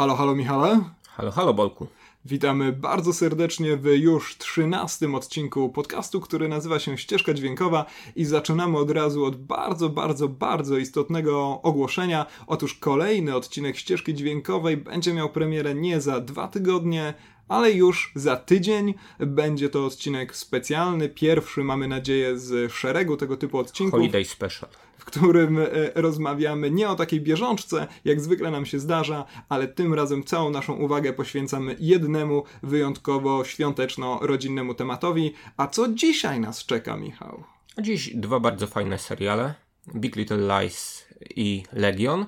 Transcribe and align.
Halo, 0.00 0.16
halo 0.16 0.34
Michale. 0.34 0.80
Halo, 1.16 1.30
halo 1.30 1.54
Bolku. 1.54 1.86
Witamy 2.24 2.72
bardzo 2.72 3.12
serdecznie 3.12 3.76
w 3.76 3.84
już 3.84 4.38
trzynastym 4.38 5.14
odcinku 5.14 5.68
podcastu, 5.68 6.20
który 6.20 6.48
nazywa 6.48 6.78
się 6.78 6.98
Ścieżka 6.98 7.34
Dźwiękowa 7.34 7.86
i 8.16 8.24
zaczynamy 8.24 8.78
od 8.78 8.90
razu 8.90 9.24
od 9.24 9.36
bardzo, 9.36 9.88
bardzo, 9.88 10.28
bardzo 10.28 10.78
istotnego 10.78 11.60
ogłoszenia. 11.62 12.26
Otóż 12.46 12.74
kolejny 12.74 13.36
odcinek 13.36 13.76
Ścieżki 13.76 14.14
Dźwiękowej 14.14 14.76
będzie 14.76 15.14
miał 15.14 15.28
premierę 15.28 15.74
nie 15.74 16.00
za 16.00 16.20
dwa 16.20 16.48
tygodnie, 16.48 17.14
ale 17.48 17.72
już 17.72 18.12
za 18.14 18.36
tydzień 18.36 18.94
będzie 19.18 19.68
to 19.68 19.86
odcinek 19.86 20.36
specjalny. 20.36 21.08
Pierwszy, 21.08 21.64
mamy 21.64 21.88
nadzieję, 21.88 22.38
z 22.38 22.72
szeregu 22.72 23.16
tego 23.16 23.36
typu 23.36 23.58
odcinków. 23.58 24.00
Holiday 24.00 24.24
Special 24.24 24.68
w 25.00 25.04
którym 25.04 25.58
e, 25.58 25.66
rozmawiamy 25.94 26.70
nie 26.70 26.88
o 26.88 26.94
takiej 26.94 27.20
bieżączce, 27.20 27.86
jak 28.04 28.20
zwykle 28.20 28.50
nam 28.50 28.66
się 28.66 28.78
zdarza, 28.78 29.24
ale 29.48 29.68
tym 29.68 29.94
razem 29.94 30.24
całą 30.24 30.50
naszą 30.50 30.74
uwagę 30.74 31.12
poświęcamy 31.12 31.76
jednemu 31.78 32.44
wyjątkowo 32.62 33.44
świąteczno-rodzinnemu 33.44 34.74
tematowi. 34.74 35.34
A 35.56 35.66
co 35.66 35.88
dzisiaj 35.88 36.40
nas 36.40 36.66
czeka, 36.66 36.96
Michał? 36.96 37.44
Dziś 37.78 38.16
dwa 38.16 38.40
bardzo 38.40 38.66
fajne 38.66 38.98
seriale: 38.98 39.54
Big 39.94 40.16
Little 40.16 40.60
Lies 40.62 41.06
i 41.36 41.62
Legion. 41.72 42.26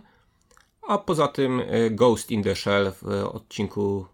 A 0.89 0.99
poza 0.99 1.29
tym 1.29 1.61
e, 1.61 1.91
Ghost 1.91 2.31
in 2.31 2.43
the 2.43 2.57
Shell 2.57 2.93
w 3.03 3.07
odcinku, 3.33 4.07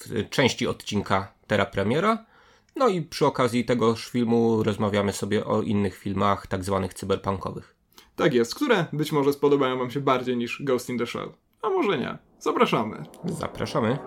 w 0.00 0.28
części 0.30 0.66
odcinka 0.66 1.32
Terra 1.46 1.66
Premiera 1.66 2.31
no 2.76 2.88
i 2.88 3.02
przy 3.02 3.26
okazji 3.26 3.64
tegoż 3.64 4.08
filmu 4.10 4.62
rozmawiamy 4.62 5.12
sobie 5.12 5.44
o 5.44 5.62
innych 5.62 5.98
filmach, 5.98 6.46
tak 6.46 6.64
zwanych 6.64 6.94
cyberpunkowych. 6.94 7.74
Tak 8.16 8.34
jest, 8.34 8.54
które 8.54 8.86
być 8.92 9.12
może 9.12 9.32
spodobają 9.32 9.78
Wam 9.78 9.90
się 9.90 10.00
bardziej 10.00 10.36
niż 10.36 10.62
Ghost 10.62 10.88
in 10.88 10.98
the 10.98 11.06
Shell. 11.06 11.32
A 11.62 11.70
może 11.70 11.98
nie. 11.98 12.18
Zapraszamy. 12.38 13.04
Zapraszamy. 13.24 13.98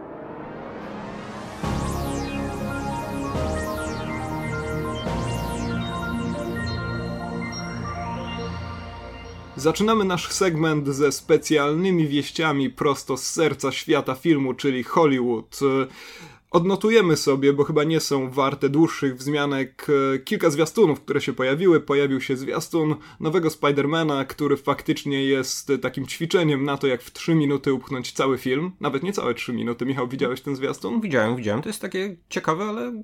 Zaczynamy 9.56 10.06
nasz 10.06 10.32
segment 10.32 10.88
ze 10.88 11.12
specjalnymi 11.12 12.08
wieściami 12.08 12.70
prosto 12.70 13.18
z 13.18 13.24
serca 13.24 13.72
świata 13.72 14.16
filmu, 14.16 14.54
czyli 14.54 14.84
Hollywood. 14.84 15.60
Odnotujemy 16.56 17.18
sobie, 17.18 17.54
bo 17.54 17.64
chyba 17.64 17.84
nie 17.84 18.00
są 18.00 18.30
warte 18.30 18.70
dłuższych 18.70 19.18
wzmianek, 19.18 19.88
e, 20.16 20.20
kilka 20.20 20.50
zwiastunów, 20.50 21.02
które 21.02 21.22
się 21.22 21.34
pojawiły. 21.34 21.82
Pojawił 21.82 22.22
się 22.22 22.38
zwiastun 22.38 22.96
nowego 23.20 23.50
Spidermana, 23.50 24.26
który 24.26 24.58
faktycznie 24.58 25.26
jest 25.26 25.72
takim 25.82 26.08
ćwiczeniem 26.08 26.64
na 26.66 26.78
to, 26.78 26.88
jak 26.88 27.02
w 27.02 27.12
3 27.12 27.36
minuty 27.36 27.74
upchnąć 27.74 28.12
cały 28.12 28.38
film. 28.38 28.72
Nawet 28.80 29.04
nie 29.04 29.14
całe 29.14 29.34
3 29.34 29.54
minuty. 29.54 29.86
Michał, 29.86 30.08
widziałeś 30.08 30.42
ten 30.42 30.56
zwiastun? 30.56 31.02
Widziałem, 31.02 31.36
widziałem. 31.36 31.62
To 31.62 31.70
jest 31.70 31.82
takie 31.82 32.16
ciekawe, 32.30 32.64
ale 32.64 33.04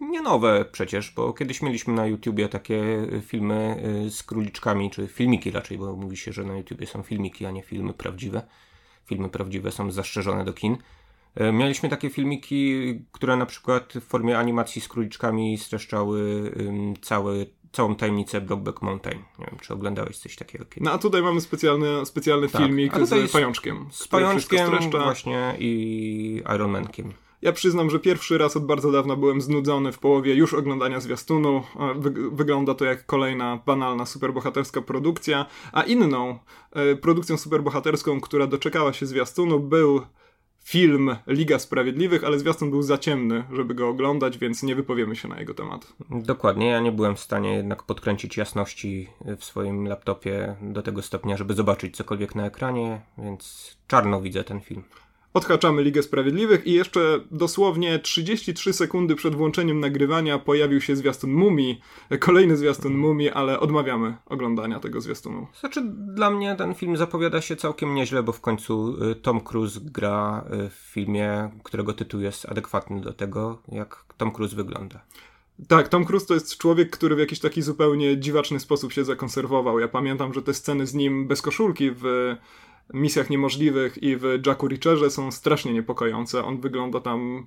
nie 0.00 0.22
nowe 0.22 0.64
przecież, 0.72 1.10
bo 1.10 1.32
kiedyś 1.32 1.62
mieliśmy 1.62 1.94
na 1.94 2.06
YouTubie 2.06 2.48
takie 2.48 3.06
filmy 3.22 3.82
y, 4.06 4.10
z 4.10 4.22
króliczkami, 4.22 4.90
czy 4.90 5.08
filmiki 5.08 5.50
raczej, 5.50 5.78
bo 5.78 5.96
mówi 5.96 6.16
się, 6.16 6.32
że 6.32 6.44
na 6.44 6.56
YouTubie 6.56 6.86
są 6.86 7.02
filmiki, 7.02 7.46
a 7.46 7.50
nie 7.50 7.62
filmy 7.62 7.94
prawdziwe. 7.94 8.42
Filmy 9.04 9.28
prawdziwe 9.28 9.72
są 9.72 9.90
zastrzeżone 9.90 10.44
do 10.44 10.52
kin. 10.52 10.76
E, 11.34 11.52
mieliśmy 11.52 11.88
takie 11.88 12.10
filmiki, 12.10 12.82
które 13.12 13.36
na 13.36 13.46
przykład 13.46 13.92
w 13.94 14.04
formie 14.04 14.38
animacji 14.38 14.80
z 14.80 14.88
króliczkami 14.88 15.58
streszczały 15.58 16.52
cały, 17.00 17.46
całą 17.72 17.94
tajemnicę 17.94 18.40
Brokeback 18.40 18.82
Mountain. 18.82 19.18
Nie 19.38 19.46
wiem, 19.46 19.58
czy 19.60 19.74
oglądałeś 19.74 20.18
coś 20.18 20.36
takiego 20.36 20.64
kiedyś. 20.64 20.84
No 20.84 20.92
a 20.92 20.98
tutaj 20.98 21.22
mamy 21.22 21.40
specjalny, 21.40 22.06
specjalny 22.06 22.48
tak. 22.48 22.62
filmik 22.62 22.92
z 23.06 23.32
pajączkiem. 23.32 23.86
Z 23.90 24.08
pajączkiem 24.08 24.70
właśnie 24.90 25.54
i 25.58 26.42
Ironmankiem. 26.54 27.12
Ja 27.42 27.52
przyznam, 27.52 27.90
że 27.90 27.98
pierwszy 27.98 28.38
raz 28.38 28.56
od 28.56 28.66
bardzo 28.66 28.92
dawna 28.92 29.16
byłem 29.16 29.40
znudzony 29.40 29.92
w 29.92 29.98
połowie 29.98 30.34
już 30.34 30.54
oglądania 30.54 31.00
zwiastunu. 31.00 31.62
Wy 31.96 32.30
wygląda 32.30 32.74
to 32.74 32.84
jak 32.84 33.06
kolejna 33.06 33.62
banalna 33.66 34.06
superbohaterska 34.06 34.82
produkcja, 34.82 35.46
a 35.72 35.82
inną 35.82 36.38
e, 36.72 36.96
produkcją 36.96 37.36
superbohaterską, 37.36 38.20
która 38.20 38.46
doczekała 38.46 38.92
się 38.92 39.06
zwiastunu 39.06 39.60
był 39.60 40.00
film 40.68 41.16
Liga 41.26 41.58
Sprawiedliwych, 41.58 42.24
ale 42.24 42.38
zwiastun 42.38 42.70
był 42.70 42.82
za 42.82 42.98
ciemny, 42.98 43.44
żeby 43.52 43.74
go 43.74 43.88
oglądać, 43.88 44.38
więc 44.38 44.62
nie 44.62 44.74
wypowiemy 44.74 45.16
się 45.16 45.28
na 45.28 45.40
jego 45.40 45.54
temat. 45.54 45.92
Dokładnie, 46.10 46.66
ja 46.66 46.80
nie 46.80 46.92
byłem 46.92 47.16
w 47.16 47.20
stanie 47.20 47.54
jednak 47.54 47.82
podkręcić 47.82 48.36
jasności 48.36 49.08
w 49.38 49.44
swoim 49.44 49.88
laptopie 49.88 50.56
do 50.62 50.82
tego 50.82 51.02
stopnia, 51.02 51.36
żeby 51.36 51.54
zobaczyć 51.54 51.96
cokolwiek 51.96 52.34
na 52.34 52.46
ekranie, 52.46 53.00
więc 53.18 53.76
czarno 53.86 54.20
widzę 54.20 54.44
ten 54.44 54.60
film. 54.60 54.82
Odhaczamy 55.34 55.82
Ligę 55.82 56.02
Sprawiedliwych 56.02 56.66
i 56.66 56.72
jeszcze 56.72 57.20
dosłownie 57.30 57.98
33 57.98 58.72
sekundy 58.72 59.14
przed 59.14 59.34
włączeniem 59.34 59.80
nagrywania 59.80 60.38
pojawił 60.38 60.80
się 60.80 60.96
zwiastun 60.96 61.32
Mumii, 61.32 61.80
kolejny 62.20 62.56
zwiastun 62.56 62.94
Mumii, 62.94 63.30
ale 63.30 63.60
odmawiamy 63.60 64.16
oglądania 64.26 64.80
tego 64.80 65.00
zwiastunu. 65.00 65.46
Znaczy, 65.60 65.82
dla 66.14 66.30
mnie 66.30 66.56
ten 66.56 66.74
film 66.74 66.96
zapowiada 66.96 67.40
się 67.40 67.56
całkiem 67.56 67.94
nieźle, 67.94 68.22
bo 68.22 68.32
w 68.32 68.40
końcu 68.40 68.96
y, 69.10 69.14
Tom 69.14 69.40
Cruise 69.40 69.80
gra 69.82 70.44
y, 70.66 70.70
w 70.70 70.74
filmie, 70.74 71.50
którego 71.64 71.92
tytuł 71.92 72.20
jest 72.20 72.46
adekwatny 72.48 73.00
do 73.00 73.12
tego, 73.12 73.62
jak 73.68 74.04
Tom 74.16 74.32
Cruise 74.32 74.56
wygląda. 74.56 75.00
Tak, 75.68 75.88
Tom 75.88 76.04
Cruise 76.04 76.26
to 76.26 76.34
jest 76.34 76.58
człowiek, 76.58 76.90
który 76.90 77.16
w 77.16 77.18
jakiś 77.18 77.40
taki 77.40 77.62
zupełnie 77.62 78.18
dziwaczny 78.18 78.60
sposób 78.60 78.92
się 78.92 79.04
zakonserwował. 79.04 79.78
Ja 79.78 79.88
pamiętam, 79.88 80.34
że 80.34 80.42
te 80.42 80.54
sceny 80.54 80.86
z 80.86 80.94
nim 80.94 81.26
bez 81.28 81.42
koszulki 81.42 81.90
w 81.90 82.36
misjach 82.94 83.30
niemożliwych 83.30 84.02
i 84.02 84.16
w 84.16 84.22
Jacku 84.46 84.68
Richerze 84.68 85.10
są 85.10 85.32
strasznie 85.32 85.72
niepokojące. 85.72 86.44
On 86.44 86.60
wygląda 86.60 87.00
tam 87.00 87.46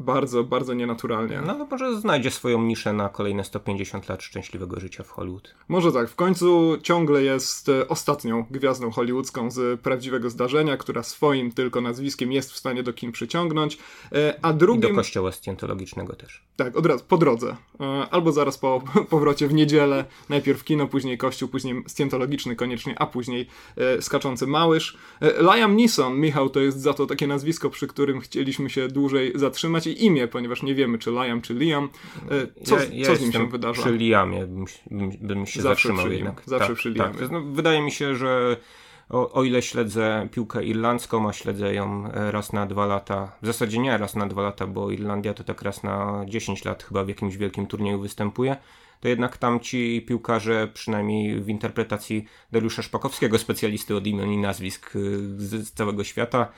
bardzo, 0.00 0.44
bardzo 0.44 0.74
nienaturalnie. 0.74 1.40
No 1.46 1.66
może 1.70 2.00
znajdzie 2.00 2.30
swoją 2.30 2.62
niszę 2.62 2.92
na 2.92 3.08
kolejne 3.08 3.44
150 3.44 4.08
lat 4.08 4.22
szczęśliwego 4.22 4.80
życia 4.80 5.04
w 5.04 5.10
Hollywood. 5.10 5.54
Może 5.68 5.92
tak. 5.92 6.08
W 6.08 6.14
końcu 6.14 6.76
ciągle 6.82 7.22
jest 7.22 7.68
e, 7.68 7.88
ostatnią 7.88 8.46
gwiazdą 8.50 8.90
hollywoodzką 8.90 9.50
z 9.50 9.80
prawdziwego 9.80 10.30
zdarzenia, 10.30 10.76
która 10.76 11.02
swoim 11.02 11.52
tylko 11.52 11.80
nazwiskiem 11.80 12.32
jest 12.32 12.52
w 12.52 12.56
stanie 12.56 12.82
do 12.82 12.92
kin 12.92 13.12
przyciągnąć, 13.12 13.78
e, 14.12 14.38
a 14.42 14.52
drugim... 14.52 14.84
I 14.84 14.92
do 14.92 14.96
kościoła 14.96 15.32
scjentologicznego 15.32 16.16
też. 16.16 16.42
Tak, 16.56 16.76
od 16.76 16.86
razu, 16.86 17.04
po 17.08 17.16
drodze. 17.16 17.56
E, 17.80 17.84
albo 18.10 18.32
zaraz 18.32 18.58
po 18.58 18.82
powrocie 19.10 19.48
w 19.48 19.54
niedzielę. 19.54 20.04
Najpierw 20.28 20.64
kino, 20.64 20.88
później 20.88 21.18
kościół, 21.18 21.48
później 21.48 21.82
scjentologiczny 21.86 22.56
koniecznie, 22.56 22.98
a 22.98 23.06
później 23.06 23.46
skaczący 24.00 24.46
małysz. 24.46 24.96
Liam 25.40 25.76
Neeson, 25.76 26.20
Michał, 26.20 26.50
to 26.50 26.60
jest 26.60 26.80
za 26.80 26.94
to 26.94 27.06
takie 27.06 27.26
nazwisko, 27.26 27.70
przy 27.70 27.86
którym 27.86 28.20
chcieliśmy 28.20 28.70
się 28.70 28.88
dłużej 28.88 29.32
zatrzymać 29.34 29.81
imię, 29.90 30.28
ponieważ 30.28 30.62
nie 30.62 30.74
wiemy, 30.74 30.98
czy 30.98 31.10
Liam, 31.10 31.42
czy 31.42 31.54
Liam. 31.54 31.88
E, 32.30 32.64
co, 32.64 32.78
ja, 32.78 32.84
ja 32.92 33.06
co 33.06 33.16
z 33.16 33.20
nim 33.20 33.32
się 33.32 33.48
wydarza? 33.48 33.82
Przy 33.82 33.92
Liamie 33.92 34.46
bym, 34.46 34.64
bym, 35.20 35.46
się 35.46 35.62
zawsze 35.62 35.88
zatrzymał 35.88 36.12
jednak. 36.12 36.42
Zawsze 36.46 36.68
tak, 36.68 36.76
przy 36.76 36.90
Liamie. 36.90 37.18
Tak. 37.18 37.30
No, 37.30 37.40
wydaje 37.40 37.82
mi 37.82 37.90
się, 37.92 38.16
że 38.16 38.56
o, 39.08 39.32
o, 39.32 39.44
ile 39.44 39.62
śledzę 39.62 40.28
piłkę 40.32 40.64
irlandzką, 40.64 41.28
a 41.28 41.32
śledzę 41.32 41.74
ją 41.74 42.10
raz 42.12 42.52
na 42.52 42.66
dwa 42.66 42.86
lata, 42.86 43.32
w 43.42 43.46
zasadzie 43.46 43.78
nie 43.78 43.98
raz 43.98 44.16
na 44.16 44.26
dwa 44.26 44.42
lata, 44.42 44.66
bo 44.66 44.90
Irlandia 44.90 45.34
to 45.34 45.44
tak 45.44 45.62
raz 45.62 45.82
na 45.82 46.24
10 46.28 46.64
lat 46.64 46.82
chyba 46.82 47.04
w 47.04 47.08
jakimś 47.08 47.36
wielkim 47.36 47.66
turnieju 47.66 48.00
występuje, 48.00 48.56
to 49.02 49.08
jednak 49.08 49.36
tam 49.36 49.60
ci 49.60 50.04
piłkarze, 50.08 50.68
przynajmniej 50.74 51.40
w 51.40 51.48
interpretacji 51.48 52.24
Dariusza 52.52 52.82
Szpakowskiego, 52.82 53.38
specjalisty 53.38 53.96
od 53.96 54.06
imion 54.06 54.32
i 54.32 54.36
nazwisk 54.36 54.96
y, 54.96 55.18
z 55.38 55.72
całego 55.72 56.04
świata, 56.04 56.52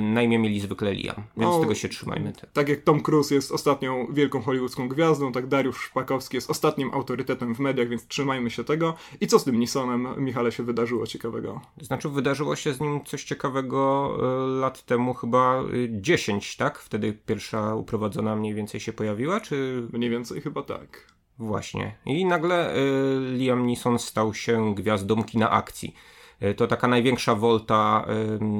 na 0.00 0.22
imię 0.22 0.38
mieli 0.38 0.60
zwykle 0.60 0.94
Liam, 0.94 1.16
więc 1.36 1.52
no, 1.52 1.60
tego 1.60 1.74
się 1.74 1.88
trzymajmy. 1.88 2.32
Tak 2.52 2.68
jak 2.68 2.80
Tom 2.80 3.00
Cruise 3.00 3.34
jest 3.34 3.52
ostatnią 3.52 4.06
wielką 4.12 4.40
hollywoodzką 4.42 4.88
gwiazdą, 4.88 5.32
tak 5.32 5.46
Dariusz 5.46 5.82
Szpakowski 5.82 6.36
jest 6.36 6.50
ostatnim 6.50 6.90
autorytetem 6.94 7.54
w 7.54 7.58
mediach, 7.58 7.88
więc 7.88 8.06
trzymajmy 8.06 8.50
się 8.50 8.64
tego. 8.64 8.94
I 9.20 9.26
co 9.26 9.38
z 9.38 9.44
tym 9.44 9.60
Nisonem, 9.60 10.08
Michale, 10.24 10.52
się 10.52 10.62
wydarzyło 10.62 11.06
ciekawego? 11.06 11.60
Znaczy, 11.80 12.08
wydarzyło 12.08 12.56
się 12.56 12.72
z 12.72 12.80
nim 12.80 13.04
coś 13.04 13.24
ciekawego 13.24 14.12
y, 14.18 14.60
lat 14.60 14.82
temu, 14.82 15.14
chyba 15.14 15.64
10, 15.90 16.56
tak? 16.56 16.78
Wtedy 16.78 17.18
pierwsza 17.26 17.74
uprowadzona 17.74 18.36
mniej 18.36 18.54
więcej 18.54 18.80
się 18.80 18.92
pojawiła, 18.92 19.40
czy... 19.40 19.88
Mniej 19.92 20.10
więcej 20.10 20.40
chyba 20.40 20.62
tak. 20.62 21.06
Właśnie. 21.38 21.96
I 22.06 22.24
nagle 22.24 22.76
y, 22.76 23.36
Liam 23.36 23.66
Neeson 23.66 23.98
stał 23.98 24.34
się 24.34 24.74
gwiazdą 24.74 25.24
kina 25.24 25.50
akcji. 25.50 25.94
Y, 26.42 26.54
to 26.54 26.66
taka 26.66 26.88
największa 26.88 27.34
wolta 27.34 28.06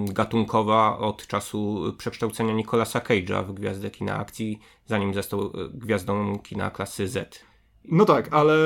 gatunkowa 0.05 0.99
od 0.99 1.27
czasu 1.27 1.93
przekształcenia 1.99 2.53
Nicolasa 2.53 3.01
Cage'a 3.01 3.45
w 3.45 3.53
gwiazdę 3.53 3.91
kina 3.91 4.19
akcji, 4.19 4.59
zanim 4.87 5.15
został 5.15 5.47
y, 5.47 5.51
gwiazdą 5.75 6.39
kina 6.39 6.71
klasy 6.71 7.09
Z. 7.09 7.45
No 7.85 8.05
tak, 8.05 8.33
ale 8.33 8.57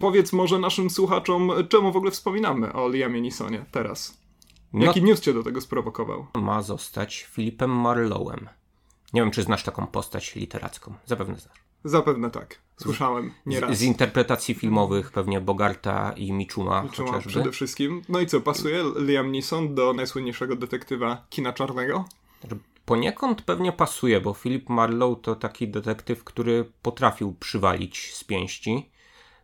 powiedz 0.00 0.32
może 0.32 0.58
naszym 0.58 0.90
słuchaczom, 0.90 1.52
czemu 1.68 1.92
w 1.92 1.96
ogóle 1.96 2.10
wspominamy 2.10 2.72
o 2.72 2.88
Liamie 2.88 3.20
Neesonie 3.20 3.64
teraz? 3.70 4.24
No 4.72 4.84
Jaki 4.84 5.00
no, 5.00 5.06
news 5.06 5.20
cię 5.20 5.32
do 5.32 5.42
tego 5.42 5.60
sprowokował? 5.60 6.26
Ma 6.34 6.62
zostać 6.62 7.22
Filipem 7.30 7.70
Marlowem. 7.70 8.48
Nie 9.12 9.20
wiem, 9.20 9.30
czy 9.30 9.42
znasz 9.42 9.62
taką 9.62 9.86
postać 9.86 10.34
literacką. 10.34 10.94
Zapewne 11.06 11.38
znasz. 11.38 11.63
Zapewne 11.84 12.30
tak. 12.30 12.58
Słyszałem 12.76 13.32
nieraz. 13.46 13.76
Z, 13.76 13.78
z 13.78 13.82
interpretacji 13.82 14.54
filmowych 14.54 15.12
pewnie 15.12 15.40
Bogarta 15.40 16.12
i 16.16 16.32
Michuma, 16.32 16.82
Michuma 16.82 17.08
chociażby. 17.08 17.30
przede 17.30 17.52
wszystkim. 17.52 18.02
No 18.08 18.20
i 18.20 18.26
co, 18.26 18.40
pasuje 18.40 18.84
Liam 18.96 19.32
Neeson 19.32 19.74
do 19.74 19.92
najsłynniejszego 19.92 20.56
detektywa 20.56 21.26
kina 21.30 21.52
czarnego? 21.52 22.04
Poniekąd 22.84 23.42
pewnie 23.42 23.72
pasuje, 23.72 24.20
bo 24.20 24.34
Philip 24.34 24.68
Marlowe 24.68 25.20
to 25.22 25.36
taki 25.36 25.68
detektyw, 25.68 26.24
który 26.24 26.72
potrafił 26.82 27.34
przywalić 27.40 28.14
z 28.14 28.24
pięści. 28.24 28.90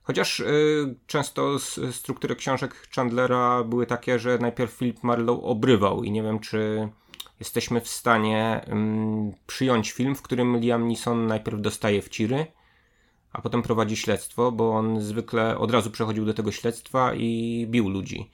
Chociaż 0.03 0.41
y, 0.41 0.95
często 1.07 1.59
struktury 1.93 2.37
książek 2.37 2.89
Chandlera 2.95 3.65
były 3.65 3.87
takie, 3.87 4.19
że 4.19 4.39
najpierw 4.39 4.77
Philip 4.77 5.03
Marlowe 5.03 5.43
obrywał 5.43 6.05
i 6.05 6.11
nie 6.11 6.23
wiem, 6.23 6.39
czy 6.39 6.89
jesteśmy 7.41 7.81
w 7.81 7.89
stanie 7.89 8.61
ym, 8.69 9.33
przyjąć 9.47 9.93
film, 9.93 10.15
w 10.15 10.23
którym 10.23 10.57
Liam 10.57 10.89
Neeson 10.89 11.27
najpierw 11.27 11.61
dostaje 11.61 12.03
wciry, 12.03 12.47
a 13.33 13.41
potem 13.41 13.63
prowadzi 13.63 13.97
śledztwo, 13.97 14.53
bo 14.53 14.73
on 14.77 15.01
zwykle 15.01 15.59
od 15.59 15.71
razu 15.71 15.91
przechodził 15.91 16.25
do 16.25 16.35
tego 16.35 16.53
śledztwa 16.53 17.15
i 17.15 17.67
bił 17.71 17.89
ludzi. 17.89 18.31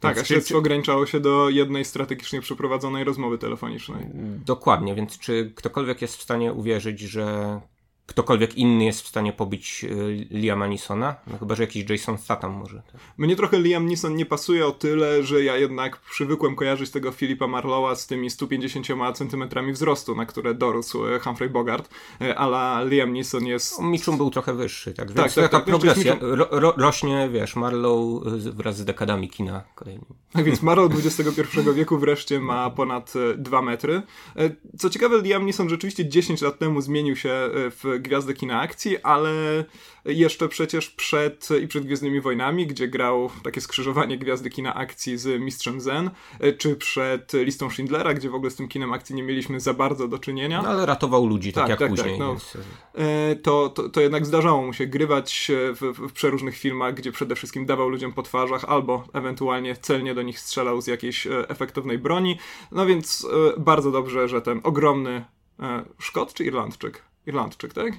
Tak, 0.00 0.14
Więc 0.14 0.24
a 0.24 0.28
czy- 0.28 0.34
śledztwo 0.34 0.58
ograniczało 0.58 1.06
się 1.06 1.20
do 1.20 1.48
jednej 1.50 1.84
strategicznie 1.84 2.40
przeprowadzonej 2.40 3.04
rozmowy 3.04 3.38
telefonicznej. 3.38 4.06
Dokładnie, 4.46 4.94
więc 4.94 5.18
czy 5.18 5.52
ktokolwiek 5.54 6.02
jest 6.02 6.16
w 6.16 6.22
stanie 6.22 6.52
uwierzyć, 6.52 7.00
że 7.00 7.60
ktokolwiek 8.08 8.54
inny 8.54 8.84
jest 8.84 9.02
w 9.02 9.08
stanie 9.08 9.32
pobić 9.32 9.84
y, 9.84 10.26
Liama 10.30 10.68
Neesona? 10.68 11.16
No 11.26 11.38
chyba, 11.38 11.54
że 11.54 11.62
jakiś 11.62 11.90
Jason 11.90 12.18
Statham 12.18 12.52
może. 12.52 12.82
tak. 12.92 13.00
Mnie 13.18 13.36
trochę 13.36 13.58
Liam 13.58 13.86
Neeson 13.86 14.16
nie 14.16 14.26
pasuje 14.26 14.66
o 14.66 14.70
tyle, 14.70 15.22
że 15.22 15.44
ja 15.44 15.56
jednak 15.56 16.00
przywykłem 16.00 16.56
kojarzyć 16.56 16.90
tego 16.90 17.12
Filipa 17.12 17.46
Marlowa 17.46 17.96
z 17.96 18.06
tymi 18.06 18.30
150 18.30 18.86
centymetrami 19.14 19.72
wzrostu, 19.72 20.14
na 20.14 20.26
które 20.26 20.54
dorósł 20.54 21.06
e, 21.06 21.18
Humphrey 21.18 21.50
Bogart, 21.50 21.88
e, 22.20 22.38
ale 22.38 22.88
Liam 22.88 23.12
Neeson 23.12 23.46
jest... 23.46 23.80
Miczum 23.80 24.16
był 24.16 24.30
trochę 24.30 24.54
wyższy, 24.54 24.94
tak? 24.94 25.12
Tak, 25.12 25.16
tak, 25.16 25.34
taka 25.34 25.48
tak, 25.48 25.64
progresja. 25.64 26.16
Ro, 26.20 26.46
ro, 26.50 26.74
rośnie, 26.76 27.28
wiesz, 27.32 27.56
Marlow 27.56 28.22
wraz 28.54 28.76
z 28.76 28.84
dekadami 28.84 29.28
kina 29.28 29.64
kolejnymi. 29.74 30.06
Tak 30.32 30.44
więc 30.44 30.62
Marlow 30.62 30.92
XXI 30.92 31.60
wieku 31.74 31.98
wreszcie 31.98 32.40
ma 32.40 32.70
ponad 32.70 33.12
2 33.36 33.62
metry. 33.62 34.02
E, 34.36 34.50
Co 34.78 34.90
ciekawe, 34.90 35.22
Liam 35.22 35.46
Neeson 35.46 35.68
rzeczywiście 35.68 36.08
10 36.08 36.42
lat 36.42 36.58
temu 36.58 36.80
zmienił 36.80 37.16
się 37.16 37.30
e, 37.30 37.50
w 37.54 37.84
gwiazdę 37.98 38.34
kina 38.34 38.60
akcji, 38.60 38.98
ale 39.02 39.64
jeszcze 40.04 40.48
przecież 40.48 40.90
przed 40.90 41.48
i 41.62 41.68
przed 41.68 41.84
Gwiezdnymi 41.84 42.20
Wojnami, 42.20 42.66
gdzie 42.66 42.88
grał 42.88 43.30
takie 43.42 43.60
skrzyżowanie 43.60 44.18
gwiazdy 44.18 44.50
kina 44.50 44.74
akcji 44.74 45.18
z 45.18 45.42
Mistrzem 45.42 45.80
Zen, 45.80 46.10
e, 46.40 46.52
czy 46.52 46.76
przed 46.76 47.32
listą 47.32 47.70
Schindlera, 47.70 48.14
gdzie 48.14 48.30
w 48.30 48.34
ogóle 48.34 48.50
z 48.50 48.56
tym 48.56 48.68
kinem 48.68 48.92
akcji 48.92 49.14
nie 49.16 49.22
mieliśmy 49.22 49.60
za 49.60 49.74
bardzo 49.74 50.08
do 50.08 50.18
czynienia. 50.18 50.62
No, 50.62 50.68
ale 50.68 50.86
ratował 50.86 51.26
ludzi, 51.26 51.52
tak, 51.52 51.62
Tak, 51.62 51.70
jak 51.70 51.78
tak, 51.78 51.88
później. 51.88 52.10
tak, 52.10 52.18
no. 52.18 52.28
więc, 52.28 52.56
e, 52.94 53.36
to, 53.36 53.68
to, 53.68 53.88
to 53.88 54.00
jednak 54.00 54.26
zdarzało 54.26 54.62
mu 54.62 54.72
się 54.72 54.86
grywać 54.86 55.50
e, 55.50 55.74
w, 55.74 55.80
w, 55.80 56.08
w 56.08 56.12
przeróżnych 56.12 56.56
filmach, 56.56 56.94
gdzie 56.94 57.12
przede 57.12 57.34
wszystkim 57.34 57.66
dawał 57.66 57.88
ludziom 57.88 58.12
po 58.12 58.22
twarzach 58.22 58.64
albo 58.64 59.04
ewentualnie 59.12 59.76
celnie 59.76 60.14
do 60.18 60.22
nich 60.22 60.40
strzelał 60.40 60.80
z 60.80 60.86
jakiejś 60.86 61.26
e, 61.26 61.48
efektownej 61.48 61.98
broni. 61.98 62.38
No 62.72 62.86
więc 62.86 63.26
e, 63.56 63.60
bardzo 63.60 63.90
dobrze, 63.90 64.28
że 64.28 64.42
ten 64.42 64.60
ogromny 64.62 65.24
e, 65.60 65.84
Szkot 65.98 66.34
czy 66.34 66.44
Irlandczyk? 66.44 67.04
Irlandczyk, 67.26 67.72
tak? 67.72 67.92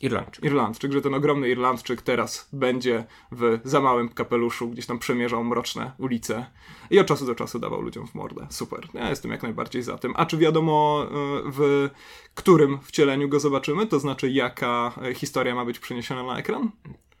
Irlandczyk. 0.00 0.44
Irlandczyk, 0.44 0.92
że 0.92 1.02
ten 1.02 1.14
ogromny 1.14 1.48
Irlandczyk 1.48 2.02
teraz 2.02 2.48
będzie 2.52 3.04
w 3.32 3.58
za 3.64 3.80
małym 3.80 4.08
kapeluszu 4.08 4.68
gdzieś 4.68 4.86
tam 4.86 4.98
przemierzał 4.98 5.44
mroczne 5.44 5.92
ulice 5.98 6.46
i 6.90 6.98
od 6.98 7.06
czasu 7.06 7.26
do 7.26 7.34
czasu 7.34 7.58
dawał 7.58 7.80
ludziom 7.80 8.06
w 8.06 8.14
mordę. 8.14 8.46
Super. 8.50 8.88
Ja 8.94 9.10
jestem 9.10 9.30
jak 9.30 9.42
najbardziej 9.42 9.82
za 9.82 9.98
tym. 9.98 10.12
A 10.16 10.26
czy 10.26 10.36
wiadomo 10.36 11.06
w 11.52 11.90
którym 12.34 12.78
wcieleniu 12.82 13.28
go 13.28 13.40
zobaczymy? 13.40 13.86
To 13.86 14.00
znaczy 14.00 14.30
jaka 14.30 14.92
historia 15.14 15.54
ma 15.54 15.64
być 15.64 15.78
przeniesiona 15.78 16.22
na 16.22 16.38
ekran? 16.38 16.70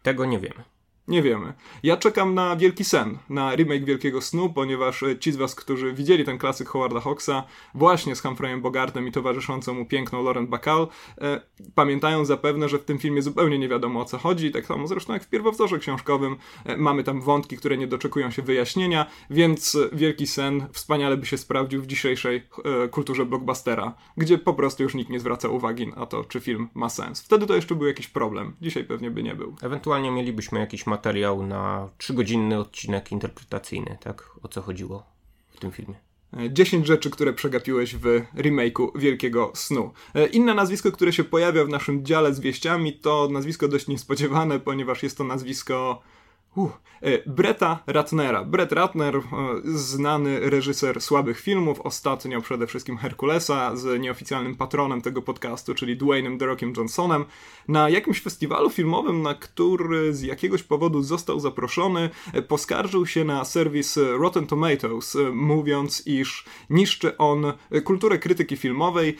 Tego 0.02 0.24
nie 0.24 0.38
wiemy. 0.38 0.64
Nie 1.10 1.22
wiemy. 1.22 1.52
Ja 1.82 1.96
czekam 1.96 2.34
na 2.34 2.56
Wielki 2.56 2.84
Sen, 2.84 3.18
na 3.28 3.56
remake 3.56 3.84
Wielkiego 3.84 4.20
Snu, 4.20 4.50
ponieważ 4.50 5.02
e, 5.02 5.18
ci 5.18 5.32
z 5.32 5.36
was, 5.36 5.54
którzy 5.54 5.92
widzieli 5.92 6.24
ten 6.24 6.38
klasyk 6.38 6.68
Howarda 6.68 7.00
Hawksa, 7.00 7.44
właśnie 7.74 8.16
z 8.16 8.22
Humphreyem 8.22 8.60
Bogartem 8.60 9.08
i 9.08 9.12
towarzyszącą 9.12 9.74
mu 9.74 9.86
piękną 9.86 10.24
Lauren 10.24 10.46
Bacall, 10.46 10.88
e, 11.20 11.40
pamiętają 11.74 12.24
zapewne, 12.24 12.68
że 12.68 12.78
w 12.78 12.84
tym 12.84 12.98
filmie 12.98 13.22
zupełnie 13.22 13.58
nie 13.58 13.68
wiadomo 13.68 14.00
o 14.00 14.04
co 14.04 14.18
chodzi, 14.18 14.50
tak 14.50 14.66
samo 14.66 14.86
zresztą 14.86 15.12
jak 15.12 15.24
w 15.24 15.28
pierwowzorze 15.28 15.78
książkowym. 15.78 16.36
E, 16.64 16.76
mamy 16.76 17.04
tam 17.04 17.20
wątki, 17.20 17.56
które 17.56 17.76
nie 17.76 17.86
doczekują 17.86 18.30
się 18.30 18.42
wyjaśnienia, 18.42 19.06
więc 19.30 19.74
e, 19.74 19.96
Wielki 19.96 20.26
Sen 20.26 20.66
wspaniale 20.72 21.16
by 21.16 21.26
się 21.26 21.38
sprawdził 21.38 21.82
w 21.82 21.86
dzisiejszej 21.86 22.36
e, 22.84 22.88
kulturze 22.88 23.26
blockbustera, 23.26 23.94
gdzie 24.16 24.38
po 24.38 24.54
prostu 24.54 24.82
już 24.82 24.94
nikt 24.94 25.10
nie 25.10 25.20
zwraca 25.20 25.48
uwagi 25.48 25.86
na 25.86 26.06
to, 26.06 26.24
czy 26.24 26.40
film 26.40 26.68
ma 26.74 26.88
sens. 26.88 27.22
Wtedy 27.22 27.46
to 27.46 27.54
jeszcze 27.54 27.74
był 27.74 27.86
jakiś 27.86 28.08
problem, 28.08 28.56
dzisiaj 28.60 28.84
pewnie 28.84 29.10
by 29.10 29.22
nie 29.22 29.34
był. 29.34 29.56
Ewentualnie 29.62 30.10
mielibyśmy 30.10 30.60
jakiś 30.60 30.86
materiał 30.86 30.99
na 31.48 31.88
trzygodzinny 31.98 32.58
odcinek 32.58 33.12
interpretacyjny, 33.12 33.98
tak? 34.00 34.30
O 34.42 34.48
co 34.48 34.62
chodziło 34.62 35.06
w 35.50 35.60
tym 35.60 35.72
filmie. 35.72 35.94
10 36.50 36.86
rzeczy, 36.86 37.10
które 37.10 37.32
przegapiłeś 37.32 37.96
w 37.96 38.22
remake'u 38.34 38.98
Wielkiego 38.98 39.52
Snu. 39.54 39.92
E, 40.14 40.26
Inne 40.26 40.54
nazwisko, 40.54 40.92
które 40.92 41.12
się 41.12 41.24
pojawia 41.24 41.64
w 41.64 41.68
naszym 41.68 42.04
dziale 42.04 42.34
z 42.34 42.40
wieściami, 42.40 42.92
to 42.92 43.28
nazwisko 43.32 43.68
dość 43.68 43.88
niespodziewane, 43.88 44.60
ponieważ 44.60 45.02
jest 45.02 45.18
to 45.18 45.24
nazwisko 45.24 46.02
uh, 46.56 46.70
Bretta 47.26 47.82
Ratnera. 47.86 48.44
Brett 48.44 48.72
Ratner, 48.72 49.16
e, 49.16 49.22
znany 49.64 50.50
reżyser 50.50 51.00
słabych 51.00 51.40
filmów, 51.40 51.80
ostatnio 51.80 52.40
przede 52.40 52.66
wszystkim 52.66 52.96
Herkulesa, 52.96 53.76
z 53.76 54.00
nieoficjalnym 54.00 54.56
patronem 54.56 55.02
tego 55.02 55.22
podcastu, 55.22 55.74
czyli 55.74 55.96
Dwaynem 55.96 56.38
The 56.38 56.46
Rockiem 56.46 56.72
Johnsonem, 56.76 57.24
na 57.68 57.88
jakimś 57.88 58.22
festiwalu 58.22 58.70
filmowym, 58.70 59.22
na 59.22 59.34
który 59.34 60.14
z 60.14 60.22
jakiegoś 60.22 60.62
powodu 60.62 61.02
został 61.02 61.40
zaproszony, 61.40 62.10
e, 62.32 62.42
poskarżył 62.42 63.06
się 63.06 63.24
na 63.24 63.44
serwis 63.44 63.96
Rotten 63.96 64.46
Tomatoes, 64.46 65.16
mówiąc, 65.32 66.02
iż 66.06 66.44
niszczy 66.70 67.16
on 67.16 67.52
kulturę 67.84 68.18
krytyki 68.18 68.56
filmowej. 68.56 69.16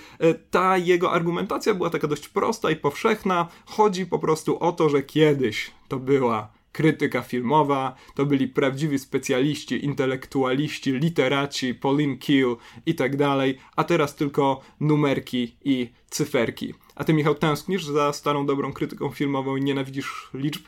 Ta 0.50 0.76
jego 0.76 1.12
argumentacja 1.12 1.74
była 1.74 1.90
taka 1.90 2.08
dość 2.08 2.28
prosta 2.28 2.70
i 2.70 2.76
powszechna. 2.76 3.48
Chodzi 3.66 4.06
po 4.06 4.18
prostu 4.18 4.58
o 4.58 4.72
to, 4.72 4.88
że 4.88 5.02
kiedyś 5.02 5.70
to 5.88 5.98
była 5.98 6.59
krytyka 6.72 7.22
filmowa, 7.22 7.94
to 8.14 8.26
byli 8.26 8.48
prawdziwi 8.48 8.98
specjaliści, 8.98 9.84
intelektualiści, 9.84 10.92
literaci, 10.92 11.74
Pauline 11.74 12.16
Kiel 12.16 12.56
i 12.86 12.94
tak 12.94 13.16
dalej, 13.16 13.58
a 13.76 13.84
teraz 13.84 14.14
tylko 14.14 14.60
numerki 14.80 15.56
i 15.64 15.90
cyferki. 16.10 16.74
A 16.94 17.04
ty, 17.04 17.12
Michał, 17.12 17.34
tęsknisz 17.34 17.84
za 17.84 18.12
starą, 18.12 18.46
dobrą 18.46 18.72
krytyką 18.72 19.10
filmową 19.10 19.56
i 19.56 19.62
nienawidzisz 19.62 20.30
liczb 20.34 20.62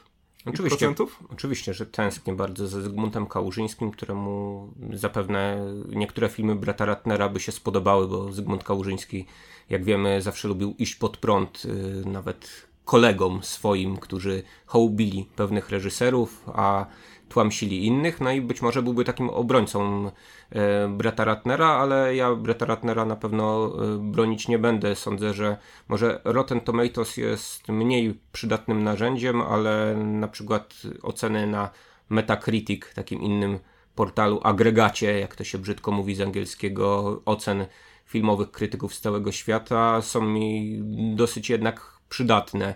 Oczywiście. 0.47 0.79
procentów? 0.79 1.23
Oczywiście, 1.33 1.75
że 1.75 1.87
tęsknię 1.87 2.33
bardzo 2.35 2.69
za 2.69 2.81
Zygmuntem 2.81 3.27
Kałużyńskim, 3.27 3.91
któremu 3.91 4.69
zapewne 4.93 5.67
niektóre 5.89 6.29
filmy 6.29 6.55
Brata 6.55 6.85
Ratnera 6.85 7.29
by 7.29 7.41
się 7.41 7.53
spodobały, 7.53 8.09
bo 8.09 8.33
Zygmunt 8.33 8.65
Kałużyński, 8.65 9.27
jak 9.71 9.85
wiemy, 9.85 10.23
zawsze 10.23 10.49
lubił 10.49 10.75
iść 10.79 10.95
pod 10.95 11.17
prąd, 11.17 11.65
y, 11.65 12.09
nawet 12.09 12.72
kolegom 12.85 13.43
swoim, 13.43 13.97
którzy 13.97 14.43
hołbili 14.67 15.29
pewnych 15.37 15.71
reżyserów, 15.71 16.45
a 16.55 16.87
tłamsili 17.29 17.87
innych, 17.87 18.21
no 18.21 18.33
i 18.33 18.41
być 18.41 18.63
może 18.63 18.83
byłby 18.83 19.05
takim 19.05 19.31
obrońcą 19.31 20.11
e, 20.51 20.89
Breta 20.89 21.25
Ratnera, 21.25 21.69
ale 21.69 22.17
ja 22.17 22.35
Breta 22.35 22.67
Ratnera 22.67 23.05
na 23.05 23.17
pewno 23.17 23.67
e, 23.67 23.99
bronić 23.99 24.49
nie 24.49 24.59
będę. 24.59 24.97
Sądzę, 24.97 25.35
że 25.35 25.57
może 25.89 26.21
Rotten 26.25 26.61
Tomatoes 26.61 27.17
jest 27.17 27.69
mniej 27.69 28.21
przydatnym 28.33 28.83
narzędziem, 28.85 29.41
ale 29.41 29.97
na 29.97 30.29
przykład 30.29 30.75
oceny 31.03 31.47
na 31.47 31.71
Metacritic, 32.11 32.83
takim 32.95 33.23
innym 33.23 33.59
portalu, 33.95 34.41
agregacie, 34.43 35.19
jak 35.19 35.37
to 35.37 35.45
się 35.45 35.59
brzydko 35.59 35.93
mówi 35.93 36.15
z 36.15 36.21
angielskiego, 36.21 37.21
ocen 37.25 37.67
filmowych 38.07 38.51
krytyków 38.51 38.95
z 38.95 39.01
całego 39.01 39.33
świata 39.33 40.03
są 40.03 40.21
mi 40.21 40.81
dosyć 41.17 41.51
jednak 41.51 42.02
przydatne 42.13 42.75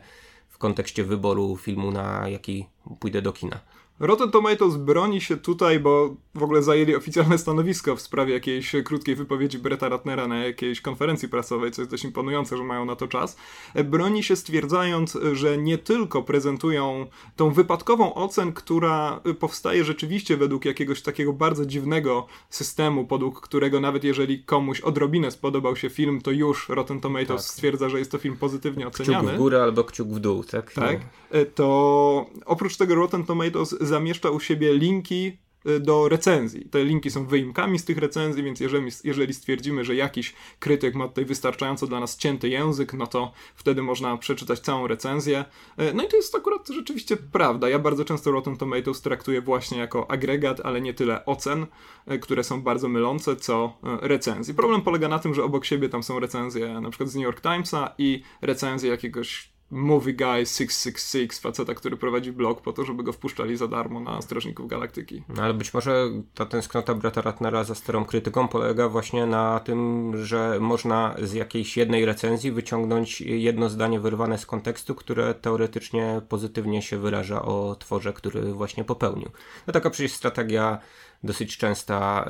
w 0.49 0.59
kontekście 0.59 1.05
wyboru 1.05 1.57
filmu, 1.57 1.91
na 1.91 2.29
jaki 2.29 2.67
pójdę 3.01 3.23
do 3.23 3.33
kina. 3.33 3.61
Rotten 4.01 4.31
Tomatoes 4.31 4.77
broni 4.77 5.21
się 5.21 5.37
tutaj, 5.37 5.81
bo 5.81 6.17
w 6.35 6.43
ogóle 6.43 6.63
zajęli 6.63 6.95
oficjalne 6.95 7.39
stanowisko 7.39 7.97
w 7.97 8.01
sprawie 8.01 8.35
jakiejś 8.35 8.73
krótkiej 8.85 9.17
wypowiedzi 9.17 9.59
Bretta 9.59 9.89
Ratnera 9.89 10.29
na 10.29 10.39
jakiejś 10.45 10.81
konferencji 10.81 11.29
prasowej, 11.29 11.71
co 11.71 11.83
jest 11.83 11.91
dość 11.91 12.05
imponujące, 12.05 12.57
że 12.57 12.65
mają 12.65 12.85
na 12.85 12.97
to 12.97 13.09
czas. 13.09 13.37
Broni 13.85 14.23
się 14.23 14.37
stwierdzając, 14.37 15.19
że 15.33 15.59
nie 15.59 15.79
tylko 15.79 16.23
prezentują 16.23 17.07
tą 17.37 17.51
wypadkową 17.51 18.15
ocen, 18.15 18.53
która 18.53 19.21
powstaje 19.41 19.85
rzeczywiście 19.85 20.37
według 20.37 20.65
jakiegoś 20.65 21.03
takiego 21.03 21.33
bardzo 21.33 21.67
dziwnego 21.67 22.27
systemu, 22.51 23.07
podług 23.07 23.41
którego 23.41 23.81
nawet 23.81 24.05
jeżeli 24.05 24.45
komuś 24.45 24.81
odrobinę 24.81 25.31
spodobał 25.31 25.77
się 25.77 25.91
film, 25.91 26.21
to 26.21 26.31
już 26.31 26.69
Rotten 26.69 27.01
Tomatoes 27.01 27.47
Tak. 27.47 27.53
stwierdza, 27.53 27.89
że 27.89 27.99
jest 27.99 28.11
to 28.11 28.19
film 28.19 28.37
pozytywnie 28.37 28.87
Kciuk 28.87 29.01
oceniany 29.01 29.33
w 29.33 29.37
górę 29.37 29.63
albo 29.63 29.85
kciuk 29.85 30.09
w 30.09 30.19
dół, 30.19 30.45
tak? 30.45 30.73
tak, 30.73 31.01
No. 31.33 31.41
to 31.55 32.27
oprócz 32.47 32.77
tego 32.77 32.95
Rotten 32.95 33.25
Tomatoes 33.25 33.77
zamieszcza 33.87 34.31
u 34.31 34.41
siebie 34.41 34.75
linki 34.75 35.39
y, 35.69 35.81
do 35.81 36.09
recenzji. 36.09 36.69
Te 36.71 36.85
linki 36.85 37.11
są 37.11 37.27
wyimkami 37.27 37.79
z 37.79 37.85
tych 37.85 37.99
recenzji, 37.99 38.43
więc 38.43 38.61
jeżeli, 38.61 38.91
jeżeli 39.05 39.35
stwierdzimy, 39.35 39.85
że 39.85 39.95
jakiś 39.95 40.35
krytyk 40.59 40.95
ma 40.95 41.09
tutaj 41.09 41.25
wystarczająco 41.25 41.87
dla 41.87 42.01
nas 42.01 42.17
cięty 42.17 42.49
język, 42.49 42.93
no 42.93 43.07
to 43.07 43.33
wtedy 43.55 43.83
można 43.83 44.17
przeczytać 44.17 44.61
całą 44.61 44.87
recenzję. 44.87 45.45
Y, 45.81 45.95
no 45.95 46.05
i 46.05 46.09
to 46.09 46.17
jest 46.17 46.35
akurat 46.35 46.69
rzeczywiście 46.69 47.17
prawda. 47.17 47.69
Ja 47.69 47.79
bardzo 47.79 48.05
często 48.05 48.31
Rotten 48.31 48.57
Tomatoes 48.57 49.01
traktuję 49.01 49.41
właśnie 49.41 49.79
jako 49.79 50.11
agregat, 50.11 50.61
ale 50.65 50.81
nie 50.81 50.95
tyle 50.95 51.25
ocen, 51.25 51.67
y, 52.13 52.19
które 52.19 52.45
są 52.45 52.63
bardzo 52.63 52.89
mylące, 52.89 53.37
co 53.37 53.79
recenzji. 53.83 54.55
Problem 54.55 54.83
polega 54.83 55.09
na 55.09 55.19
tym, 55.19 55.35
że 55.35 55.45
obok 55.45 55.65
siebie 55.65 55.89
tam 55.89 56.03
są 56.03 56.21
recenzje 56.21 56.81
na 56.81 56.91
przykład 56.91 57.11
z 57.11 57.15
New 57.15 57.25
York 57.25 57.41
Timesa 57.41 57.95
i 57.99 58.23
recenzje 58.43 58.91
jakiegoś 58.91 59.56
Movie 59.71 60.15
Guy 60.15 60.47
666, 60.47 61.41
faceta, 61.41 61.75
który 61.75 61.97
prowadzi 61.97 62.33
blog 62.33 62.61
po 62.61 62.73
to, 62.73 62.85
żeby 62.85 63.03
go 63.03 63.13
wpuszczali 63.13 63.57
za 63.57 63.69
darmo 63.69 64.01
na 64.01 64.23
Strażników 64.23 64.69
Galaktyki. 64.69 65.23
No, 65.29 65.43
ale 65.43 65.55
być 65.55 65.75
może 65.75 66.11
ta 66.35 66.47
tęsknota 66.47 66.95
Brata 66.95 67.23
Ratnera 67.23 67.65
za 67.65 67.75
starą 67.75 68.05
krytyką 68.05 68.49
polega 68.49 68.89
właśnie 68.89 69.27
na 69.27 69.61
tym, 69.61 70.13
że 70.25 70.59
można 70.61 71.15
z 71.23 71.33
jakiejś 71.33 71.77
jednej 71.77 72.05
recenzji 72.05 72.53
wyciągnąć 72.53 73.21
jedno 73.21 73.69
zdanie 73.69 74.01
wyrwane 74.01 74.39
z 74.39 74.47
kontekstu, 74.47 74.95
które 74.95 75.35
teoretycznie 75.35 76.21
pozytywnie 76.29 76.83
się 76.83 76.99
wyraża 76.99 77.43
o 77.43 77.77
tworze, 77.79 78.13
który 78.13 78.53
właśnie 78.53 78.85
popełnił. 78.85 79.31
No 79.67 79.73
taka 79.73 79.91
przecież 79.91 80.13
strategia 80.13 80.79
dosyć 81.25 81.57
częsta 81.57 82.29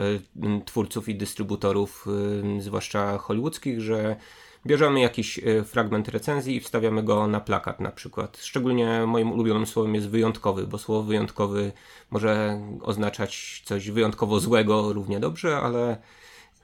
y, 0.60 0.64
twórców 0.64 1.08
i 1.08 1.14
dystrybutorów, 1.14 2.06
y, 2.58 2.62
zwłaszcza 2.62 3.18
hollywoodzkich, 3.18 3.80
że 3.80 4.16
bierzemy 4.66 5.00
jakiś 5.00 5.38
e, 5.38 5.64
fragment 5.64 6.08
recenzji 6.08 6.56
i 6.56 6.60
wstawiamy 6.60 7.02
go 7.02 7.26
na 7.26 7.40
plakat 7.40 7.80
na 7.80 7.90
przykład. 7.90 8.38
Szczególnie 8.42 9.06
moim 9.06 9.32
ulubionym 9.32 9.66
słowem 9.66 9.94
jest 9.94 10.08
wyjątkowy, 10.08 10.66
bo 10.66 10.78
słowo 10.78 11.02
wyjątkowy 11.02 11.72
może 12.10 12.60
oznaczać 12.82 13.62
coś 13.64 13.90
wyjątkowo 13.90 14.40
złego 14.40 14.92
równie 14.92 15.20
dobrze, 15.20 15.56
ale 15.56 15.96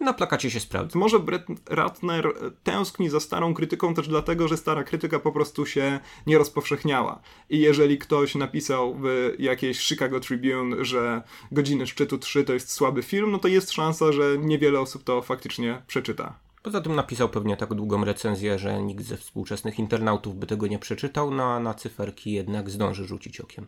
na 0.01 0.13
plakacie 0.13 0.51
się 0.51 0.61
sprawdza. 0.61 0.99
Może 0.99 1.19
Brett 1.19 1.47
Ratner 1.71 2.35
tęskni 2.63 3.11
za 3.11 3.21
starą 3.21 3.55
krytyką 3.55 3.95
też 3.95 4.09
dlatego, 4.09 4.49
że 4.49 4.57
stara 4.57 4.85
krytyka 4.85 5.19
po 5.19 5.33
prostu 5.33 5.67
się 5.67 6.01
nie 6.27 6.39
rozpowszechniała. 6.39 7.21
I 7.51 7.59
jeżeli 7.59 7.99
ktoś 7.99 8.35
napisał 8.35 8.95
w 8.95 9.35
jakiejś 9.39 9.79
Chicago 9.79 10.21
Tribune, 10.21 10.85
że 10.85 11.23
Godziny 11.53 11.87
Szczytu 11.87 12.19
3 12.19 12.45
to 12.45 12.53
jest 12.53 12.73
słaby 12.73 13.03
film, 13.03 13.31
no 13.31 13.39
to 13.39 13.49
jest 13.49 13.73
szansa, 13.73 14.13
że 14.13 14.39
niewiele 14.39 14.81
osób 14.81 15.05
to 15.05 15.23
faktycznie 15.23 15.83
przeczyta. 15.87 16.39
Poza 16.63 16.81
tym 16.81 16.95
napisał 16.95 17.29
pewnie 17.29 17.57
tak 17.57 17.75
długą 17.75 18.05
recenzję, 18.05 18.59
że 18.59 18.83
nikt 18.83 19.05
ze 19.05 19.17
współczesnych 19.17 19.79
internautów 19.79 20.37
by 20.37 20.47
tego 20.47 20.67
nie 20.67 20.79
przeczytał, 20.79 21.31
no 21.31 21.45
a 21.45 21.61
na 21.61 21.75
cyferki 21.75 22.33
jednak 22.33 22.71
zdąży 22.71 23.05
rzucić 23.05 23.41
okiem. 23.41 23.67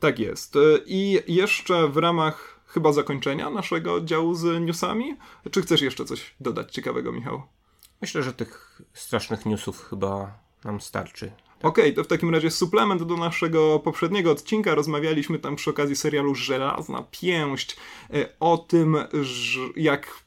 Tak 0.00 0.18
jest. 0.18 0.54
I 0.86 1.20
jeszcze 1.28 1.88
w 1.88 1.96
ramach 1.96 2.60
chyba 2.66 2.92
zakończenia 2.92 3.50
naszego 3.50 4.00
działu 4.00 4.34
z 4.34 4.60
newsami, 4.60 5.16
czy 5.50 5.62
chcesz 5.62 5.80
jeszcze 5.80 6.04
coś 6.04 6.34
dodać 6.40 6.72
ciekawego, 6.72 7.12
Michał? 7.12 7.42
Myślę, 8.00 8.22
że 8.22 8.32
tych 8.32 8.82
strasznych 8.92 9.46
newsów 9.46 9.84
chyba 9.84 10.38
nam 10.64 10.80
starczy. 10.80 11.26
Tak. 11.26 11.70
Okej, 11.70 11.84
okay, 11.84 11.92
to 11.92 12.04
w 12.04 12.06
takim 12.06 12.30
razie 12.30 12.50
suplement 12.50 13.02
do 13.02 13.16
naszego 13.16 13.78
poprzedniego 13.78 14.30
odcinka. 14.30 14.74
Rozmawialiśmy 14.74 15.38
tam 15.38 15.56
przy 15.56 15.70
okazji 15.70 15.96
serialu 15.96 16.34
Żelazna 16.34 17.04
Pięść 17.10 17.76
e, 18.14 18.28
o 18.40 18.58
tym, 18.58 18.96
jak 19.76 20.22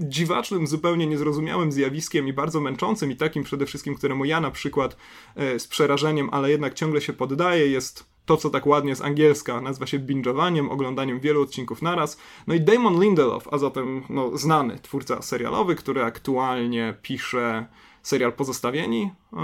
dziwacznym, 0.00 0.66
zupełnie 0.66 1.06
niezrozumiałym 1.06 1.72
zjawiskiem 1.72 2.28
i 2.28 2.32
bardzo 2.32 2.60
męczącym 2.60 3.10
i 3.10 3.16
takim 3.16 3.42
przede 3.44 3.66
wszystkim, 3.66 3.94
któremu 3.94 4.24
ja 4.24 4.40
na 4.40 4.50
przykład 4.50 4.96
e, 5.36 5.58
z 5.58 5.66
przerażeniem, 5.68 6.28
ale 6.32 6.50
jednak 6.50 6.74
ciągle 6.74 7.00
się 7.00 7.12
poddaję, 7.12 7.66
jest 7.66 8.10
to, 8.26 8.36
co 8.36 8.50
tak 8.50 8.66
ładnie 8.66 8.96
z 8.96 9.00
angielska 9.00 9.60
nazywa 9.60 9.86
się 9.86 9.98
binge'owaniem, 9.98 10.70
oglądaniem 10.70 11.20
wielu 11.20 11.42
odcinków 11.42 11.82
naraz. 11.82 12.18
No 12.46 12.54
i 12.54 12.60
Damon 12.60 13.02
Lindelof, 13.02 13.48
a 13.50 13.58
zatem 13.58 14.02
no, 14.10 14.38
znany 14.38 14.78
twórca 14.82 15.22
serialowy, 15.22 15.74
który 15.74 16.02
aktualnie 16.02 16.94
pisze 17.02 17.66
serial 18.02 18.32
Pozostawieni, 18.32 19.12
e, 19.32 19.36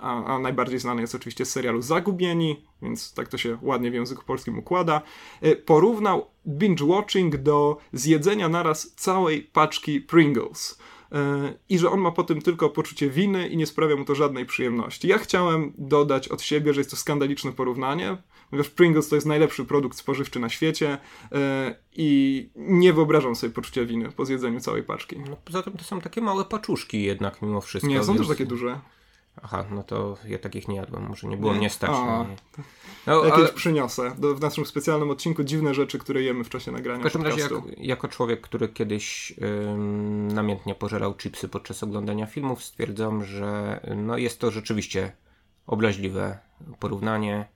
a, 0.00 0.24
a, 0.24 0.38
najbardziej 0.38 0.78
znany 0.78 1.00
jest 1.00 1.14
oczywiście 1.14 1.44
z 1.44 1.50
serialu 1.50 1.82
Zagubieni, 1.82 2.64
więc 2.82 3.14
tak 3.14 3.28
to 3.28 3.38
się 3.38 3.58
ładnie 3.62 3.90
w 3.90 3.94
języku 3.94 4.24
polskim 4.24 4.58
układa, 4.58 5.02
e, 5.42 5.56
porównał 5.56 6.26
binge-watching 6.46 7.36
do 7.36 7.76
zjedzenia 7.92 8.48
naraz 8.48 8.94
całej 8.94 9.42
paczki 9.42 10.00
Pringles. 10.00 10.78
E, 11.12 11.54
I 11.68 11.78
że 11.78 11.90
on 11.90 12.00
ma 12.00 12.10
po 12.10 12.22
tym 12.22 12.42
tylko 12.42 12.70
poczucie 12.70 13.10
winy 13.10 13.48
i 13.48 13.56
nie 13.56 13.66
sprawia 13.66 13.96
mu 13.96 14.04
to 14.04 14.14
żadnej 14.14 14.46
przyjemności. 14.46 15.08
Ja 15.08 15.18
chciałem 15.18 15.72
dodać 15.78 16.28
od 16.28 16.42
siebie, 16.42 16.74
że 16.74 16.80
jest 16.80 16.90
to 16.90 16.96
skandaliczne 16.96 17.52
porównanie, 17.52 18.16
ponieważ 18.50 18.70
Pringles 18.70 19.08
to 19.08 19.14
jest 19.14 19.26
najlepszy 19.26 19.64
produkt 19.64 19.98
spożywczy 19.98 20.40
na 20.40 20.48
świecie 20.48 20.98
e, 21.32 21.74
i 21.96 22.48
nie 22.56 22.92
wyobrażam 22.92 23.36
sobie 23.36 23.52
poczucia 23.52 23.84
winy 23.84 24.12
po 24.12 24.24
zjedzeniu 24.24 24.60
całej 24.60 24.82
paczki. 24.82 25.16
No, 25.30 25.36
poza 25.44 25.62
tym 25.62 25.72
to 25.72 25.84
są 25.84 26.00
takie 26.00 26.20
małe 26.20 26.44
paczuszki 26.44 27.02
jednak 27.02 27.42
mimo 27.42 27.60
wszystko. 27.60 27.88
Nie, 27.88 28.04
są 28.04 28.12
więc... 28.12 28.18
też 28.18 28.28
takie 28.28 28.46
duże. 28.46 28.80
Aha, 29.42 29.64
no 29.70 29.82
to 29.82 30.16
ja 30.28 30.38
takich 30.38 30.68
nie 30.68 30.76
jadłem, 30.76 31.08
może 31.08 31.28
nie 31.28 31.36
było 31.36 31.52
nie? 31.52 31.58
mnie 31.58 31.70
stać. 31.70 31.90
A, 31.90 32.26
no, 33.06 33.24
ja 33.24 33.34
ale... 33.34 33.48
przyniosę 33.48 34.14
do, 34.18 34.34
w 34.34 34.40
naszym 34.40 34.66
specjalnym 34.66 35.10
odcinku 35.10 35.44
dziwne 35.44 35.74
rzeczy, 35.74 35.98
które 35.98 36.22
jemy 36.22 36.44
w 36.44 36.48
czasie 36.48 36.72
nagrania 36.72 37.00
W 37.00 37.02
każdym 37.02 37.22
razie 37.22 37.40
jak, 37.40 37.50
jako 37.76 38.08
człowiek, 38.08 38.40
który 38.40 38.68
kiedyś 38.68 39.34
ym, 39.42 40.28
namiętnie 40.28 40.74
pożerał 40.74 41.14
chipsy 41.14 41.48
podczas 41.48 41.82
oglądania 41.82 42.26
filmów, 42.26 42.64
stwierdzam, 42.64 43.24
że 43.24 43.80
no, 43.96 44.18
jest 44.18 44.40
to 44.40 44.50
rzeczywiście 44.50 45.12
obraźliwe 45.66 46.38
porównanie. 46.78 47.48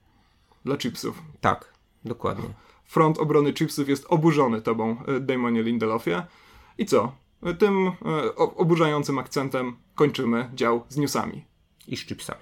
Dla 0.65 0.77
chipsów. 0.77 1.23
Tak, 1.41 1.73
dokładnie. 2.05 2.49
Front 2.85 3.17
obrony 3.17 3.53
chipsów 3.53 3.89
jest 3.89 4.05
oburzony 4.09 4.61
tobą, 4.61 4.97
e, 5.07 5.19
Damonie 5.19 5.63
Lindelofie. 5.63 6.25
I 6.77 6.85
co? 6.85 7.11
Tym 7.59 7.87
e, 7.87 8.35
oburzającym 8.35 9.19
akcentem 9.19 9.75
kończymy 9.95 10.49
dział 10.53 10.83
z 10.89 10.97
newsami 10.97 11.48
i 11.89 11.97
z 11.97 12.05
chipsami. 12.05 12.41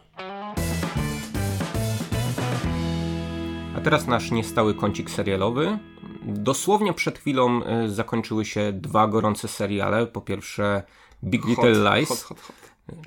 A 3.78 3.82
teraz 3.84 4.08
nasz 4.08 4.32
niestały 4.32 4.74
kącik 4.74 5.10
serialowy. 5.10 5.80
Dosłownie 6.24 6.94
przed 6.94 7.20
chwilą 7.20 7.64
e, 7.64 7.90
zakończyły 7.90 8.46
się 8.46 8.74
dwa 8.74 9.08
gorące 9.08 9.48
seriale. 9.48 10.08
Po 10.08 10.22
pierwsze 10.22 10.84
Big 11.24 11.42
hot, 11.42 11.50
Little 11.50 11.96
Lies. 11.96 12.10
Hot, 12.10 12.22
hot, 12.22 12.38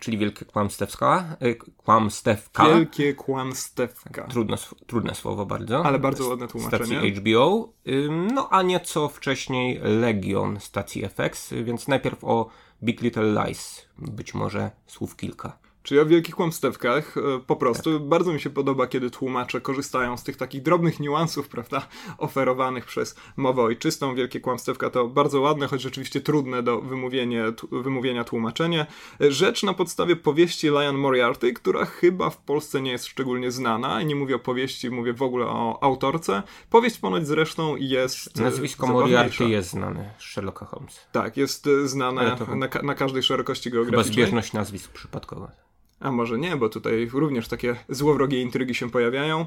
czyli 0.01 0.19
Wielkie 0.19 0.45
Kłamstewka. 0.45 1.37
E, 1.41 1.55
kłamstewka. 1.55 2.67
Wielkie 2.69 3.15
Kłamstewka. 3.15 4.27
Trudne, 4.27 4.57
trudne 4.87 5.15
słowo 5.15 5.47
bardzo. 5.47 5.85
Ale 5.85 5.99
bardzo 5.99 6.29
ładne 6.29 6.49
tłumaczenie. 6.49 6.87
Stacji 6.87 7.13
HBO. 7.13 7.73
No 8.35 8.49
a 8.51 8.63
nieco 8.63 9.09
wcześniej 9.09 9.81
Legion 9.83 10.61
stacji 10.61 11.05
FX, 11.05 11.55
więc 11.65 11.89
najpierw 11.89 12.25
o 12.25 12.49
Big 12.83 13.01
Little 13.01 13.45
Lies. 13.45 13.87
Być 13.99 14.35
może 14.35 14.71
słów 14.87 15.17
kilka. 15.17 15.59
Czyli 15.83 16.01
o 16.01 16.07
wielkich 16.07 16.35
kłamstewkach. 16.35 17.17
E, 17.17 17.21
po 17.47 17.57
prostu 17.57 17.99
tak. 17.99 18.09
bardzo 18.09 18.33
mi 18.33 18.41
się 18.41 18.51
podoba, 18.51 18.87
kiedy 18.87 19.11
tłumacze 19.11 19.61
korzystają 19.61 20.17
z 20.17 20.23
tych 20.23 20.37
takich 20.37 20.63
drobnych 20.63 21.01
niuansów, 21.01 21.49
prawda, 21.49 21.87
oferowanych 22.19 22.85
przez 22.85 23.17
mowę 23.37 23.63
ojczystą. 23.63 24.15
Wielkie 24.15 24.41
kłamstewka 24.41 24.91
to 24.91 25.09
bardzo 25.09 25.41
ładne, 25.41 25.67
choć 25.67 25.83
rzeczywiście 25.83 26.21
trudne 26.21 26.63
do 26.63 26.81
wymówienia, 26.81 27.45
wymówienia 27.73 28.25
tłumaczenie. 28.25 28.87
E, 29.21 29.33
rzecz 29.33 29.63
na 29.63 29.75
podstawie 29.75 30.17
powieści 30.17 30.67
Lion 30.67 30.97
Moriarty, 30.97 31.53
która 31.53 31.85
chyba 31.85 32.31
w 32.31 32.37
Polsce 32.37 32.81
nie 32.81 32.91
jest 32.91 33.07
szczególnie 33.07 33.51
znana. 33.51 34.03
I 34.03 34.07
nie 34.07 34.15
mówię 34.15 34.37
o 34.37 34.39
powieści, 34.39 34.91
mówię 34.91 35.13
w 35.13 35.23
ogóle 35.23 35.47
o 35.47 35.79
autorce. 35.83 36.43
Powieść 36.71 36.99
ponoć 36.99 37.27
zresztą 37.27 37.77
jest. 37.77 38.39
E, 38.41 38.43
Nazwisko 38.43 38.87
Moriarty 38.87 39.45
jest 39.45 39.71
znane 39.71 40.15
z 40.19 40.23
Sherlocka 40.23 40.67
Holmes. 40.67 41.01
Tak, 41.13 41.37
jest 41.37 41.69
znane 41.85 42.37
to... 42.37 42.57
na, 42.57 42.69
na, 42.83 42.95
każdej 42.95 43.23
szerokości 43.23 43.71
geograficznej. 43.71 44.05
Chyba 44.05 44.15
zbieżność 44.15 44.53
nazwisk 44.53 44.93
przypadkowa. 44.93 45.71
A 46.01 46.13
może 46.13 46.39
nie, 46.39 46.57
bo 46.57 46.69
tutaj 46.69 47.09
również 47.13 47.49
takie 47.49 47.77
złowrogie 47.89 48.43
intrygi 48.43 48.75
się 48.75 48.91
pojawiają. 48.91 49.47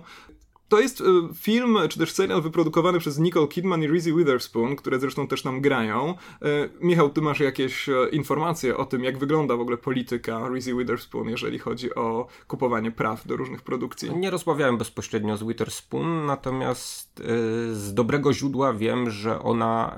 To 0.74 0.80
jest 0.80 1.02
e, 1.02 1.04
film, 1.34 1.78
czy 1.90 2.00
też 2.00 2.12
serial 2.12 2.42
wyprodukowany 2.42 3.00
przez 3.00 3.20
Nicole 3.20 3.48
Kidman 3.48 3.84
i 3.84 3.88
Reese 3.88 4.06
Witherspoon, 4.18 4.76
które 4.76 5.00
zresztą 5.00 5.28
też 5.28 5.44
nam 5.44 5.62
grają. 5.62 6.10
E, 6.10 6.70
Michał, 6.82 7.10
ty 7.10 7.22
masz 7.22 7.40
jakieś 7.40 7.90
e, 7.90 8.10
informacje 8.12 8.78
o 8.78 8.86
tym, 8.86 9.04
jak 9.04 9.18
wygląda 9.18 9.56
w 9.56 9.60
ogóle 9.60 9.78
polityka 9.78 10.50
Reese 10.50 10.78
Witherspoon, 10.78 11.30
jeżeli 11.30 11.60
chodzi 11.60 11.96
o 11.96 12.28
kupowanie 12.48 12.92
praw 12.92 13.28
do 13.28 13.36
różnych 13.36 13.62
produkcji? 13.62 14.16
Nie 14.16 14.30
rozmawiałem 14.30 14.78
bezpośrednio 14.78 15.38
z 15.38 15.44
Witherspoon, 15.44 16.26
natomiast 16.26 17.24
z 17.72 17.94
dobrego 17.94 18.34
źródła 18.34 18.74
wiem, 18.74 19.10
że 19.10 19.40
ona 19.40 19.96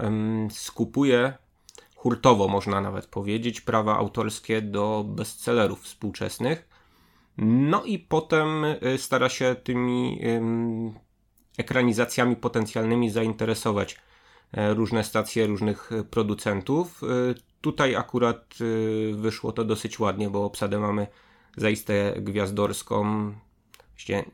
skupuje 0.49 1.33
hurtowo 2.05 2.47
można 2.47 2.81
nawet 2.81 3.05
powiedzieć, 3.05 3.61
prawa 3.61 3.97
autorskie 3.97 4.61
do 4.61 5.05
bestsellerów 5.07 5.81
współczesnych. 5.81 6.69
No 7.37 7.83
i 7.83 7.99
potem 7.99 8.65
y, 8.65 8.97
stara 8.97 9.29
się 9.29 9.55
tymi 9.63 10.19
ekranizacjami 11.57 12.35
potencjalnymi 12.35 13.09
zainteresować 13.09 13.97
e, 14.51 14.73
różne 14.73 15.03
stacje 15.03 15.47
różnych 15.47 15.89
producentów. 16.11 17.03
Y, 17.03 17.07
tutaj 17.61 17.95
akurat 17.95 18.55
y, 18.61 19.13
wyszło 19.15 19.51
to 19.51 19.63
dosyć 19.63 19.99
ładnie, 19.99 20.29
bo 20.29 20.45
obsadę 20.45 20.79
mamy 20.79 21.07
zaiste 21.57 22.13
gwiazdorską. 22.17 23.31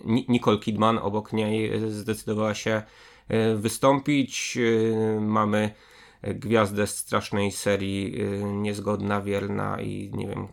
Nicole 0.05 0.57
Kidman 0.57 0.97
obok 0.97 1.33
niej 1.33 1.71
zdecydowała 1.91 2.53
się 2.53 2.81
wystąpić. 3.55 4.57
Mamy 5.19 5.73
gwiazdę 6.23 6.87
strasznej 6.87 7.51
serii 7.51 8.23
Niezgodna, 8.43 9.21
Wierna 9.21 9.81
i 9.81 10.11
nie 10.13 10.27
wiem 10.27 10.47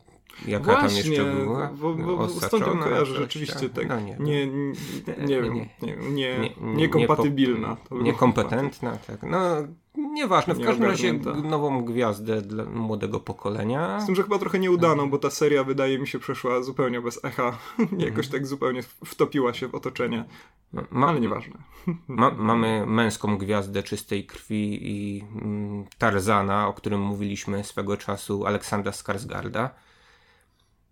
Jaka 0.47 0.65
Właśnie, 0.65 1.03
tam 1.03 1.13
jeszcze 1.13 1.33
była? 1.35 1.71
Bo, 1.81 1.95
bo, 1.95 2.29
stąd 2.29 2.67
ją 2.67 2.79
kojarzę 2.79 3.15
rzeczywiście 3.15 3.69
tak. 3.69 3.89
No 3.89 4.01
nie, 4.01 4.17
nie, 4.21 4.47
nie, 4.47 5.27
nie, 5.27 5.43
wiem, 5.43 5.55
nie, 5.55 5.97
nie, 5.97 6.39
nie, 6.39 6.51
niekompatybilna. 6.61 7.77
Niekompetentna, 7.91 8.99
tak. 9.07 9.23
No 9.23 9.39
nieważne, 10.19 10.55
w 10.55 10.65
każdym 10.65 10.87
razie 10.87 11.13
nową 11.43 11.85
gwiazdę 11.85 12.43
dla 12.43 12.65
młodego 12.65 13.21
pokolenia. 13.21 14.01
Z 14.01 14.07
tym, 14.07 14.15
że 14.15 14.23
chyba 14.23 14.39
trochę 14.39 14.59
nieudaną, 14.59 15.11
bo 15.11 15.19
ta 15.19 15.31
seria 15.31 15.65
wydaje 15.65 15.99
mi 15.99 16.07
się 16.07 16.19
przeszła 16.19 16.63
zupełnie 16.63 17.01
bez 17.01 17.25
echa. 17.25 17.59
Jakoś 17.79 18.27
mhm. 18.27 18.31
tak 18.31 18.47
zupełnie 18.47 18.83
wtopiła 19.05 19.55
się 19.55 19.69
w 19.69 19.75
otoczenie. 19.75 20.25
Ma, 20.91 21.07
ale 21.09 21.21
nieważne. 21.21 21.59
Ma, 22.09 22.31
mamy 22.31 22.87
męską 22.87 23.39
gwiazdę 23.39 23.83
czystej 23.83 24.27
krwi 24.27 24.79
i 24.83 25.25
mm, 25.43 25.85
Tarzana, 25.99 26.69
o 26.69 26.73
którym 26.73 27.01
mówiliśmy 27.01 27.65
swego 27.65 27.97
czasu, 27.97 28.47
Aleksandra 28.47 28.93
Skarsgarda. 28.93 29.71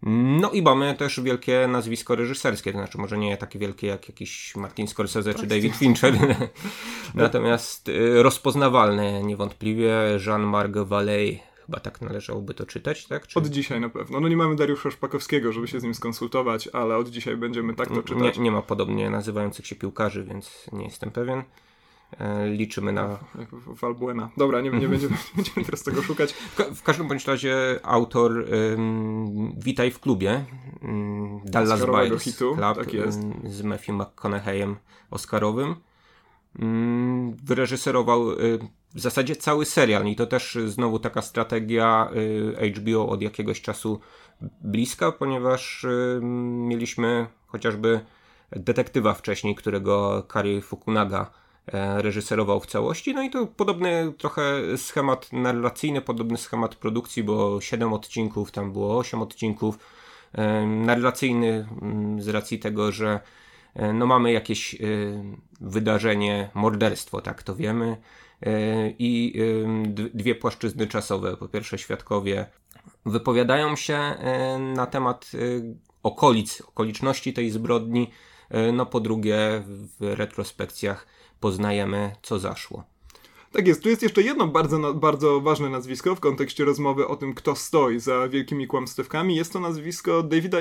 No 0.03 0.51
i 0.51 0.63
mamy 0.63 0.95
też 0.95 1.21
wielkie 1.21 1.69
nazwisko 1.69 2.17
reżyserskie, 2.17 2.73
to 2.73 2.79
znaczy 2.79 2.99
może 2.99 3.19
nie 3.19 3.37
takie 3.37 3.59
wielkie 3.59 3.87
jak 3.87 4.09
jakiś 4.09 4.57
Martin 4.57 4.87
Scorsese 4.87 5.35
czy 5.35 5.47
David 5.47 5.77
Fincher, 5.77 6.15
natomiast 7.15 7.89
y, 7.89 8.23
rozpoznawalne 8.23 9.23
niewątpliwie 9.23 9.93
Jean-Marc 10.27 10.73
Vallée, 10.73 11.39
chyba 11.67 11.81
tak 11.81 12.01
należałoby 12.01 12.55
to 12.55 12.67
czytać, 12.67 13.07
tak? 13.07 13.27
Czy... 13.27 13.39
Od 13.39 13.47
dzisiaj 13.47 13.81
na 13.81 13.89
pewno. 13.89 14.21
No 14.21 14.29
nie 14.29 14.37
mamy 14.37 14.57
Dariusza 14.57 14.91
Szpakowskiego, 14.91 15.53
żeby 15.53 15.69
się 15.69 15.81
z 15.81 15.83
nim 15.83 15.95
skonsultować, 15.95 16.69
ale 16.69 16.97
od 16.97 17.09
dzisiaj 17.09 17.37
będziemy 17.37 17.75
tak 17.75 17.89
to 17.89 18.03
czytać. 18.03 18.37
Nie, 18.37 18.43
nie 18.45 18.51
ma 18.51 18.63
podobnie 18.63 19.11
nazywających 19.11 19.67
się 19.67 19.77
piłkarzy, 19.77 20.25
więc 20.25 20.67
nie 20.73 20.85
jestem 20.85 21.11
pewien. 21.11 21.43
E, 22.13 22.49
liczymy 22.49 22.93
na... 22.93 23.19
Valbuena. 23.67 24.31
Dobra, 24.37 24.61
nie, 24.61 24.71
nie 24.71 24.89
będziemy, 24.89 25.17
będziemy 25.37 25.65
teraz 25.65 25.83
tego 25.83 26.03
szukać. 26.03 26.33
W, 26.75 26.83
każdym 26.83 27.09
bądź 27.09 27.27
razie 27.27 27.81
autor 27.83 28.33
um, 28.33 29.53
Witaj 29.59 29.91
w 29.91 30.01
klubie 30.01 30.45
um, 30.83 31.41
Dallas 31.45 31.87
Buyers 31.87 32.23
hitu, 32.23 32.55
Club 32.55 32.77
tak. 32.77 32.95
Um, 32.95 33.41
z 33.45 33.63
Matthew 33.63 33.89
McConaugheyem 33.89 34.77
Oscarowym. 35.11 35.77
Wyreżyserował 37.45 38.31
y, 38.31 38.59
w 38.95 39.01
zasadzie 39.01 39.37
cały 39.37 39.65
serial 39.65 40.07
i 40.07 40.17
to 40.17 40.27
też 40.27 40.59
znowu 40.67 40.99
taka 40.99 41.23
strategia 41.23 42.11
y, 42.63 42.73
HBO 42.73 43.09
od 43.09 43.23
jakiegoś 43.23 43.61
czasu 43.63 44.01
bliska, 44.61 45.13
ponieważ 45.13 45.85
y, 45.85 46.21
mieliśmy 46.23 47.27
chociażby 47.47 48.01
detektywa 48.51 49.15
wcześniej, 49.15 49.55
którego 49.55 50.23
Kari 50.29 50.63
Fukunaga 50.63 51.31
reżyserował 51.73 52.61
w 52.61 52.67
całości. 52.67 53.15
No 53.15 53.23
i 53.23 53.31
to 53.31 53.47
podobny 53.47 54.13
trochę 54.19 54.43
schemat 54.77 55.33
narracyjny, 55.33 56.01
podobny 56.01 56.39
schemat 56.39 56.75
produkcji, 56.75 57.25
bo 57.25 57.61
7 57.61 57.93
odcinków, 57.93 58.53
tam 58.53 58.73
było 58.73 58.99
8 58.99 59.23
odcinków. 59.23 59.79
E, 60.33 60.67
narracyjny 60.67 61.69
mm, 61.83 62.23
z 62.23 62.29
racji 62.29 62.59
tego, 62.59 62.93
że 62.93 63.21
e, 63.75 63.93
no 63.93 64.07
mamy 64.07 64.33
jakieś 64.33 64.77
wydarzenie, 65.61 66.51
morderstwo, 66.55 67.21
tak 67.21 67.43
to 67.43 67.55
wiemy. 67.55 67.97
I 68.99 69.35
dwie 70.15 70.35
płaszczyzny 70.35 70.87
czasowe. 70.87 71.37
Po 71.37 71.49
pierwsze, 71.49 71.79
świadkowie 71.79 72.47
wypowiadają 73.07 73.77
się 73.77 74.15
na 74.75 74.87
temat 74.87 75.33
okolic, 76.03 76.61
okoliczności 76.61 77.33
tej 77.33 77.51
zbrodni. 77.51 78.11
No 78.73 78.87
po 78.87 79.01
drugie, 79.01 79.63
w 79.67 79.97
retrospekcjach 80.01 81.07
poznajemy, 81.41 82.13
co 82.23 82.39
zaszło. 82.39 82.85
Tak 83.53 83.67
jest, 83.67 83.83
tu 83.83 83.89
jest 83.89 84.03
jeszcze 84.03 84.23
jedno 84.23 84.47
bardzo, 84.47 84.95
bardzo 84.95 85.41
ważne 85.41 85.69
nazwisko 85.69 86.15
w 86.15 86.21
kontekście 86.21 86.65
rozmowy 86.65 87.09
o 87.09 87.17
tym, 87.17 87.35
kto 87.35 87.57
stoi 87.57 88.01
za 88.01 88.29
wielkimi 88.29 88.67
kłamstewkami. 88.67 89.37
Jest 89.37 89.53
to 89.53 89.61
nazwisko 89.61 90.23
Davida 90.23 90.59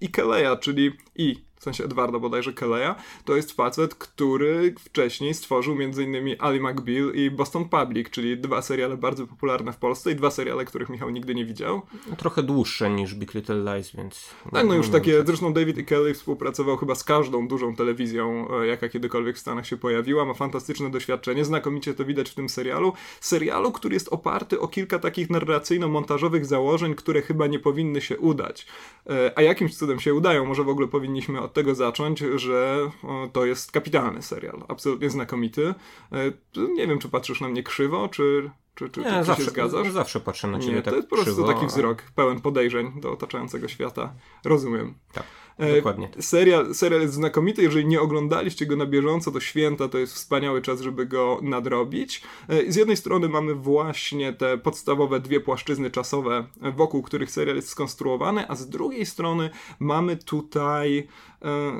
Ikeleya, 0.00 0.58
czyli 0.60 0.92
I 1.16 1.47
w 1.58 1.62
sensie 1.62 1.84
Edwarda 1.84 2.18
bodajże 2.18 2.52
Kelleya, 2.52 2.94
to 3.24 3.36
jest 3.36 3.52
facet, 3.52 3.94
który 3.94 4.74
wcześniej 4.78 5.34
stworzył 5.34 5.74
m.in. 5.82 6.36
Ali 6.38 6.60
McBeal 6.60 7.12
i 7.14 7.30
Boston 7.30 7.68
Public, 7.68 8.10
czyli 8.10 8.38
dwa 8.38 8.62
seriale 8.62 8.96
bardzo 8.96 9.26
popularne 9.26 9.72
w 9.72 9.76
Polsce 9.76 10.12
i 10.12 10.14
dwa 10.14 10.30
seriale, 10.30 10.64
których 10.64 10.88
Michał 10.88 11.10
nigdy 11.10 11.34
nie 11.34 11.44
widział. 11.44 11.82
Trochę 12.18 12.42
dłuższe 12.42 12.90
niż 12.90 13.14
Big 13.14 13.34
Little 13.34 13.74
Lies, 13.74 13.96
więc... 13.96 14.30
Tak, 14.52 14.66
no 14.66 14.74
już 14.74 14.88
takie, 14.88 15.22
zresztą 15.26 15.52
David 15.52 15.78
i 15.78 15.84
Kelly 15.84 16.14
współpracował 16.14 16.76
chyba 16.76 16.94
z 16.94 17.04
każdą 17.04 17.48
dużą 17.48 17.76
telewizją, 17.76 18.48
e, 18.60 18.66
jaka 18.66 18.88
kiedykolwiek 18.88 19.36
w 19.36 19.38
Stanach 19.38 19.66
się 19.66 19.76
pojawiła, 19.76 20.24
ma 20.24 20.34
fantastyczne 20.34 20.90
doświadczenie, 20.90 21.44
znakomicie 21.44 21.94
to 21.94 22.04
widać 22.04 22.30
w 22.30 22.34
tym 22.34 22.48
serialu. 22.48 22.92
Serialu, 23.20 23.72
który 23.72 23.94
jest 23.94 24.08
oparty 24.08 24.60
o 24.60 24.68
kilka 24.68 24.98
takich 24.98 25.30
narracyjno-montażowych 25.30 26.44
założeń, 26.44 26.94
które 26.94 27.22
chyba 27.22 27.46
nie 27.46 27.58
powinny 27.58 28.00
się 28.00 28.18
udać. 28.18 28.66
E, 29.10 29.32
a 29.36 29.42
jakimś 29.42 29.76
cudem 29.76 30.00
się 30.00 30.14
udają, 30.14 30.44
może 30.44 30.64
w 30.64 30.68
ogóle 30.68 30.88
powinniśmy 30.88 31.40
od 31.48 31.54
tego 31.54 31.74
zacząć, 31.74 32.18
że 32.36 32.90
to 33.32 33.46
jest 33.46 33.72
kapitalny 33.72 34.22
serial, 34.22 34.64
absolutnie 34.68 35.10
znakomity. 35.10 35.74
E, 36.12 36.32
nie 36.56 36.86
wiem, 36.86 36.98
czy 36.98 37.08
patrzysz 37.08 37.40
na 37.40 37.48
mnie 37.48 37.62
krzywo, 37.62 38.08
czy, 38.08 38.50
czy, 38.74 38.88
czy, 38.90 39.00
nie, 39.00 39.06
czy 39.06 39.24
zawsze, 39.24 39.44
się 39.44 39.50
zgadzasz? 39.50 39.90
Zawsze 39.90 40.20
patrzę 40.20 40.48
na 40.48 40.58
ciebie 40.58 40.74
nie, 40.74 40.82
tak 40.82 40.92
To 40.92 40.96
jest 40.96 41.08
po 41.08 41.16
prostu 41.16 41.32
krzywo, 41.32 41.52
taki 41.52 41.66
wzrok 41.66 42.02
pełen 42.14 42.40
podejrzeń 42.40 43.00
do 43.00 43.12
otaczającego 43.12 43.68
świata. 43.68 44.12
Rozumiem. 44.44 44.94
Tak. 45.12 45.24
E, 45.58 45.76
Dokładnie. 45.76 46.08
Serial, 46.20 46.74
serial 46.74 47.00
jest 47.00 47.14
znakomity. 47.14 47.62
Jeżeli 47.62 47.86
nie 47.86 48.00
oglądaliście 48.00 48.66
go 48.66 48.76
na 48.76 48.86
bieżąco, 48.86 49.30
to 49.30 49.40
święta 49.40 49.88
to 49.88 49.98
jest 49.98 50.14
wspaniały 50.14 50.62
czas, 50.62 50.80
żeby 50.80 51.06
go 51.06 51.40
nadrobić. 51.42 52.22
E, 52.48 52.72
z 52.72 52.76
jednej 52.76 52.96
strony 52.96 53.28
mamy 53.28 53.54
właśnie 53.54 54.32
te 54.32 54.58
podstawowe 54.58 55.20
dwie 55.20 55.40
płaszczyzny 55.40 55.90
czasowe, 55.90 56.46
wokół 56.76 57.02
których 57.02 57.30
serial 57.30 57.56
jest 57.56 57.68
skonstruowany, 57.68 58.48
a 58.48 58.54
z 58.54 58.68
drugiej 58.68 59.06
strony 59.06 59.50
mamy 59.78 60.16
tutaj 60.16 61.08
e, 61.42 61.72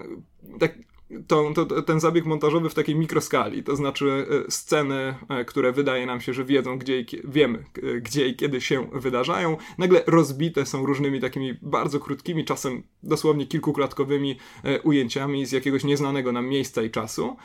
tak, 0.59 0.79
to, 1.27 1.53
to, 1.55 1.83
ten 1.83 2.01
zabieg 2.01 2.27
montażowy 2.27 2.71
w 2.71 2.75
takiej 2.75 2.95
mikroskali, 2.95 3.63
to 3.63 3.77
znaczy 3.77 4.27
e, 4.47 4.51
sceny, 4.51 5.15
e, 5.29 5.45
które 5.45 5.73
wydaje 5.73 6.07
nam 6.07 6.21
się, 6.21 6.35
że 6.35 6.45
wiedzą, 6.45 6.79
gdzie 6.79 7.01
i, 7.01 7.07
wiemy, 7.25 7.65
gdzie 8.03 8.29
i 8.29 8.37
kiedy 8.37 8.61
się 8.61 8.89
wydarzają, 8.93 9.57
nagle 9.79 10.03
rozbite 10.07 10.67
są 10.67 10.87
różnymi 10.87 11.21
takimi 11.21 11.55
bardzo 11.63 12.01
krótkimi, 12.01 12.45
czasem 12.45 12.83
dosłownie 13.03 13.47
kilkuklatkowymi 13.47 14.39
e, 14.65 14.81
ujęciami 14.81 15.47
z 15.47 15.53
jakiegoś 15.53 15.85
nieznanego 15.85 16.33
nam 16.33 16.49
miejsca 16.49 16.83
i 16.83 16.91
czasu. 16.91 17.37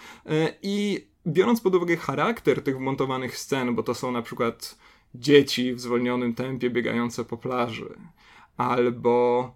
I 0.61 1.07
biorąc 1.27 1.61
pod 1.61 1.75
uwagę 1.75 1.97
charakter 1.97 2.63
tych 2.63 2.77
wmontowanych 2.77 3.37
scen, 3.37 3.75
bo 3.75 3.83
to 3.83 3.95
są 3.95 4.11
na 4.11 4.21
przykład 4.21 4.77
dzieci 5.15 5.73
w 5.73 5.79
zwolnionym 5.79 6.35
tempie 6.35 6.69
biegające 6.69 7.25
po 7.25 7.37
plaży, 7.37 7.93
albo 8.57 9.51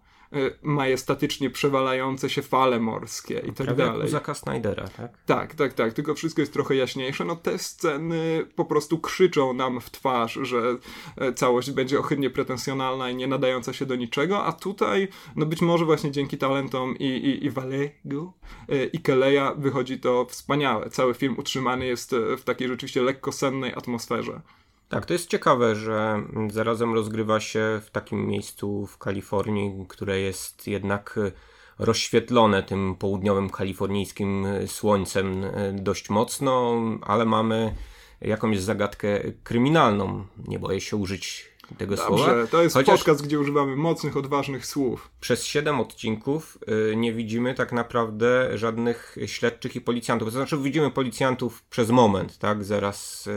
majestatycznie 0.62 1.50
przewalające 1.50 2.30
się 2.30 2.42
fale 2.42 2.80
morskie 2.80 3.44
i 3.50 3.54
tak 3.54 3.76
dalej. 3.76 4.10
Zaka 4.10 4.34
Snydera, 4.34 4.88
tak? 4.88 5.18
Tak, 5.26 5.56
tak, 5.56 5.74
tak, 5.74 5.94
tylko 5.94 6.16
wszystko 6.16 6.42
jest 6.42 6.54
trochę 6.54 6.76
jaśniejsze. 6.76 7.26
No 7.26 7.36
te 7.36 7.58
sceny 7.58 8.46
po 8.56 8.66
prostu 8.66 9.00
krzyczą 9.00 9.54
nam 9.54 9.82
w 9.82 9.90
twarz, 9.90 10.40
że 10.42 10.78
e, 11.18 11.34
całość 11.34 11.72
będzie 11.72 12.00
ohydnie 12.00 12.30
pretensjonalna 12.30 13.10
i 13.10 13.16
nie 13.16 13.28
nadająca 13.28 13.74
się 13.74 13.86
do 13.86 13.96
niczego, 13.96 14.46
a 14.46 14.52
tutaj, 14.52 15.08
no 15.36 15.46
być 15.46 15.62
może 15.62 15.86
właśnie 15.86 16.12
dzięki 16.12 16.38
talentom 16.38 16.98
i, 16.98 17.06
i, 17.06 17.46
i 17.46 17.50
Valego 17.50 18.34
e, 18.70 18.86
i 18.86 19.00
Keleja 19.00 19.54
wychodzi 19.58 20.00
to 20.00 20.26
wspaniałe. 20.26 20.90
Cały 20.90 21.14
film 21.14 21.36
utrzymany 21.38 21.86
jest 21.86 22.14
e, 22.14 22.38
w 22.38 22.44
takiej 22.44 22.68
rzeczywiście 22.68 23.02
lekko 23.02 23.32
sennej 23.32 23.74
atmosferze. 23.74 24.42
Tak, 24.90 25.06
to 25.06 25.14
jest 25.14 25.30
ciekawe, 25.30 25.76
że 25.76 26.24
zarazem 26.50 26.94
rozgrywa 26.94 27.40
się 27.40 27.82
w 27.86 27.90
takim 27.92 28.28
miejscu 28.28 28.88
w 28.88 28.98
Kalifornii, 28.98 29.86
które 29.88 30.20
jest 30.20 30.68
jednak 30.68 31.16
e, 31.18 31.32
rozświetlone 31.80 32.64
tym 32.64 32.96
południowym 32.96 33.50
kalifornijskim 33.50 34.46
e, 34.46 34.68
słońcem 34.68 35.44
e, 35.44 35.74
dość 35.74 36.10
mocno, 36.10 36.82
ale 37.02 37.26
mamy 37.26 37.76
jakąś 38.22 38.60
zagadkę 38.60 39.20
kryminalną. 39.44 40.26
Nie 40.48 40.60
boję 40.60 40.82
się 40.82 40.98
użyć 40.98 41.58
tego 41.78 41.96
Dobrze, 41.96 42.08
słowa. 42.08 42.48
To 42.52 42.64
jest 42.64 42.76
Chociaż 42.76 43.00
podcast, 43.00 43.24
gdzie 43.24 43.40
używamy 43.40 43.76
mocnych, 43.76 44.18
odważnych 44.18 44.66
słów. 44.66 45.12
Przez 45.20 45.44
siedem 45.44 45.80
odcinków 45.80 46.58
nie 46.96 47.14
widzimy 47.14 47.54
tak 47.54 47.72
naprawdę 47.72 48.58
żadnych 48.58 49.18
śledczych 49.26 49.76
i 49.76 49.82
policjantów. 49.82 50.28
To 50.28 50.32
znaczy 50.32 50.58
widzimy 50.58 50.92
policjantów 50.92 51.64
przez 51.64 51.90
moment, 51.90 52.38
tak? 52.38 52.64
Zaraz 52.64 53.30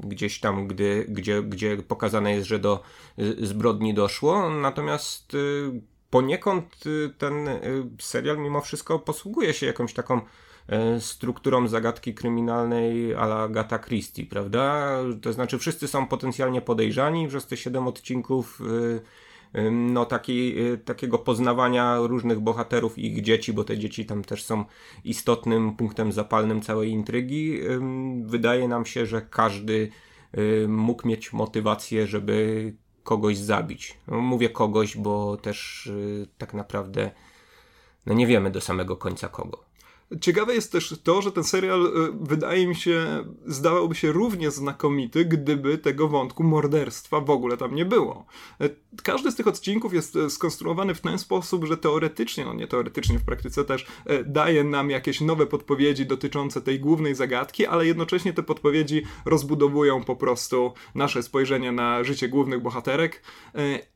gdzieś 0.00 0.40
tam, 0.40 0.68
gdy, 0.68 1.06
gdzie, 1.08 1.42
gdzie 1.42 1.76
pokazane 1.76 2.34
jest, 2.34 2.48
że 2.48 2.58
do 2.58 2.82
y, 3.18 3.46
zbrodni 3.46 3.94
doszło. 3.94 4.50
Natomiast 4.50 5.34
y, 5.34 5.70
poniekąd 6.10 6.86
y, 6.86 7.14
ten 7.18 7.48
serial 8.00 8.38
mimo 8.38 8.60
wszystko 8.60 8.98
posługuje 8.98 9.54
się 9.54 9.66
jakąś 9.66 9.94
taką 9.94 10.20
strukturą 10.98 11.68
zagadki 11.68 12.14
kryminalnej 12.14 13.14
a 13.14 13.24
la 13.24 13.48
Gata 13.48 13.78
Christie, 13.78 14.26
prawda? 14.26 14.96
To 15.22 15.32
znaczy 15.32 15.58
wszyscy 15.58 15.88
są 15.88 16.06
potencjalnie 16.06 16.60
podejrzani, 16.60 17.28
przez 17.28 17.46
te 17.46 17.56
7 17.56 17.86
odcinków 17.86 18.60
no, 19.70 20.04
taki, 20.04 20.54
takiego 20.84 21.18
poznawania 21.18 21.98
różnych 21.98 22.40
bohaterów 22.40 22.98
i 22.98 23.06
ich 23.06 23.22
dzieci, 23.22 23.52
bo 23.52 23.64
te 23.64 23.78
dzieci 23.78 24.06
tam 24.06 24.24
też 24.24 24.44
są 24.44 24.64
istotnym 25.04 25.76
punktem 25.76 26.12
zapalnym 26.12 26.62
całej 26.62 26.90
intrygi. 26.90 27.60
Wydaje 28.24 28.68
nam 28.68 28.86
się, 28.86 29.06
że 29.06 29.22
każdy 29.22 29.90
mógł 30.68 31.08
mieć 31.08 31.32
motywację, 31.32 32.06
żeby 32.06 32.74
kogoś 33.02 33.38
zabić. 33.38 33.98
No, 34.08 34.20
mówię 34.20 34.48
kogoś, 34.48 34.96
bo 34.96 35.36
też 35.36 35.90
tak 36.38 36.54
naprawdę 36.54 37.10
no 38.06 38.14
nie 38.14 38.26
wiemy 38.26 38.50
do 38.50 38.60
samego 38.60 38.96
końca 38.96 39.28
kogo. 39.28 39.69
Ciekawe 40.20 40.54
jest 40.54 40.72
też 40.72 40.94
to, 41.02 41.22
że 41.22 41.32
ten 41.32 41.44
serial 41.44 41.86
e, 41.86 41.90
wydaje 42.20 42.66
mi 42.66 42.74
się, 42.74 43.24
zdawałby 43.46 43.94
się 43.94 44.12
równie 44.12 44.50
znakomity, 44.50 45.24
gdyby 45.24 45.78
tego 45.78 46.08
wątku 46.08 46.44
morderstwa 46.44 47.20
w 47.20 47.30
ogóle 47.30 47.56
tam 47.56 47.74
nie 47.74 47.84
było. 47.84 48.26
E, 48.60 48.70
każdy 49.02 49.30
z 49.30 49.36
tych 49.36 49.46
odcinków 49.46 49.94
jest 49.94 50.16
e, 50.16 50.30
skonstruowany 50.30 50.94
w 50.94 51.00
ten 51.00 51.18
sposób, 51.18 51.64
że 51.64 51.76
teoretycznie, 51.76 52.44
no 52.44 52.54
nie 52.54 52.66
teoretycznie, 52.66 53.18
w 53.18 53.24
praktyce 53.24 53.64
też 53.64 53.86
daje 54.26 54.64
nam 54.64 54.90
jakieś 54.90 55.20
nowe 55.20 55.46
podpowiedzi 55.46 56.06
dotyczące 56.06 56.60
tej 56.60 56.80
głównej 56.80 57.14
zagadki, 57.14 57.66
ale 57.66 57.86
jednocześnie 57.86 58.32
te 58.32 58.42
podpowiedzi 58.42 59.02
rozbudowują 59.24 60.04
po 60.04 60.16
prostu 60.16 60.72
nasze 60.94 61.22
spojrzenie 61.22 61.72
na 61.72 62.04
życie 62.04 62.28
głównych 62.28 62.62
bohaterek 62.62 63.22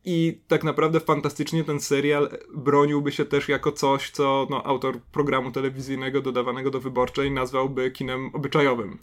i 0.05 0.41
tak 0.49 0.65
naprawdę 0.65 1.01
fantastycznie 1.01 1.65
ten 1.65 1.81
serial 1.81 2.29
broniłby 2.55 3.13
się 3.13 3.25
też 3.25 3.49
jako 3.49 3.73
coś, 3.73 4.11
co 4.11 4.47
no, 4.51 4.67
autor 4.67 5.01
programu 5.13 5.51
telewizyjnego 5.53 6.04
dodawanego 6.11 6.71
do 6.71 6.81
wyborczej 6.81 7.31
nazwałby 7.31 7.91
kinem 7.91 8.31
obyczajowym. 8.33 8.99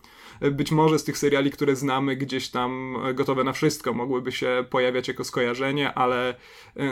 Być 0.51 0.71
może 0.71 0.99
z 0.99 1.03
tych 1.03 1.17
seriali, 1.17 1.51
które 1.51 1.75
znamy 1.75 2.15
gdzieś 2.15 2.49
tam 2.49 2.97
gotowe 3.13 3.43
na 3.43 3.53
wszystko, 3.53 3.93
mogłyby 3.93 4.31
się 4.31 4.65
pojawiać 4.69 5.07
jako 5.07 5.23
skojarzenie, 5.23 5.93
ale 5.93 6.29
e, 6.29 6.35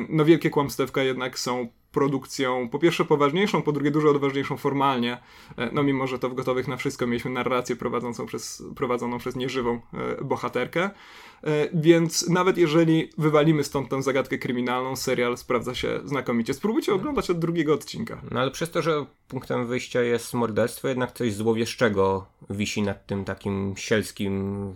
no 0.09 0.25
wielkie 0.25 0.49
kłamstewka 0.49 1.03
jednak 1.03 1.39
są 1.39 1.67
produkcją 1.91 2.69
po 2.69 2.79
pierwsze 2.79 3.05
poważniejszą, 3.05 3.61
po 3.61 3.71
drugie 3.71 3.91
dużo 3.91 4.09
odważniejszą 4.09 4.57
formalnie, 4.57 5.17
e, 5.57 5.69
no 5.73 5.83
mimo, 5.83 6.07
że 6.07 6.19
to 6.19 6.29
w 6.29 6.33
Gotowych 6.33 6.67
na 6.67 6.77
Wszystko 6.77 7.07
mieliśmy 7.07 7.31
narrację 7.31 7.75
prowadzącą 7.75 8.25
przez, 8.25 8.63
prowadzoną 8.75 9.17
przez 9.17 9.35
nieżywą 9.35 9.81
e, 9.93 10.23
bohaterkę, 10.23 10.83
e, 10.83 11.69
więc 11.73 12.29
nawet 12.29 12.57
jeżeli 12.57 13.09
wywalimy 13.17 13.63
stąd 13.63 13.89
tę 13.89 14.03
zagadkę 14.03 14.37
kryminalną, 14.37 14.95
serial 14.95 15.37
sprawdza 15.37 15.75
się 15.75 15.99
znakomicie. 16.05 16.53
Spróbujcie 16.53 16.93
oglądać 16.93 17.29
od 17.29 17.39
drugiego 17.39 17.73
odcinka. 17.73 18.21
No 18.31 18.39
ale 18.39 18.51
przez 18.51 18.71
to, 18.71 18.81
że 18.81 19.05
punktem 19.27 19.67
wyjścia 19.67 20.01
jest 20.01 20.33
morderstwo, 20.33 20.87
jednak 20.87 21.11
coś 21.11 21.33
złowieszczego 21.33 22.25
wisi 22.49 22.81
nad 22.81 23.07
tym 23.07 23.25
takim 23.25 23.73
sielskim 23.77 24.75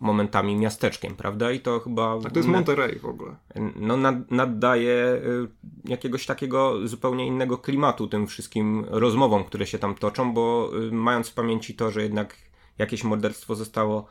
momentami 0.00 0.56
miasteczkiem, 0.56 1.14
prawda? 1.14 1.52
I 1.52 1.60
to 1.60 1.80
chyba... 1.80 2.20
Tak, 2.22 2.32
to 2.32 2.38
jest 2.38 2.48
Monterey 2.48 2.98
w 2.98 3.04
ogóle. 3.04 3.36
No, 3.76 3.96
nad, 3.96 4.30
naddaje 4.30 4.94
y, 4.94 5.48
jakiegoś 5.84 6.26
takiego 6.26 6.88
zupełnie 6.88 7.26
innego 7.26 7.58
klimatu 7.58 8.08
tym 8.08 8.26
wszystkim 8.26 8.84
rozmowom, 8.88 9.44
które 9.44 9.66
się 9.66 9.78
tam 9.78 9.94
toczą, 9.94 10.34
bo 10.34 10.70
y, 10.88 10.92
mając 10.92 11.28
w 11.28 11.34
pamięci 11.34 11.74
to, 11.74 11.90
że 11.90 12.02
jednak 12.02 12.36
jakieś 12.78 13.04
morderstwo 13.04 13.54
zostało 13.54 14.06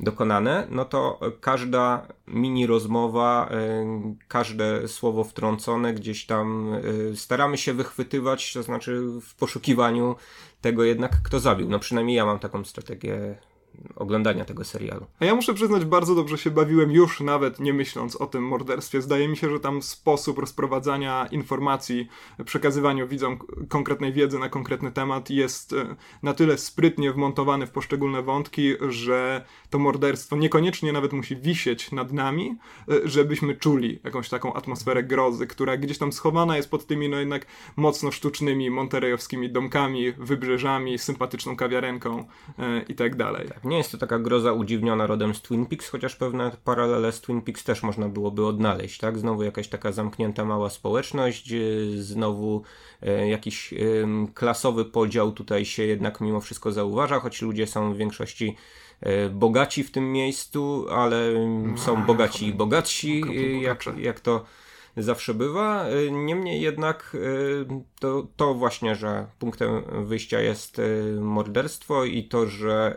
dokonane, 0.00 0.66
no 0.70 0.84
to 0.84 1.20
każda 1.40 2.06
mini 2.26 2.66
rozmowa, 2.66 3.50
y, 3.52 4.26
każde 4.28 4.88
słowo 4.88 5.24
wtrącone 5.24 5.94
gdzieś 5.94 6.26
tam 6.26 6.72
staramy 7.14 7.58
się 7.58 7.72
wychwytywać, 7.72 8.52
to 8.52 8.62
znaczy 8.62 9.02
w 9.22 9.34
poszukiwaniu 9.34 10.16
tego 10.60 10.84
jednak, 10.84 11.22
kto 11.22 11.40
zabił. 11.40 11.68
No 11.68 11.78
przynajmniej 11.78 12.16
ja 12.16 12.26
mam 12.26 12.38
taką 12.38 12.64
strategię 12.64 13.38
oglądania 13.96 14.44
tego 14.44 14.64
serialu. 14.64 15.06
A 15.20 15.24
ja 15.24 15.34
muszę 15.34 15.54
przyznać, 15.54 15.84
bardzo 15.84 16.14
dobrze 16.14 16.38
się 16.38 16.50
bawiłem 16.50 16.92
już 16.92 17.20
nawet 17.20 17.60
nie 17.60 17.72
myśląc 17.72 18.16
o 18.16 18.26
tym 18.26 18.46
morderstwie. 18.46 19.02
Zdaje 19.02 19.28
mi 19.28 19.36
się, 19.36 19.50
że 19.50 19.60
tam 19.60 19.82
sposób 19.82 20.38
rozprowadzania 20.38 21.26
informacji, 21.30 22.08
przekazywaniu 22.44 23.08
widzom 23.08 23.38
konkretnej 23.68 24.12
wiedzy 24.12 24.38
na 24.38 24.48
konkretny 24.48 24.92
temat 24.92 25.30
jest 25.30 25.72
e, 25.72 25.96
na 26.22 26.34
tyle 26.34 26.58
sprytnie 26.58 27.12
wmontowany 27.12 27.66
w 27.66 27.70
poszczególne 27.70 28.22
wątki, 28.22 28.72
że 28.88 29.44
to 29.70 29.78
morderstwo 29.78 30.36
niekoniecznie 30.36 30.92
nawet 30.92 31.12
musi 31.12 31.36
wisieć 31.36 31.92
nad 31.92 32.12
nami, 32.12 32.56
e, 32.88 33.08
żebyśmy 33.08 33.54
czuli 33.54 34.00
jakąś 34.04 34.28
taką 34.28 34.54
atmosferę 34.54 35.02
grozy, 35.02 35.46
która 35.46 35.76
gdzieś 35.76 35.98
tam 35.98 36.12
schowana 36.12 36.56
jest 36.56 36.70
pod 36.70 36.86
tymi 36.86 37.08
no 37.08 37.18
jednak 37.18 37.46
mocno 37.76 38.10
sztucznymi 38.10 38.70
monterejowskimi 38.70 39.50
domkami, 39.50 40.12
wybrzeżami, 40.12 40.98
sympatyczną 40.98 41.56
kawiarenką 41.56 42.24
e, 42.58 42.82
i 42.88 42.94
tak 42.94 43.16
dalej. 43.16 43.48
Tak, 43.64 43.70
nie 43.70 43.78
jest 43.78 43.92
to 43.92 43.98
taka 43.98 44.18
groza 44.18 44.52
udziwniona 44.52 45.06
rodem 45.06 45.34
z 45.34 45.42
Twin 45.42 45.66
Peaks, 45.66 45.88
chociaż 45.88 46.16
pewne 46.16 46.50
paralele 46.64 47.12
z 47.12 47.20
Twin 47.20 47.42
Peaks 47.42 47.64
też 47.64 47.82
można 47.82 48.08
byłoby 48.08 48.46
odnaleźć, 48.46 48.98
tak? 48.98 49.18
Znowu 49.18 49.42
jakaś 49.42 49.68
taka 49.68 49.92
zamknięta 49.92 50.44
mała 50.44 50.70
społeczność, 50.70 51.52
e, 51.52 51.56
znowu 51.96 52.62
e, 53.02 53.28
jakiś 53.28 53.74
klasowy 54.34 54.84
podział 54.84 55.32
tutaj 55.32 55.64
się 55.64 55.82
jednak 55.82 56.20
mimo 56.20 56.40
wszystko 56.40 56.72
zauważa, 56.72 57.20
choć 57.20 57.42
ludzie 57.42 57.66
są 57.66 57.94
w 57.94 57.96
większości 57.96 58.56
e, 59.00 59.28
bogaci 59.28 59.84
w 59.84 59.90
tym 59.90 60.12
miejscu, 60.12 60.86
ale 60.90 61.32
są 61.76 62.04
bogaci 62.04 62.46
i 62.46 62.52
bogatsi, 62.52 63.22
jak, 63.60 63.84
jak 63.96 64.20
to 64.20 64.44
zawsze 64.96 65.34
bywa. 65.34 65.88
Y, 65.88 66.10
niemniej 66.10 66.60
jednak 66.60 67.10
y, 67.14 67.66
to, 68.00 68.26
to 68.36 68.54
właśnie, 68.54 68.96
że 68.96 69.26
punktem 69.38 69.82
wyjścia 70.06 70.40
jest 70.40 70.78
y, 70.78 71.18
morderstwo 71.20 72.04
i 72.04 72.24
to, 72.24 72.46
że 72.46 72.96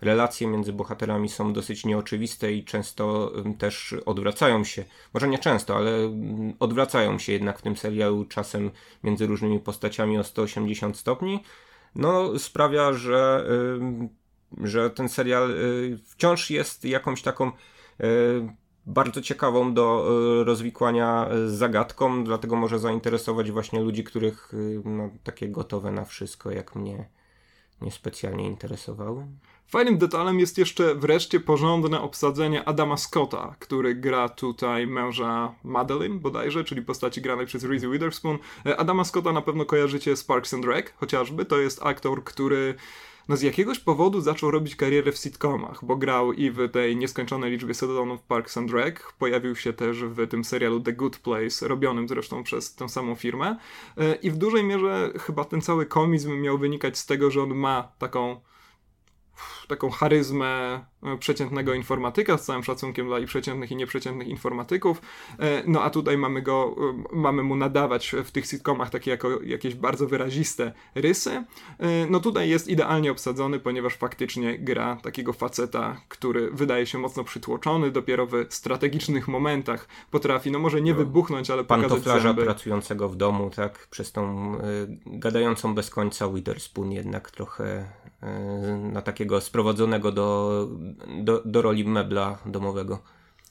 relacje 0.00 0.46
między 0.46 0.72
bohaterami 0.72 1.28
są 1.28 1.52
dosyć 1.52 1.84
nieoczywiste 1.84 2.52
i 2.52 2.64
często 2.64 3.32
też 3.58 3.94
odwracają 4.06 4.64
się, 4.64 4.84
może 5.14 5.28
nie 5.28 5.38
często, 5.38 5.76
ale 5.76 5.90
odwracają 6.58 7.18
się 7.18 7.32
jednak 7.32 7.58
w 7.58 7.62
tym 7.62 7.76
serialu 7.76 8.24
czasem 8.24 8.70
między 9.04 9.26
różnymi 9.26 9.60
postaciami 9.60 10.18
o 10.18 10.24
180 10.24 10.96
stopni, 10.96 11.42
no 11.94 12.38
sprawia, 12.38 12.92
że, 12.92 13.46
że 14.62 14.90
ten 14.90 15.08
serial 15.08 15.54
wciąż 16.04 16.50
jest 16.50 16.84
jakąś 16.84 17.22
taką 17.22 17.52
bardzo 18.86 19.22
ciekawą 19.22 19.74
do 19.74 20.08
e, 20.40 20.44
rozwikłania 20.44 21.28
e, 21.28 21.48
zagadką, 21.48 22.24
dlatego 22.24 22.56
może 22.56 22.78
zainteresować 22.78 23.50
właśnie 23.50 23.80
ludzi, 23.80 24.04
których 24.04 24.52
e, 24.54 24.88
no, 24.88 25.10
takie 25.24 25.48
gotowe 25.48 25.90
na 25.92 26.04
wszystko, 26.04 26.50
jak 26.50 26.74
mnie 26.74 27.08
niespecjalnie 27.80 28.46
interesowały. 28.46 29.26
Fajnym 29.66 29.98
detalem 29.98 30.40
jest 30.40 30.58
jeszcze 30.58 30.94
wreszcie 30.94 31.40
porządne 31.40 32.00
obsadzenie 32.00 32.64
Adama 32.64 32.96
Scotta, 32.96 33.54
który 33.58 33.94
gra 33.94 34.28
tutaj 34.28 34.86
męża 34.86 35.54
Madeline 35.64 36.18
bodajże, 36.18 36.64
czyli 36.64 36.82
postaci 36.82 37.20
granej 37.20 37.46
przez 37.46 37.64
Reese 37.64 37.90
Witherspoon. 37.92 38.38
Adama 38.76 39.04
Scotta 39.04 39.32
na 39.32 39.42
pewno 39.42 39.64
kojarzycie 39.64 40.16
z 40.16 40.24
Parks 40.24 40.54
and 40.54 40.64
Rec 40.64 40.86
chociażby. 40.96 41.44
To 41.44 41.58
jest 41.58 41.82
aktor, 41.82 42.24
który 42.24 42.74
no 43.28 43.36
z 43.36 43.42
jakiegoś 43.42 43.78
powodu 43.78 44.20
zaczął 44.20 44.50
robić 44.50 44.76
karierę 44.76 45.12
w 45.12 45.18
sitcomach, 45.18 45.84
bo 45.84 45.96
grał 45.96 46.32
i 46.32 46.50
w 46.50 46.70
tej 46.70 46.96
nieskończonej 46.96 47.50
liczbie 47.50 47.74
sezonów 47.74 48.22
Parks 48.22 48.56
and 48.56 48.70
Rec, 48.70 48.96
pojawił 49.18 49.56
się 49.56 49.72
też 49.72 50.04
w 50.04 50.28
tym 50.28 50.44
serialu 50.44 50.80
The 50.80 50.92
Good 50.92 51.18
Place, 51.18 51.68
robionym 51.68 52.08
zresztą 52.08 52.42
przez 52.42 52.74
tę 52.74 52.88
samą 52.88 53.14
firmę. 53.14 53.56
E, 53.96 54.14
i 54.14 54.30
w 54.30 54.36
dużej 54.36 54.64
mierze 54.64 55.12
chyba 55.18 55.44
ten 55.44 55.60
cały 55.60 55.86
komizm 55.86 56.40
miał 56.40 56.58
wynikać 56.58 56.98
z 56.98 57.06
tego, 57.06 57.30
że 57.30 57.42
on 57.42 57.54
ma 57.54 57.92
taką 57.98 58.40
taką 59.68 59.90
charyzmę 59.90 60.80
E, 61.06 61.18
przeciętnego 61.18 61.74
informatyka, 61.74 62.38
z 62.38 62.44
całym 62.44 62.64
szacunkiem 62.64 63.06
dla 63.06 63.18
i 63.18 63.26
przeciętnych 63.26 63.70
i 63.70 63.76
nieprzeciętnych 63.76 64.28
informatyków. 64.28 65.02
E, 65.38 65.62
no 65.66 65.82
a 65.82 65.90
tutaj 65.90 66.18
mamy 66.18 66.42
go, 66.42 66.76
e, 67.12 67.16
mamy 67.16 67.42
mu 67.42 67.56
nadawać 67.56 68.14
w 68.24 68.30
tych 68.30 68.46
sitcomach 68.46 68.90
takie 68.90 69.10
jako 69.10 69.42
jakieś 69.42 69.74
bardzo 69.74 70.06
wyraziste 70.06 70.72
rysy. 70.94 71.44
No 72.10 72.20
tutaj 72.20 72.48
jest 72.48 72.68
idealnie 72.68 73.10
obsadzony, 73.10 73.60
ponieważ 73.60 73.94
faktycznie 73.94 74.58
gra 74.58 74.96
takiego 75.02 75.32
faceta, 75.32 76.00
który 76.08 76.50
wydaje 76.50 76.86
się 76.86 76.98
mocno 76.98 77.24
przytłoczony, 77.24 77.90
dopiero 77.90 78.26
w 78.26 78.32
strategicznych 78.48 79.28
momentach 79.28 79.88
potrafi, 80.10 80.50
no 80.50 80.58
może 80.58 80.80
nie 80.80 80.92
no, 80.92 80.98
wybuchnąć, 80.98 81.50
ale 81.50 81.64
pokazać 81.64 82.22
zęby. 82.22 82.44
pracującego 82.44 83.08
w 83.08 83.16
domu, 83.16 83.50
tak, 83.56 83.86
przez 83.90 84.12
tą 84.12 84.54
y, 84.54 84.60
gadającą 85.06 85.74
bez 85.74 85.90
końca 85.90 86.28
Witherspoon 86.28 86.92
jednak 86.92 87.30
trochę 87.30 87.88
na 88.78 89.02
takiego 89.02 89.40
sprowadzonego 89.40 90.12
do 90.12 90.68
do, 91.18 91.42
do 91.44 91.62
roli 91.62 91.84
mebla 91.84 92.38
domowego. 92.46 92.98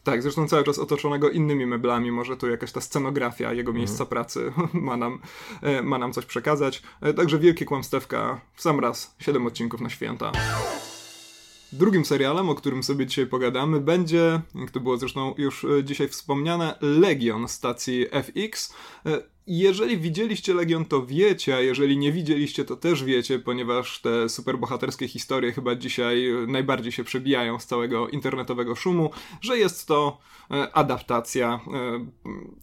Tak, 0.05 0.21
zresztą 0.21 0.47
cały 0.47 0.63
czas 0.63 0.79
otoczonego 0.79 1.29
innymi 1.29 1.65
meblami, 1.65 2.11
może 2.11 2.37
tu 2.37 2.49
jakaś 2.49 2.71
ta 2.71 2.81
scenografia 2.81 3.53
jego 3.53 3.69
mhm. 3.69 3.77
miejsca 3.77 4.05
pracy 4.05 4.53
ma 4.73 4.97
nam, 4.97 5.19
e, 5.61 5.81
ma 5.81 5.97
nam 5.97 6.13
coś 6.13 6.25
przekazać. 6.25 6.83
E, 7.01 7.13
także 7.13 7.39
wielkie 7.39 7.65
kłamstewka, 7.65 8.41
w 8.53 8.61
sam 8.61 8.79
raz, 8.79 9.15
7 9.19 9.47
odcinków 9.47 9.81
na 9.81 9.89
święta. 9.89 10.31
Drugim 11.71 12.05
serialem, 12.05 12.49
o 12.49 12.55
którym 12.55 12.83
sobie 12.83 13.05
dzisiaj 13.05 13.27
pogadamy, 13.27 13.79
będzie, 13.79 14.41
jak 14.55 14.71
to 14.71 14.79
było 14.79 14.97
zresztą 14.97 15.33
już 15.37 15.65
e, 15.65 15.83
dzisiaj 15.83 16.07
wspomniane, 16.07 16.75
Legion 16.81 17.47
stacji 17.47 18.05
FX. 18.11 18.73
Jeżeli 19.47 19.97
widzieliście 19.97 20.53
Legion, 20.53 20.85
to 20.85 21.05
wiecie, 21.05 21.55
a 21.55 21.59
jeżeli 21.59 21.97
nie 21.97 22.11
widzieliście, 22.11 22.65
to 22.65 22.75
też 22.75 23.03
wiecie, 23.03 23.39
ponieważ 23.39 24.01
te 24.01 24.29
superbohaterskie 24.29 25.07
historie 25.07 25.51
chyba 25.51 25.75
dzisiaj 25.75 26.31
najbardziej 26.47 26.91
się 26.91 27.03
przebijają 27.03 27.59
z 27.59 27.65
całego 27.65 28.07
internetowego 28.07 28.75
szumu, 28.75 29.09
że 29.41 29.57
jest 29.57 29.87
to 29.87 30.17
e, 30.51 30.73
adaptacja 30.73 31.59
e, 31.73 32.05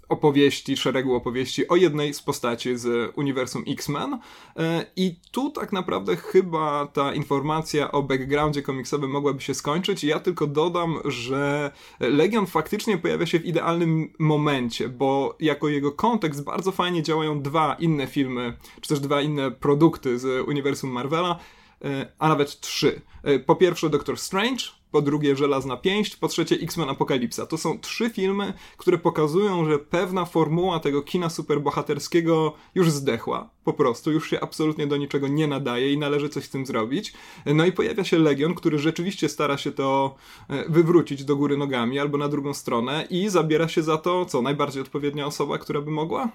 opowieści, 0.08 0.76
szeregu 0.76 1.14
opowieści 1.14 1.68
o 1.68 1.76
jednej 1.76 2.14
z 2.14 2.22
postaci 2.22 2.76
z 2.76 3.12
uniwersum 3.16 3.64
X-Men. 3.68 4.18
E, 4.56 4.86
I 4.96 5.16
tu 5.30 5.50
tak 5.50 5.72
naprawdę 5.72 6.16
chyba 6.16 6.86
ta 6.86 7.14
informacja 7.14 7.92
o 7.92 8.02
backgroundzie 8.02 8.62
komiksowym 8.62 9.10
mogłaby 9.10 9.40
się 9.40 9.54
skończyć. 9.54 10.04
Ja 10.04 10.20
tylko 10.20 10.46
dodam, 10.46 10.98
że 11.04 11.70
Legion 12.00 12.46
faktycznie 12.46 12.98
pojawia 12.98 13.26
się 13.26 13.40
w 13.40 13.46
idealnym 13.46 14.12
momencie, 14.18 14.88
bo 14.88 15.36
jako 15.40 15.68
jego 15.68 15.92
kontekst 15.92 16.44
bardzo 16.44 16.71
fajnie 16.72 17.02
działają 17.02 17.42
dwa 17.42 17.74
inne 17.74 18.06
filmy, 18.06 18.56
czy 18.80 18.88
też 18.88 19.00
dwa 19.00 19.20
inne 19.20 19.50
produkty 19.50 20.18
z 20.18 20.48
uniwersum 20.48 20.90
Marvela, 20.90 21.38
e, 21.84 22.12
a 22.18 22.28
nawet 22.28 22.60
trzy. 22.60 23.00
E, 23.22 23.38
po 23.38 23.56
pierwsze 23.56 23.90
Doctor 23.90 24.18
Strange, 24.18 24.64
po 24.92 25.02
drugie 25.02 25.36
Żelazna 25.36 25.76
Pięść, 25.76 26.16
po 26.16 26.28
trzecie 26.28 26.56
X-Men 26.56 26.90
Apokalipsa. 26.90 27.46
To 27.46 27.58
są 27.58 27.78
trzy 27.78 28.10
filmy, 28.10 28.52
które 28.76 28.98
pokazują, 28.98 29.64
że 29.64 29.78
pewna 29.78 30.24
formuła 30.24 30.80
tego 30.80 31.02
kina 31.02 31.30
superbohaterskiego 31.30 32.54
już 32.74 32.90
zdechła. 32.90 33.50
Po 33.64 33.72
prostu, 33.72 34.12
już 34.12 34.30
się 34.30 34.40
absolutnie 34.40 34.86
do 34.86 34.96
niczego 34.96 35.28
nie 35.28 35.46
nadaje 35.46 35.92
i 35.92 35.98
należy 35.98 36.28
coś 36.28 36.44
z 36.44 36.50
tym 36.50 36.66
zrobić. 36.66 37.12
No 37.46 37.66
i 37.66 37.72
pojawia 37.72 38.04
się 38.04 38.18
Legion, 38.18 38.54
który 38.54 38.78
rzeczywiście 38.78 39.28
stara 39.28 39.58
się 39.58 39.72
to 39.72 40.14
e, 40.48 40.64
wywrócić 40.68 41.24
do 41.24 41.36
góry 41.36 41.56
nogami 41.56 41.98
albo 41.98 42.18
na 42.18 42.28
drugą 42.28 42.54
stronę 42.54 43.06
i 43.10 43.28
zabiera 43.28 43.68
się 43.68 43.82
za 43.82 43.98
to, 43.98 44.24
co 44.24 44.42
najbardziej 44.42 44.82
odpowiednia 44.82 45.26
osoba, 45.26 45.58
która 45.58 45.80
by 45.80 45.90
mogła? 45.90 46.28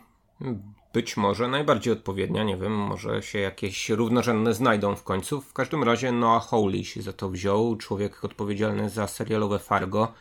Być 0.94 1.18
może 1.18 1.48
najbardziej 1.48 1.94
odpowiednia, 1.94 2.44
nie 2.44 2.58
wiem, 2.58 2.76
może 2.76 3.24
się 3.24 3.40
jakieś 3.40 3.90
równorzędne 3.90 4.54
znajdą 4.54 4.96
w 4.96 5.04
końcu. 5.04 5.42
W 5.42 5.54
każdym 5.54 5.84
razie 5.84 6.12
Noah 6.12 6.50
Hawley 6.50 6.86
się 6.86 7.02
za 7.02 7.14
to 7.14 7.30
wziął, 7.30 7.76
człowiek 7.76 8.26
odpowiedzialny 8.26 8.90
za 8.90 9.08
serialowe 9.08 9.60
Fargo, 9.60 10.14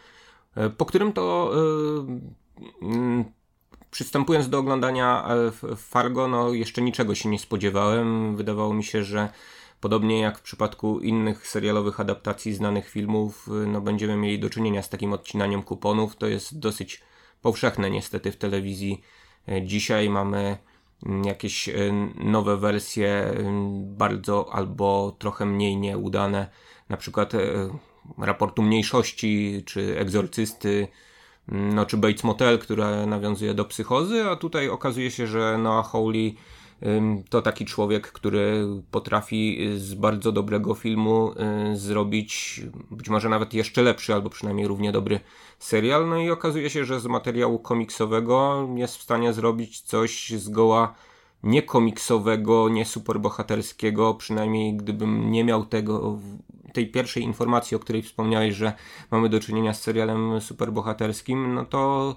e, 0.54 0.70
po 0.70 0.86
którym 0.86 1.12
to 1.12 1.52
yy, 2.82 3.24
przystępując 3.90 4.48
do 4.48 4.58
oglądania 4.58 5.28
Fargo, 5.76 6.28
no 6.28 6.52
jeszcze 6.52 6.82
niczego 6.82 7.14
się 7.14 7.28
nie 7.28 7.38
spodziewałem. 7.38 8.36
Wydawało 8.36 8.74
mi 8.74 8.84
się, 8.84 9.04
że 9.04 9.28
podobnie 9.80 10.20
jak 10.20 10.38
w 10.38 10.42
przypadku 10.42 11.00
innych 11.00 11.46
serialowych 11.48 12.00
adaptacji 12.00 12.54
znanych 12.54 12.88
filmów, 12.88 13.48
no 13.66 13.80
będziemy 13.80 14.16
mieli 14.16 14.38
do 14.38 14.50
czynienia 14.50 14.82
z 14.82 14.88
takim 14.88 15.12
odcinaniem 15.12 15.62
kuponów. 15.62 16.16
To 16.16 16.26
jest 16.26 16.58
dosyć 16.58 17.02
powszechne 17.42 17.90
niestety 17.90 18.32
w 18.32 18.36
telewizji 18.36 19.02
Dzisiaj 19.62 20.10
mamy 20.10 20.58
mm, 21.06 21.24
jakieś 21.24 21.68
e, 21.68 21.72
nowe 22.14 22.56
wersje, 22.56 23.24
mm, 23.24 23.96
bardzo 23.96 24.54
albo 24.54 25.16
trochę 25.18 25.46
mniej 25.46 25.76
nieudane, 25.76 26.48
na 26.88 26.96
przykład 26.96 27.34
e, 27.34 27.38
raportu 28.18 28.62
mniejszości, 28.62 29.62
czy 29.66 29.98
egzorcysty, 29.98 30.88
mm, 31.48 31.74
no, 31.74 31.86
czy 31.86 31.96
Bates 31.96 32.24
Motel, 32.24 32.58
która 32.58 33.06
nawiązuje 33.06 33.54
do 33.54 33.64
psychozy, 33.64 34.24
a 34.24 34.36
tutaj 34.36 34.68
okazuje 34.68 35.10
się, 35.10 35.26
że 35.26 35.58
Noah 35.58 35.92
Hawley 35.92 36.36
to 37.28 37.42
taki 37.42 37.64
człowiek, 37.64 38.12
który 38.12 38.66
potrafi 38.90 39.68
z 39.76 39.94
bardzo 39.94 40.32
dobrego 40.32 40.74
filmu 40.74 41.32
y, 41.72 41.76
zrobić 41.76 42.60
być 42.90 43.08
może 43.08 43.28
nawet 43.28 43.54
jeszcze 43.54 43.82
lepszy, 43.82 44.14
albo 44.14 44.30
przynajmniej 44.30 44.68
równie 44.68 44.92
dobry 44.92 45.20
serial. 45.58 46.08
No 46.08 46.18
i 46.18 46.30
okazuje 46.30 46.70
się, 46.70 46.84
że 46.84 47.00
z 47.00 47.06
materiału 47.06 47.58
komiksowego 47.58 48.68
jest 48.76 48.96
w 48.96 49.02
stanie 49.02 49.32
zrobić 49.32 49.80
coś 49.80 50.30
zgoła 50.30 50.94
nie 51.42 51.62
komiksowego, 51.62 52.68
nie 52.68 52.84
superbohaterskiego, 52.84 54.14
przynajmniej 54.14 54.76
gdybym 54.76 55.30
nie 55.30 55.44
miał 55.44 55.66
tego 55.66 56.18
tej 56.72 56.90
pierwszej 56.90 57.22
informacji, 57.22 57.76
o 57.76 57.80
której 57.80 58.02
wspomniałeś, 58.02 58.54
że 58.54 58.72
mamy 59.10 59.28
do 59.28 59.40
czynienia 59.40 59.74
z 59.74 59.82
serialem 59.82 60.40
superbohaterskim, 60.40 61.54
no 61.54 61.64
to 61.64 62.16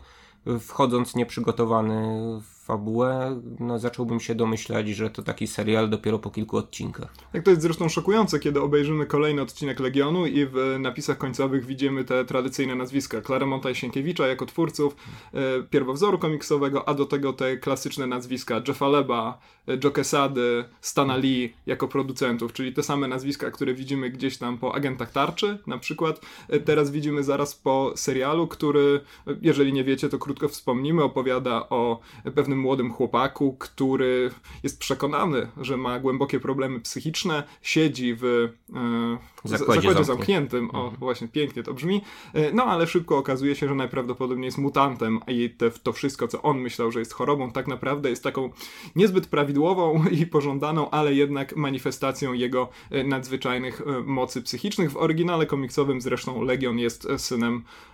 wchodząc 0.60 1.16
nieprzygotowany 1.16 2.20
w 2.42 2.59
fabułę, 2.70 3.42
no 3.60 3.80
zacząłbym 3.80 4.20
się 4.20 4.36
domyślać, 4.36 4.90
że 4.90 5.10
to 5.10 5.24
taki 5.24 5.48
serial 5.48 5.90
dopiero 5.90 6.20
po 6.20 6.30
kilku 6.30 6.58
odcinkach. 6.58 7.14
Tak 7.34 7.44
to 7.44 7.50
jest 7.50 7.62
zresztą 7.62 7.90
szokujące, 7.90 8.40
kiedy 8.40 8.62
obejrzymy 8.62 9.06
kolejny 9.06 9.42
odcinek 9.42 9.80
Legionu 9.80 10.26
i 10.26 10.46
w 10.46 10.78
napisach 10.80 11.18
końcowych 11.18 11.66
widzimy 11.66 12.04
te 12.04 12.26
tradycyjne 12.26 12.76
nazwiska 12.76 13.22
Claremonta 13.22 13.70
i 13.70 13.76
Sienkiewicza 13.76 14.28
jako 14.28 14.46
twórców 14.46 14.96
e, 15.34 15.64
pierwowzoru 15.70 16.20
komiksowego, 16.20 16.90
a 16.90 16.94
do 16.94 17.06
tego 17.06 17.34
te 17.34 17.58
klasyczne 17.58 18.08
nazwiska 18.08 18.62
Jeffa 18.68 18.88
Leba, 18.88 19.40
e, 19.68 19.78
Joe 19.84 19.92
Quesady, 19.92 20.66
Stana 20.82 21.18
Lee 21.18 21.54
jako 21.66 21.88
producentów, 21.88 22.54
czyli 22.54 22.74
te 22.74 22.84
same 22.84 23.08
nazwiska, 23.08 23.52
które 23.52 23.74
widzimy 23.74 24.10
gdzieś 24.10 24.38
tam 24.38 24.58
po 24.58 24.76
Agentach 24.76 25.12
Tarczy 25.12 25.58
na 25.68 25.78
przykład. 25.78 26.22
E, 26.50 26.60
teraz 26.60 26.92
widzimy 26.92 27.24
zaraz 27.24 27.56
po 27.56 27.94
serialu, 27.96 28.48
który, 28.48 29.00
jeżeli 29.42 29.74
nie 29.74 29.84
wiecie, 29.84 30.10
to 30.10 30.20
krótko 30.20 30.48
wspomnimy, 30.48 31.04
opowiada 31.04 31.70
o 31.70 32.00
pewnym 32.36 32.59
młodym 32.60 32.94
chłopaku, 32.94 33.56
który 33.60 34.32
jest 34.64 34.80
przekonany, 34.80 35.48
że 35.62 35.78
ma 35.78 36.00
głębokie 36.00 36.40
problemy 36.40 36.80
psychiczne, 36.80 37.44
siedzi 37.62 38.16
w 38.16 38.24
e, 38.26 39.50
zakładzie, 39.50 39.82
zakładzie 39.82 40.04
zamkniętym. 40.04 40.70
O, 40.76 40.84
mhm. 40.84 41.00
właśnie, 41.00 41.28
pięknie 41.28 41.64
to 41.64 41.74
brzmi. 41.74 42.02
E, 42.34 42.52
no, 42.54 42.64
ale 42.64 42.88
szybko 42.88 43.18
okazuje 43.18 43.56
się, 43.56 43.68
że 43.68 43.76
najprawdopodobniej 43.76 44.46
jest 44.46 44.58
mutantem 44.58 45.20
i 45.28 45.50
te, 45.50 45.72
to 45.72 45.94
wszystko, 45.94 46.28
co 46.28 46.42
on 46.42 46.60
myślał, 46.60 46.92
że 46.92 47.00
jest 47.00 47.14
chorobą, 47.14 47.52
tak 47.52 47.68
naprawdę 47.68 48.10
jest 48.10 48.24
taką 48.24 48.50
niezbyt 48.96 49.28
prawidłową 49.28 50.04
i 50.22 50.26
pożądaną, 50.26 50.90
ale 50.90 51.14
jednak 51.14 51.56
manifestacją 51.56 52.34
jego 52.34 52.70
e, 52.92 53.04
nadzwyczajnych 53.04 53.82
e, 53.82 54.02
mocy 54.02 54.42
psychicznych. 54.42 54.92
W 54.92 54.98
oryginale 54.98 55.46
komiksowym 55.46 56.02
zresztą 56.02 56.42
Legion 56.42 56.80
jest 56.80 57.08
synem 57.18 57.50
E, 57.60 57.89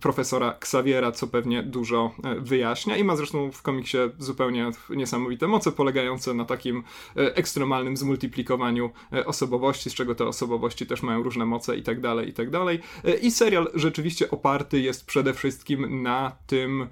profesora 0.00 0.52
Xaviera, 0.52 1.12
co 1.12 1.26
pewnie 1.26 1.62
dużo 1.62 2.14
e, 2.24 2.34
wyjaśnia 2.40 2.96
i 2.96 3.04
ma 3.04 3.16
zresztą 3.16 3.52
w 3.52 3.62
komiksie 3.62 3.98
zupełnie 4.18 4.70
niesamowite 4.90 5.46
moce 5.48 5.72
polegające 5.72 6.34
na 6.34 6.44
takim 6.44 6.84
e, 7.16 7.36
ekstremalnym 7.36 7.96
zmultiplikowaniu 7.96 8.90
osobowości, 9.26 9.90
z 9.90 9.94
czego 9.94 10.14
te 10.14 10.26
osobowości 10.26 10.86
też 10.86 11.02
mają 11.02 11.22
różne 11.22 11.46
moce 11.46 11.76
i 11.76 11.82
tak 11.82 12.00
dalej, 12.00 12.28
i 12.28 12.32
tak 12.32 12.50
dalej. 12.50 12.80
I 13.22 13.30
serial 13.30 13.70
rzeczywiście 13.74 14.30
oparty 14.30 14.80
jest 14.80 15.06
przede 15.06 15.34
wszystkim 15.34 16.02
na 16.02 16.32
tym 16.46 16.88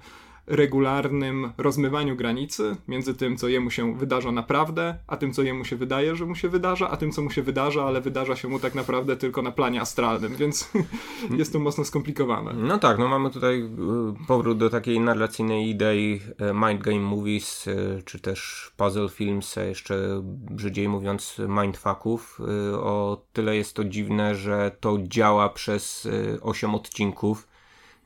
regularnym 0.49 1.51
rozmywaniu 1.57 2.15
granicy 2.15 2.75
między 2.87 3.15
tym, 3.15 3.37
co 3.37 3.47
jemu 3.47 3.71
się 3.71 3.97
wydarza 3.97 4.31
naprawdę, 4.31 4.97
a 5.07 5.17
tym, 5.17 5.33
co 5.33 5.43
jemu 5.43 5.65
się 5.65 5.75
wydaje, 5.75 6.15
że 6.15 6.25
mu 6.25 6.35
się 6.35 6.49
wydarza, 6.49 6.89
a 6.89 6.97
tym, 6.97 7.11
co 7.11 7.21
mu 7.21 7.31
się 7.31 7.41
wydarza, 7.41 7.83
ale 7.83 8.01
wydarza 8.01 8.35
się 8.35 8.47
mu 8.47 8.59
tak 8.59 8.75
naprawdę 8.75 9.17
tylko 9.17 9.41
na 9.41 9.51
planie 9.51 9.81
astralnym, 9.81 10.35
więc 10.35 10.71
jest 11.39 11.53
to 11.53 11.59
mocno 11.59 11.85
skomplikowane. 11.85 12.53
No 12.53 12.77
tak, 12.77 12.97
no 12.97 13.07
mamy 13.07 13.29
tutaj 13.29 13.61
y, 13.61 14.27
powrót 14.27 14.57
do 14.57 14.69
takiej 14.69 14.99
narracyjnej 14.99 15.69
idei 15.69 16.21
y, 16.41 16.53
mind 16.53 16.81
game 16.81 16.99
movies, 16.99 17.67
y, 17.67 18.03
czy 18.05 18.19
też 18.19 18.71
puzzle 18.77 19.09
films, 19.09 19.55
jeszcze 19.55 20.21
brzydziej 20.51 20.89
mówiąc 20.89 21.41
mindfucków. 21.47 22.39
O 22.73 23.25
tyle 23.33 23.55
jest 23.55 23.75
to 23.75 23.83
dziwne, 23.83 24.35
że 24.35 24.71
to 24.79 24.97
działa 25.03 25.49
przez 25.49 26.07
8 26.41 26.75
odcinków, 26.75 27.47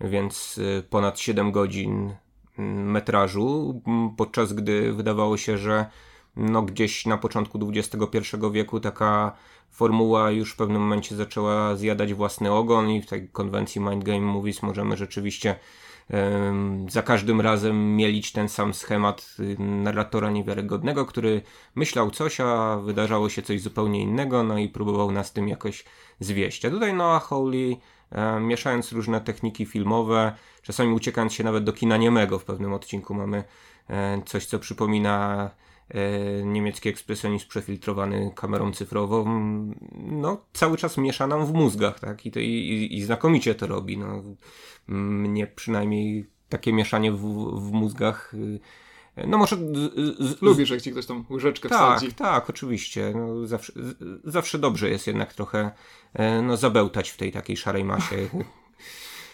więc 0.02 0.60
ponad 0.90 1.20
7 1.20 1.52
godzin 1.52 2.14
metrażu, 2.58 3.82
podczas 4.18 4.54
gdy 4.54 4.94
wydawało 4.94 5.38
się, 5.38 5.58
że 5.58 5.86
no 6.36 6.62
gdzieś 6.62 7.06
na 7.06 7.18
początku 7.18 7.60
XXI 7.76 8.38
wieku 8.52 8.80
taka 8.80 9.36
formuła 9.72 10.32
już 10.32 10.54
w 10.54 10.56
pewnym 10.56 10.82
momencie 10.82 11.16
zaczęła 11.16 11.76
zjadać 11.76 12.14
własny 12.14 12.52
ogon 12.52 12.90
i 12.90 13.02
w 13.02 13.06
tej 13.06 13.30
konwencji 13.30 13.82
Mind 13.82 14.04
Game 14.04 14.20
Movies 14.20 14.64
możemy 14.64 14.98
rzeczywiście 14.98 15.56
za 16.90 17.02
każdym 17.02 17.42
razem 17.42 17.96
mielić 17.96 18.32
ten 18.32 18.50
sam 18.50 18.74
schemat 18.74 19.36
narratora 19.60 20.32
niewiarygodnego, 20.32 21.06
który 21.06 21.42
myślał 21.76 22.12
coś, 22.12 22.40
a 22.40 22.78
wydarzało 22.78 23.30
się 23.30 23.42
coś 23.42 23.62
zupełnie 23.62 24.02
innego, 24.02 24.44
no 24.44 24.58
i 24.58 24.70
próbował 24.70 25.12
nas 25.12 25.34
tym 25.34 25.48
jakoś 25.48 25.86
zwieść. 26.20 26.66
A 26.66 26.70
tutaj 26.70 26.94
Noah 26.94 27.24
Hawley 27.28 27.80
mieszając 28.42 28.92
różne 28.92 29.22
techniki 29.22 29.66
filmowe, 29.66 30.34
czasami 30.62 30.94
uciekając 30.94 31.34
się 31.34 31.44
nawet 31.44 31.64
do 31.64 31.74
kina 31.74 31.98
niemego. 31.98 32.40
W 32.40 32.46
pewnym 32.46 32.74
odcinku 32.74 33.14
mamy 33.14 33.44
e, 33.90 34.22
coś, 34.26 34.46
co 34.46 34.60
przypomina 34.60 35.50
e, 35.90 36.44
niemiecki 36.44 36.90
ekspresjonizm 36.90 37.48
przefiltrowany 37.48 38.32
kamerą 38.36 38.72
cyfrową, 38.72 39.26
no 39.96 40.46
cały 40.54 40.78
czas 40.78 40.98
miesza 40.98 41.28
nam 41.28 41.46
w 41.46 41.54
mózgach, 41.54 42.00
tak? 42.00 42.26
I, 42.26 42.32
to, 42.32 42.40
i, 42.40 42.90
i 42.92 43.04
znakomicie 43.04 43.56
to 43.56 43.68
robi. 43.68 43.98
No, 43.98 44.24
mnie 44.88 45.48
przynajmniej 45.48 46.26
takie 46.50 46.74
mieszanie 46.74 47.12
w, 47.12 47.22
w 47.60 47.72
mózgach 47.72 48.34
y, 48.34 48.60
no 49.18 49.38
może... 49.38 49.56
Z, 49.56 50.20
z, 50.20 50.42
Lubisz, 50.42 50.70
jak 50.70 50.82
ci 50.82 50.92
ktoś 50.92 51.06
tą 51.06 51.24
łyżeczkę 51.30 51.70
tak, 51.70 51.98
wsadzi. 51.98 52.14
Tak, 52.14 52.50
oczywiście. 52.50 53.14
No, 53.16 53.48
zawsze, 53.48 53.74
zawsze 54.24 54.60
dobrze 54.60 54.90
jest 54.90 55.08
jednak 55.08 55.34
trochę 55.34 55.72
no, 56.44 56.58
zabełtać 56.58 57.10
w 57.10 57.18
tej 57.18 57.32
takiej 57.32 57.58
szarej 57.58 57.84
masie. 57.84 58.16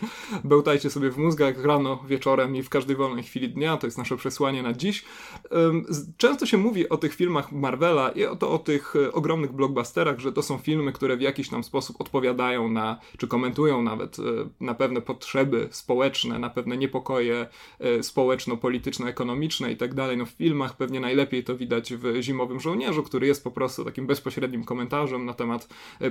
bełtajcie 0.43 0.89
sobie 0.89 1.11
w 1.11 1.17
mózgach 1.17 1.65
rano, 1.65 2.03
wieczorem 2.07 2.55
i 2.55 2.63
w 2.63 2.69
każdej 2.69 2.95
wolnej 2.95 3.23
chwili 3.23 3.49
dnia, 3.49 3.77
to 3.77 3.87
jest 3.87 3.97
nasze 3.97 4.17
przesłanie 4.17 4.63
na 4.63 4.73
dziś. 4.73 5.05
Często 6.17 6.45
się 6.45 6.57
mówi 6.57 6.89
o 6.89 6.97
tych 6.97 7.15
filmach 7.15 7.51
Marvela 7.51 8.09
i 8.09 8.25
o, 8.25 8.35
to 8.35 8.51
o 8.51 8.59
tych 8.59 8.95
e, 8.95 9.13
ogromnych 9.13 9.51
blockbusterach, 9.51 10.19
że 10.19 10.31
to 10.31 10.41
są 10.41 10.57
filmy, 10.57 10.91
które 10.91 11.17
w 11.17 11.21
jakiś 11.21 11.49
tam 11.49 11.63
sposób 11.63 12.01
odpowiadają 12.01 12.69
na, 12.69 12.99
czy 13.17 13.27
komentują 13.27 13.81
nawet 13.81 14.19
e, 14.19 14.23
na 14.59 14.73
pewne 14.73 15.01
potrzeby 15.01 15.67
społeczne, 15.71 16.39
na 16.39 16.49
pewne 16.49 16.77
niepokoje 16.77 17.47
e, 17.79 18.03
społeczno-polityczno-ekonomiczne 18.03 19.71
i 19.71 19.77
tak 19.77 19.93
dalej. 19.93 20.17
No 20.17 20.25
w 20.25 20.29
filmach 20.29 20.77
pewnie 20.77 20.99
najlepiej 20.99 21.43
to 21.43 21.57
widać 21.57 21.93
w 21.93 22.21
Zimowym 22.21 22.59
Żołnierzu, 22.59 23.03
który 23.03 23.27
jest 23.27 23.43
po 23.43 23.51
prostu 23.51 23.85
takim 23.85 24.07
bezpośrednim 24.07 24.63
komentarzem 24.63 25.25
na 25.25 25.33
temat 25.33 25.67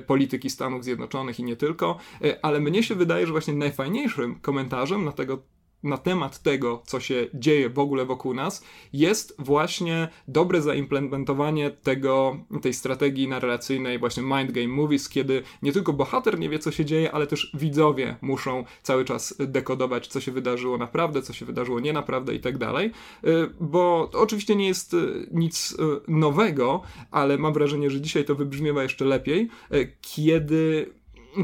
polityki 0.07 0.51
Stanów 0.51 0.85
Zjednoczonych 0.85 1.41
i 1.41 1.45
nie 1.45 1.57
tylko, 1.57 1.99
ale 2.43 2.61
mnie 2.61 2.83
się 2.83 2.95
wydaje, 2.95 3.27
że 3.27 3.33
właśnie 3.33 3.55
najfajniejszym 3.79 4.41
komentarzem 4.41 5.05
na 5.05 5.13
tego 5.13 5.43
na 5.83 5.99
temat 5.99 6.43
tego, 6.43 6.83
co 6.87 7.01
się 7.01 7.27
dzieje 7.35 7.71
w 7.71 7.79
ogóle 7.79 8.05
wokół 8.05 8.35
nas, 8.35 8.65
jest 8.93 9.35
właśnie 9.39 10.09
dobre 10.29 10.63
zaimplementowanie 10.63 11.71
tego, 11.71 12.37
tej 12.63 12.75
strategii 12.75 13.29
narracyjnej, 13.29 13.99
właśnie 13.99 14.23
mind 14.23 14.53
game 14.53 14.69
movies, 14.69 15.09
kiedy 15.09 15.43
nie 15.63 15.73
tylko 15.73 15.93
bohater 15.93 16.39
nie 16.39 16.49
wie, 16.49 16.59
co 16.59 16.71
się 16.71 16.85
dzieje, 16.85 17.13
ale 17.13 17.27
też 17.27 17.53
widzowie 17.55 18.17
muszą 18.21 18.65
cały 18.83 19.05
czas 19.05 19.35
dekodować, 19.39 20.07
co 20.07 20.21
się 20.21 20.33
wydarzyło 20.33 20.79
naprawdę, 20.79 21.23
co 21.23 21.33
się 21.33 21.47
wydarzyło 21.47 21.81
nie 21.81 21.93
naprawdę 21.93 22.35
i 22.35 22.41
tak 22.41 22.59
dalej. 22.59 22.91
Y, 23.25 23.51
bo 23.61 24.09
to 24.13 24.21
oczywiście 24.21 24.57
nie 24.57 24.67
jest 24.67 24.95
y, 24.95 25.29
nic 25.31 25.73
y, 25.73 25.77
nowego, 26.09 26.83
ale 27.11 27.39
mam 27.39 27.53
wrażenie, 27.53 27.91
że 27.91 28.01
dzisiaj 28.01 28.25
to 28.25 28.35
wybrzmiewa 28.35 28.83
jeszcze 28.83 29.05
lepiej, 29.05 29.49
kiedy 30.01 30.93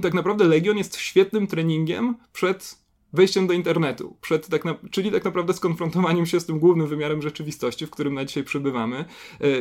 tak 0.01 0.15
naprawdę 0.15 0.45
Legion 0.45 0.79
jest 0.79 0.97
świetnym 0.97 1.47
treningiem 1.47 2.17
przed 2.33 2.84
wejściem 3.15 3.47
do 3.47 3.53
internetu, 3.53 4.17
przed 4.21 4.49
tak 4.49 4.65
na, 4.65 4.75
czyli 4.91 5.13
tak 5.13 5.25
naprawdę 5.25 5.53
skonfrontowaniem 5.53 6.27
się 6.27 6.41
z 6.41 6.47
tym 6.47 6.59
głównym 6.59 6.87
wymiarem 6.87 7.23
rzeczywistości, 7.23 7.87
w 7.87 7.91
którym 7.91 8.15
na 8.15 8.25
dzisiaj 8.25 8.45
przebywamy, 8.45 8.97
e, 8.97 9.05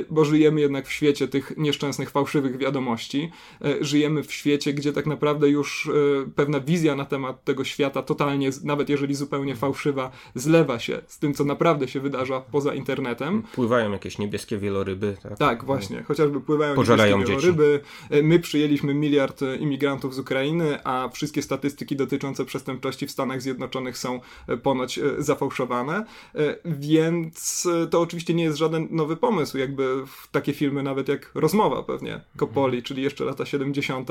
bo 0.09 0.25
żyjemy 0.25 0.61
jednak 0.61 0.87
w 0.87 0.91
świecie 0.91 1.27
tych 1.27 1.53
nieszczęsnych, 1.57 2.09
fałszywych 2.09 2.57
wiadomości. 2.57 3.31
E, 3.61 3.83
żyjemy 3.83 4.23
w 4.23 4.33
świecie, 4.33 4.73
gdzie 4.73 4.93
tak 4.93 5.05
naprawdę 5.05 5.49
już 5.49 5.89
e, 5.89 6.31
pewna 6.35 6.59
wizja 6.59 6.95
na 6.95 7.05
temat 7.05 7.43
tego 7.43 7.63
świata 7.63 8.01
totalnie, 8.01 8.49
nawet 8.63 8.89
jeżeli 8.89 9.15
zupełnie 9.15 9.55
fałszywa, 9.55 10.11
zlewa 10.35 10.79
się 10.79 11.01
z 11.07 11.19
tym, 11.19 11.33
co 11.33 11.43
naprawdę 11.43 11.87
się 11.87 11.99
wydarza 11.99 12.41
poza 12.41 12.73
internetem. 12.73 13.43
Pływają 13.55 13.91
jakieś 13.91 14.17
niebieskie 14.17 14.57
wieloryby. 14.57 15.17
Tak, 15.23 15.37
tak 15.37 15.65
właśnie. 15.65 16.03
Chociażby 16.03 16.41
pływają 16.41 16.75
Pożerają 16.75 17.17
niebieskie 17.17 17.41
wieloryby. 17.41 17.81
Dzieci. 18.11 18.23
My 18.23 18.39
przyjęliśmy 18.39 18.93
miliard 18.93 19.41
imigrantów 19.59 20.15
z 20.15 20.19
Ukrainy, 20.19 20.83
a 20.83 21.09
wszystkie 21.13 21.41
statystyki 21.41 21.95
dotyczące 21.95 22.45
przestępczości 22.45 23.07
w 23.07 23.11
Stanach 23.11 23.42
Zjednoczonych 23.43 23.97
są 23.97 24.19
e, 24.47 24.57
ponoć 24.57 24.99
e, 24.99 25.01
zafałszowane, 25.17 26.05
e, 26.35 26.55
więc 26.65 27.67
to 27.91 28.01
oczywiście 28.01 28.33
nie 28.33 28.43
jest 28.43 28.57
żaden 28.57 28.87
nowy 28.91 29.17
pomysł, 29.17 29.57
jakby 29.57 30.03
takie 30.31 30.53
filmy 30.53 30.83
nawet 30.83 31.07
jak 31.07 31.31
Rozmowa 31.35 31.83
pewnie 31.83 32.21
Coppoli, 32.37 32.77
mhm. 32.77 32.83
czyli 32.83 33.03
jeszcze 33.03 33.25
lata 33.25 33.45
70 33.45 34.09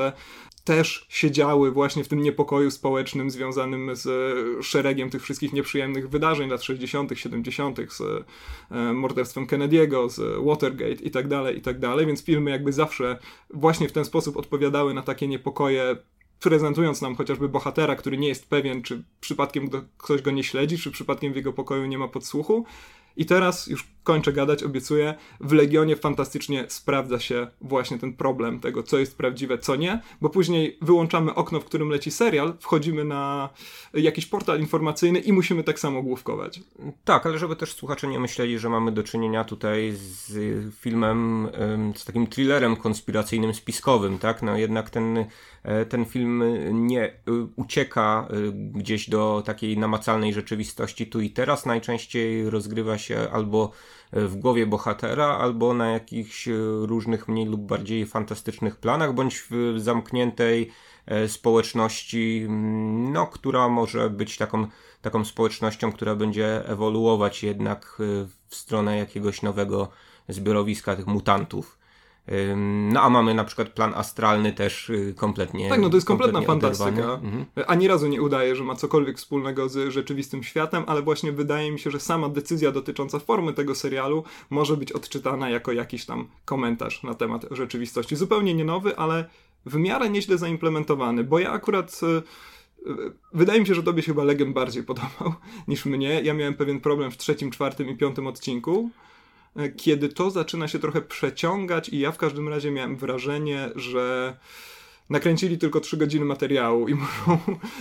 też 0.65 1.07
siedziały 1.09 1.73
właśnie 1.73 2.05
w 2.05 2.09
tym 2.09 2.23
niepokoju 2.23 2.71
społecznym 2.71 3.31
związanym 3.31 3.91
z 3.93 4.09
szeregiem 4.65 5.11
tych 5.11 5.23
wszystkich 5.23 5.53
nieprzyjemnych 5.53 6.09
wydarzeń 6.09 6.51
lat 6.51 6.63
60., 6.63 7.13
70., 7.15 7.79
z 7.89 8.25
morderstwem 8.95 9.47
Kennedy'ego, 9.47 10.11
z 10.11 10.47
Watergate 10.47 11.03
i 11.03 11.11
tak 11.11 11.29
dalej, 11.29 11.59
i 11.59 11.61
tak 11.61 11.79
dalej, 11.79 12.07
więc 12.07 12.25
filmy 12.25 12.51
jakby 12.51 12.73
zawsze 12.73 13.19
właśnie 13.55 13.89
w 13.89 13.93
ten 13.93 14.05
sposób 14.05 14.37
odpowiadały 14.37 14.95
na 14.95 15.03
takie 15.03 15.29
niepokoje 15.29 15.97
prezentując 16.43 17.03
nam 17.03 17.17
chociażby 17.17 17.49
bohatera, 17.49 17.97
który 17.97 18.19
nie 18.19 18.29
jest 18.29 18.49
pewien, 18.49 18.83
czy 18.83 19.03
przypadkiem 19.21 19.71
ktoś 19.99 20.23
go 20.23 20.31
nie 20.31 20.45
śledzi, 20.45 20.79
czy 20.79 20.91
przypadkiem 20.91 21.33
w 21.33 21.37
jego 21.37 21.53
pokoju 21.53 21.87
nie 21.87 21.99
ma 21.99 22.09
podsłuchu. 22.09 22.65
I 23.17 23.27
teraz 23.27 23.67
już 23.67 23.87
kończę 24.05 24.33
gadać, 24.33 24.63
obiecuję. 24.63 25.15
W 25.41 25.53
Legionie 25.53 25.97
fantastycznie 25.97 26.65
sprawdza 26.69 27.21
się 27.21 27.47
właśnie 27.61 27.99
ten 27.99 28.13
problem 28.13 28.61
tego, 28.61 28.83
co 28.83 28.99
jest 28.99 29.17
prawdziwe, 29.17 29.59
co 29.59 29.77
nie, 29.77 30.03
bo 30.21 30.31
później 30.31 30.79
wyłączamy 30.83 31.35
okno, 31.35 31.61
w 31.61 31.65
którym 31.65 31.89
leci 31.89 32.11
serial, 32.11 32.55
wchodzimy 32.61 33.05
na 33.05 33.49
jakiś 33.95 34.27
portal 34.27 34.61
informacyjny 34.61 35.19
i 35.19 35.33
musimy 35.33 35.65
tak 35.65 35.79
samo 35.79 36.03
główkować. 36.03 36.61
Tak, 37.05 37.27
ale 37.27 37.39
żeby 37.39 37.57
też 37.57 37.73
słuchacze 37.75 38.09
nie 38.09 38.19
myśleli, 38.19 38.59
że 38.59 38.69
mamy 38.69 38.93
do 38.93 39.03
czynienia 39.03 39.45
tutaj 39.45 39.93
z 39.97 40.35
filmem, 40.75 41.49
z 41.97 42.05
takim 42.05 42.27
thrillerem 42.27 42.77
konspiracyjnym, 42.77 43.55
spiskowym, 43.55 44.19
tak? 44.19 44.43
No 44.43 44.57
jednak 44.57 44.91
ten, 44.91 45.27
e, 45.63 45.87
ten 45.87 46.05
film 46.05 46.45
nie 46.73 47.07
y, 47.09 47.13
ucieka 47.57 48.29
y, 48.31 48.53
gdzieś 48.53 49.11
do 49.11 49.43
takiej 49.47 49.79
namacalnej 49.79 50.33
rzeczywistości 50.33 51.07
tu 51.07 51.21
i 51.21 51.31
teraz. 51.31 51.67
Najczęściej 51.67 52.51
rozgrywa 52.51 52.99
się 52.99 53.29
albo 53.33 53.73
w 54.13 54.37
głowie 54.37 54.67
bohatera, 54.67 55.27
albo 55.27 55.75
na 55.75 55.91
jakichś 55.91 56.49
e, 56.49 56.53
różnych 56.83 57.29
mniej 57.29 57.47
lub 57.47 57.61
bardziej 57.61 58.07
fantastycznych 58.07 58.77
planach, 58.77 59.15
bądź 59.15 59.45
w 59.51 59.75
zamkniętej 59.77 60.71
e, 61.07 61.29
społeczności, 61.29 62.43
mm, 62.47 63.13
no, 63.13 63.27
która 63.27 63.69
może 63.69 64.11
być 64.11 64.37
taką, 64.37 64.67
taką 65.03 65.25
społecznością, 65.25 65.93
która 65.93 66.15
będzie 66.15 66.69
ewoluować 66.69 67.43
jednak 67.43 67.99
e, 68.01 68.27
w 68.49 68.55
stronę 68.55 68.99
jakiegoś 68.99 69.43
nowego 69.43 69.89
zbiorowiska 70.29 70.97
tych 70.97 71.07
mutantów. 71.07 71.82
No 72.57 73.01
a 73.01 73.11
mamy 73.11 73.35
na 73.35 73.45
przykład 73.45 73.69
plan 73.69 73.93
astralny 73.95 74.53
też 74.53 74.91
y, 74.91 75.15
kompletnie. 75.17 75.69
Tak, 75.69 75.81
no 75.81 75.89
to 75.89 75.97
jest 75.97 76.07
kompletna 76.07 76.43
fantastyka. 76.43 77.13
Mhm. 77.23 77.45
Ani 77.67 77.89
razu 77.89 78.09
nie 78.09 78.23
udaje, 78.23 78.57
że 78.57 78.65
ma 78.65 78.75
cokolwiek 78.75 79.19
wspólnego 79.19 79.69
z 79.69 79.93
rzeczywistym 79.93 80.43
światem, 80.43 80.85
ale 80.87 81.03
właśnie 81.03 81.33
wydaje 81.33 81.73
mi 81.73 81.79
się, 81.79 81.91
że 81.91 82.01
sama 82.01 82.29
decyzja 82.29 82.73
dotycząca 82.73 83.19
formy 83.19 83.53
tego 83.53 83.75
serialu 83.75 84.25
może 84.51 84.77
być 84.77 84.93
odczytana 84.93 85.51
jako 85.51 85.73
jakiś 85.73 86.07
tam 86.07 86.29
komentarz 86.45 87.03
na 87.03 87.15
temat 87.15 87.47
rzeczywistości. 87.51 88.17
Zupełnie 88.17 88.55
nie 88.55 88.65
nowy, 88.65 88.97
ale 88.97 89.25
w 89.67 89.77
miarę 89.77 90.11
nieźle 90.11 90.39
zaimplementowany, 90.39 91.25
bo 91.25 91.39
ja 91.39 91.51
akurat. 91.51 92.01
Y, 92.03 92.07
y, 92.91 93.13
wydaje 93.35 93.61
mi 93.61 93.67
się, 93.67 93.75
że 93.75 93.83
tobie 93.83 94.03
się 94.03 94.13
chyba 94.13 94.25
Legend 94.25 94.55
bardziej 94.55 94.83
podobał 94.93 95.35
niż 95.69 95.85
mnie. 95.85 96.21
Ja 96.23 96.35
miałem 96.35 96.55
pewien 96.55 96.81
problem 96.81 97.11
w 97.11 97.17
trzecim, 97.17 97.51
czwartym 97.51 97.89
i 97.89 97.97
piątym 97.97 98.27
odcinku. 98.27 98.91
E, 99.57 99.69
kiedy 99.69 100.09
to 100.09 100.31
zaczyna 100.31 100.69
się 100.69 100.79
trochę 100.79 101.01
przeciągać 101.01 101.89
i 101.89 101.99
ja 101.99 102.13
w 102.13 102.19
każdym 102.19 102.49
razie 102.49 102.71
miałem 102.71 102.97
wrażenie, 102.97 103.71
że 103.77 104.37
nakręcili 105.11 105.59
tylko 105.59 105.81
3 105.81 105.97
godziny 105.97 106.25
materiału 106.25 106.89
i 106.89 106.95
muszą, 107.03 107.39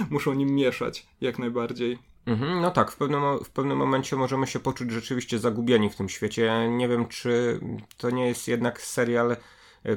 muszą 0.09 0.33
nim 0.33 0.49
mieszać 0.49 1.05
jak 1.21 1.39
najbardziej. 1.39 1.97
Mhm, 2.25 2.61
no 2.61 2.71
tak, 2.71 2.91
w 2.91 2.97
pewnym, 2.97 3.21
w 3.43 3.49
pewnym 3.49 3.77
momencie 3.77 4.15
możemy 4.15 4.47
się 4.47 4.59
poczuć 4.59 4.91
rzeczywiście 4.91 5.39
zagubieni 5.39 5.89
w 5.89 5.95
tym 5.95 6.09
świecie. 6.09 6.69
Nie 6.69 6.87
wiem, 6.87 7.07
czy 7.07 7.59
to 7.97 8.09
nie 8.09 8.27
jest 8.27 8.47
jednak 8.47 8.81
serial, 8.81 9.35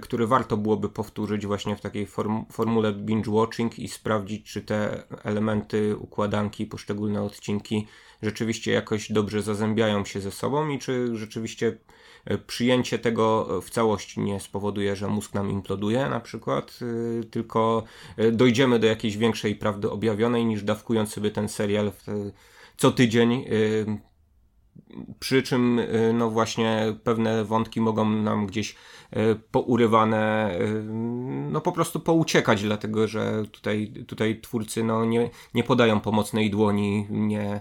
który 0.00 0.26
warto 0.26 0.56
byłoby 0.56 0.88
powtórzyć 0.88 1.46
właśnie 1.46 1.76
w 1.76 1.80
takiej 1.80 2.06
form, 2.06 2.44
formule 2.52 2.92
binge-watching 2.92 3.78
i 3.78 3.88
sprawdzić, 3.88 4.52
czy 4.52 4.62
te 4.62 5.02
elementy 5.24 5.96
układanki, 5.96 6.66
poszczególne 6.66 7.22
odcinki 7.22 7.86
rzeczywiście 8.24 8.72
jakoś 8.72 9.12
dobrze 9.12 9.42
zazębiają 9.42 10.04
się 10.04 10.20
ze 10.20 10.30
sobą 10.30 10.68
i 10.68 10.78
czy 10.78 11.16
rzeczywiście 11.16 11.76
e, 12.24 12.38
przyjęcie 12.38 12.98
tego 12.98 13.48
w 13.60 13.70
całości 13.70 14.20
nie 14.20 14.40
spowoduje, 14.40 14.96
że 14.96 15.08
mózg 15.08 15.34
nam 15.34 15.50
imploduje 15.50 16.08
na 16.08 16.20
przykład, 16.20 16.78
e, 17.20 17.24
tylko 17.24 17.84
e, 18.16 18.32
dojdziemy 18.32 18.78
do 18.78 18.86
jakiejś 18.86 19.16
większej 19.16 19.56
prawdy 19.56 19.90
objawionej 19.90 20.44
niż 20.44 20.62
dawkując 20.62 21.12
sobie 21.12 21.30
ten 21.30 21.48
serial 21.48 21.92
co 22.76 22.90
tydzień 22.90 23.44
przy 25.20 25.42
czym 25.42 25.80
no 26.14 26.30
właśnie 26.30 26.96
pewne 27.04 27.44
wątki 27.44 27.80
mogą 27.80 28.10
nam 28.10 28.46
gdzieś 28.46 28.74
pourywane, 29.50 30.58
no 31.50 31.60
po 31.60 31.72
prostu 31.72 32.00
pouciekać, 32.00 32.62
dlatego 32.62 33.08
że 33.08 33.42
tutaj, 33.52 33.92
tutaj 34.06 34.40
twórcy 34.40 34.84
no 34.84 35.04
nie, 35.04 35.30
nie 35.54 35.64
podają 35.64 36.00
pomocnej 36.00 36.50
dłoni, 36.50 37.06
nie, 37.10 37.60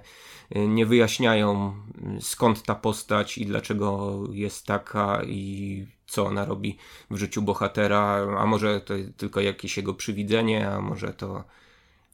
nie 0.56 0.86
wyjaśniają 0.86 1.74
skąd 2.20 2.64
ta 2.64 2.76
postać 2.76 3.38
i 3.38 3.46
dlaczego 3.46 4.20
jest 4.32 4.66
taka 4.66 5.24
i 5.24 5.86
co 6.08 6.26
ona 6.26 6.46
robi 6.46 6.78
w 7.12 7.18
życiu 7.18 7.42
bohatera, 7.42 8.28
a 8.40 8.46
może 8.46 8.82
to 8.82 8.94
tylko 9.18 9.42
jakieś 9.42 9.78
jego 9.78 9.94
przywidzenie, 9.94 10.70
a 10.70 10.82
może 10.82 11.14
to 11.14 11.44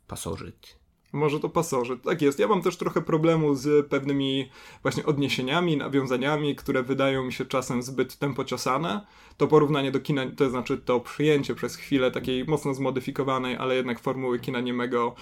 pasożyt. 0.08 0.79
Może 1.14 1.40
to 1.40 1.50
pasożyt, 1.50 2.02
tak 2.02 2.22
jest. 2.22 2.40
Ja 2.40 2.48
mam 2.48 2.62
też 2.62 2.78
trochę 2.78 3.02
problemu 3.02 3.56
z 3.56 3.88
pewnymi 3.88 4.50
właśnie 4.82 5.06
odniesieniami, 5.06 5.78
nawiązaniami, 5.78 6.56
które 6.56 6.84
wydają 6.84 7.24
mi 7.24 7.34
się 7.34 7.46
czasem 7.46 7.84
zbyt 7.84 8.18
tempociosane. 8.18 9.02
To 9.38 9.48
porównanie 9.48 9.92
do 9.92 10.00
kina, 10.00 10.22
to 10.38 10.50
znaczy 10.50 10.78
to 10.78 11.00
przyjęcie 11.00 11.56
przez 11.56 11.76
chwilę 11.76 12.12
takiej 12.12 12.46
mocno 12.46 12.74
zmodyfikowanej, 12.74 13.58
ale 13.58 13.76
jednak 13.76 14.00
formuły 14.00 14.40
kina 14.40 14.60
niemego 14.60 15.16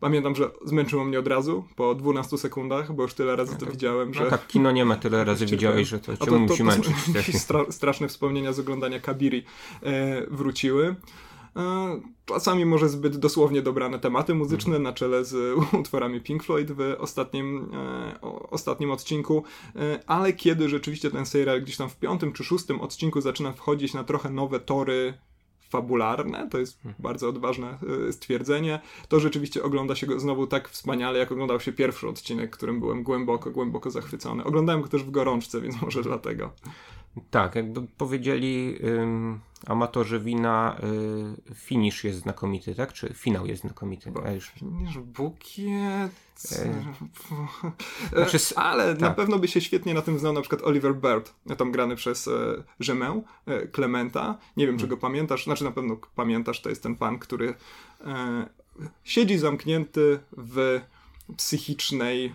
Pamiętam, 0.00 0.34
że 0.34 0.50
zmęczyło 0.64 1.04
mnie 1.04 1.18
od 1.18 1.26
razu, 1.26 1.64
po 1.76 1.94
12 1.94 2.38
sekundach, 2.38 2.92
bo 2.92 3.02
już 3.02 3.14
tyle 3.14 3.36
razy 3.36 3.56
to, 3.56 3.66
widziałem, 3.66 4.14
że... 4.14 4.24
No 4.24 4.30
tak, 4.30 4.46
kino 4.46 4.72
nie 4.72 4.84
ma 4.84 4.96
tyle 4.96 5.24
razy 5.24 5.46
widziałeś, 5.56 5.88
że 5.88 5.98
to 6.00 6.16
cię 6.16 6.30
musi 6.30 6.64
męczyć. 6.64 6.94
stra 7.38 7.64
straszne 7.70 8.08
wspomnienia 8.08 8.52
z 8.52 8.58
oglądania 8.58 9.00
Kabiri 9.00 9.44
e, 9.82 10.26
wróciły. 10.30 10.94
Czasami 12.24 12.64
może 12.64 12.88
zbyt 12.88 13.16
dosłownie 13.16 13.62
dobrane 13.62 13.98
tematy 13.98 14.34
muzyczne 14.34 14.78
na 14.78 14.92
czele 14.92 15.24
z 15.24 15.58
utworami 15.80 16.20
Pink 16.20 16.44
Floyd 16.44 16.72
w 16.72 16.96
ostatnim, 16.98 17.70
ostatnim 18.50 18.90
odcinku, 18.90 19.44
ale 20.06 20.32
kiedy 20.32 20.68
rzeczywiście 20.68 21.10
ten 21.10 21.26
serial 21.26 21.62
gdzieś 21.62 21.76
tam 21.76 21.88
w 21.88 21.96
piątym 21.96 22.32
czy 22.32 22.44
szóstym 22.44 22.80
odcinku 22.80 23.20
zaczyna 23.20 23.52
wchodzić 23.52 23.94
na 23.94 24.04
trochę 24.04 24.30
nowe 24.30 24.60
tory 24.60 25.14
fabularne, 25.68 26.48
to 26.50 26.58
jest 26.58 26.82
hmm. 26.82 26.94
bardzo 26.98 27.28
odważne 27.28 27.78
e, 28.08 28.12
stwierdzenie, 28.12 28.80
to 29.08 29.20
rzeczywiście 29.20 29.62
ogląda 29.62 29.94
się 29.94 30.06
go 30.06 30.20
znowu 30.20 30.46
tak 30.46 30.68
wspaniale, 30.68 31.18
jak 31.18 31.32
oglądał 31.32 31.60
się 31.60 31.72
pierwszy 31.72 32.08
odcinek, 32.08 32.50
którym 32.50 32.80
byłem 32.80 33.02
głęboko, 33.02 33.50
głęboko 33.50 33.90
zachwycony. 33.90 34.44
Oglądałem 34.44 34.82
go 34.82 34.88
też 34.88 35.02
w 35.02 35.10
gorączce, 35.10 35.60
więc 35.60 35.80
może 35.82 36.02
dlatego. 36.02 36.52
Tak, 37.30 37.54
jakby 37.54 37.82
powiedzieli 37.82 38.78
ym, 38.84 39.40
amatorzy 39.66 40.20
wina, 40.20 40.76
y, 41.50 41.54
finish 41.54 42.04
jest 42.04 42.18
znakomity, 42.18 42.74
tak? 42.74 42.92
Czy 42.92 43.14
finał 43.14 43.46
jest 43.46 43.62
znakomity? 43.62 44.10
Bo, 44.10 44.30
już... 44.30 44.48
Finish, 44.48 44.98
bukiet... 44.98 46.12
E... 46.52 48.28
Znaczy, 48.28 48.38
ale 48.56 48.92
tak. 48.92 49.00
na 49.00 49.10
pewno 49.10 49.38
by 49.38 49.48
się 49.48 49.60
świetnie 49.60 49.94
na 49.94 50.02
tym 50.02 50.18
znał 50.18 50.32
na 50.32 50.40
przykład 50.40 50.62
Oliver 50.62 50.94
Bird, 50.94 51.34
tam 51.56 51.72
grany 51.72 51.96
przez 51.96 52.28
e, 52.28 52.62
Rzemę, 52.80 53.22
e, 53.46 53.68
Clementa. 53.68 54.38
Nie 54.56 54.66
wiem, 54.66 54.74
hmm. 54.74 54.78
czy 54.78 54.86
go 54.86 54.96
pamiętasz, 54.96 55.44
znaczy 55.44 55.64
na 55.64 55.70
pewno 55.70 55.96
pamiętasz, 56.14 56.60
to 56.60 56.68
jest 56.68 56.82
ten 56.82 56.96
pan, 56.96 57.18
który 57.18 57.54
e, 58.04 58.46
siedzi 59.04 59.38
zamknięty 59.38 60.18
w 60.36 60.80
psychicznej 61.36 62.32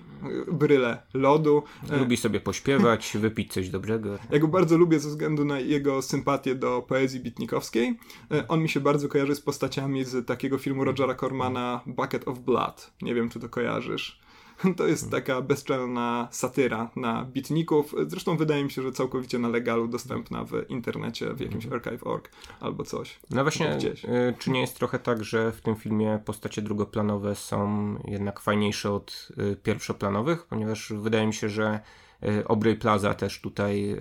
bryle 0.51 1.01
lodu. 1.13 1.63
Lubi 1.89 2.17
sobie 2.17 2.39
pośpiewać, 2.39 3.13
wypić 3.21 3.53
coś 3.53 3.69
dobrego. 3.69 4.17
Ja 4.31 4.39
go 4.39 4.47
bardzo 4.47 4.77
lubię 4.77 4.99
ze 4.99 5.09
względu 5.09 5.45
na 5.45 5.59
jego 5.59 6.01
sympatię 6.01 6.55
do 6.55 6.81
poezji 6.81 7.19
bitnikowskiej. 7.19 7.99
On 8.47 8.61
mi 8.61 8.69
się 8.69 8.79
bardzo 8.79 9.09
kojarzy 9.09 9.35
z 9.35 9.41
postaciami 9.41 10.05
z 10.05 10.27
takiego 10.27 10.57
filmu 10.57 10.83
Rogera 10.83 11.15
Cormana 11.15 11.81
Bucket 11.85 12.27
of 12.27 12.39
Blood. 12.39 12.91
Nie 13.01 13.15
wiem, 13.15 13.29
czy 13.29 13.39
to 13.39 13.49
kojarzysz. 13.49 14.21
To 14.77 14.87
jest 14.87 15.11
taka 15.11 15.41
bezczelna 15.41 16.27
satyra 16.31 16.89
na 16.95 17.25
bitników. 17.25 17.95
Zresztą 18.07 18.37
wydaje 18.37 18.63
mi 18.63 18.71
się, 18.71 18.81
że 18.81 18.91
całkowicie 18.91 19.39
na 19.39 19.47
legalu 19.47 19.87
dostępna 19.87 20.45
w 20.45 20.51
internecie, 20.69 21.33
w 21.33 21.39
jakimś 21.39 21.65
mhm. 21.65 21.81
archive.org 21.81 22.29
albo 22.59 22.83
coś. 22.83 23.19
No 23.29 23.43
właśnie, 23.43 23.75
gdzieś. 23.77 24.05
Y, 24.05 24.33
czy 24.39 24.51
nie 24.51 24.61
jest 24.61 24.75
trochę 24.75 24.99
tak, 24.99 25.23
że 25.23 25.51
w 25.51 25.61
tym 25.61 25.75
filmie 25.75 26.19
postacie 26.25 26.61
drugoplanowe 26.61 27.35
są 27.35 27.95
jednak 28.05 28.39
fajniejsze 28.39 28.91
od 28.91 29.29
y, 29.51 29.55
pierwszoplanowych? 29.55 30.45
Ponieważ 30.45 30.93
wydaje 30.93 31.27
mi 31.27 31.33
się, 31.33 31.49
że 31.49 31.79
y, 32.23 32.47
Obrej 32.47 32.75
Plaza 32.75 33.13
też 33.13 33.41
tutaj, 33.41 33.95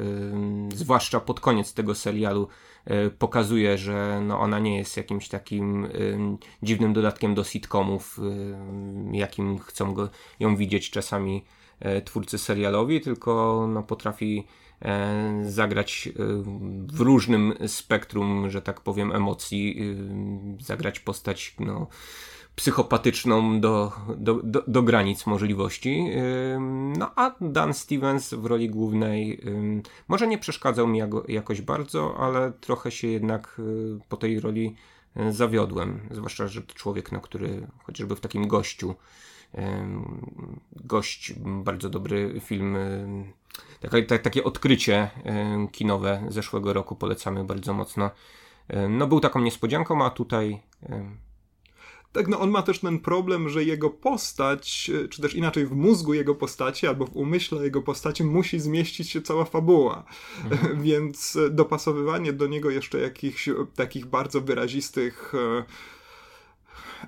zwłaszcza 0.74 1.20
pod 1.20 1.40
koniec 1.40 1.74
tego 1.74 1.94
serialu, 1.94 2.48
E, 2.84 3.10
pokazuje, 3.10 3.78
że 3.78 4.20
no 4.24 4.40
ona 4.40 4.58
nie 4.58 4.78
jest 4.78 4.96
jakimś 4.96 5.28
takim 5.28 5.88
dziwnym 6.62 6.92
dodatkiem 6.92 7.34
do 7.34 7.44
sitcomów, 7.44 8.20
jakim 9.12 9.58
chcą 9.58 9.94
go, 9.94 10.08
ją 10.40 10.56
widzieć 10.56 10.90
czasami 10.90 11.44
e, 11.80 12.02
twórcy 12.02 12.38
serialowi, 12.38 13.00
tylko 13.00 13.66
no, 13.72 13.82
potrafi 13.82 14.46
e, 14.82 15.42
zagrać 15.46 16.08
w 16.86 17.00
różnym 17.00 17.54
spektrum, 17.66 18.50
że 18.50 18.62
tak 18.62 18.80
powiem, 18.80 19.12
emocji, 19.12 19.96
zagrać 20.60 21.00
postać 21.00 21.54
no, 21.58 21.86
psychopatyczną 22.57 23.61
do, 23.61 23.92
do, 24.16 24.34
do, 24.34 24.62
do, 24.66 24.82
granic 24.82 25.26
możliwości. 25.26 26.11
No 26.98 27.11
a 27.16 27.34
Dan 27.40 27.74
Stevens 27.74 28.34
w 28.34 28.46
roli 28.46 28.70
głównej 28.70 29.40
może 30.09 30.26
nie 30.26 30.38
przeszkadzał 30.38 30.86
mi 30.86 31.01
jakoś 31.28 31.62
bardzo, 31.62 32.16
ale 32.18 32.53
trochę 32.61 32.90
się 32.90 33.09
jednak 33.09 33.57
y, 33.59 33.98
po 34.09 34.16
tej 34.16 34.40
roli 34.40 34.76
y, 35.16 35.32
zawiodłem. 35.32 36.09
Zwłaszcza, 36.11 36.48
że 36.48 36.62
to 36.62 36.74
człowiek, 36.74 37.12
no, 37.12 37.20
który 37.20 37.66
chociażby 37.84 38.16
w 38.16 38.20
takim 38.20 38.48
gościu, 38.48 38.94
gość, 40.72 41.32
bardzo 41.46 41.88
dobry 41.88 42.40
film, 42.40 42.76
takie, 43.80 44.18
takie 44.18 44.44
odkrycie 44.44 45.11
kinowe 45.72 46.26
zeszłego 46.28 46.72
roku 46.72 46.96
polecamy 46.96 47.44
bardzo 47.44 47.74
mocno. 47.74 48.11
No 48.88 49.07
był 49.07 49.20
taką 49.20 49.40
niespodzianką, 49.40 50.05
a 50.05 50.11
tutaj 50.11 50.62
tak, 52.12 52.28
no 52.28 52.40
on 52.40 52.50
ma 52.50 52.62
też 52.62 52.78
ten 52.78 52.98
problem, 52.98 53.48
że 53.48 53.64
jego 53.64 53.90
postać, 53.90 54.90
e, 55.04 55.08
czy 55.08 55.22
też 55.22 55.34
inaczej 55.34 55.66
w 55.66 55.72
mózgu 55.72 56.14
jego 56.14 56.34
postaci, 56.34 56.86
albo 56.86 57.06
w 57.06 57.16
umyśle 57.16 57.64
jego 57.64 57.82
postaci 57.82 58.24
musi 58.24 58.61
zmieścić 58.61 59.11
się 59.11 59.22
cała 59.22 59.44
fabuła. 59.44 60.04
Mhm. 60.50 60.82
Więc 60.86 61.36
e, 61.36 61.50
dopasowywanie 61.50 62.32
do 62.32 62.46
niego 62.46 62.70
jeszcze 62.70 63.00
jakichś 63.00 63.48
e, 63.48 63.54
takich 63.74 64.06
bardzo 64.06 64.40
wyrazistych 64.40 65.32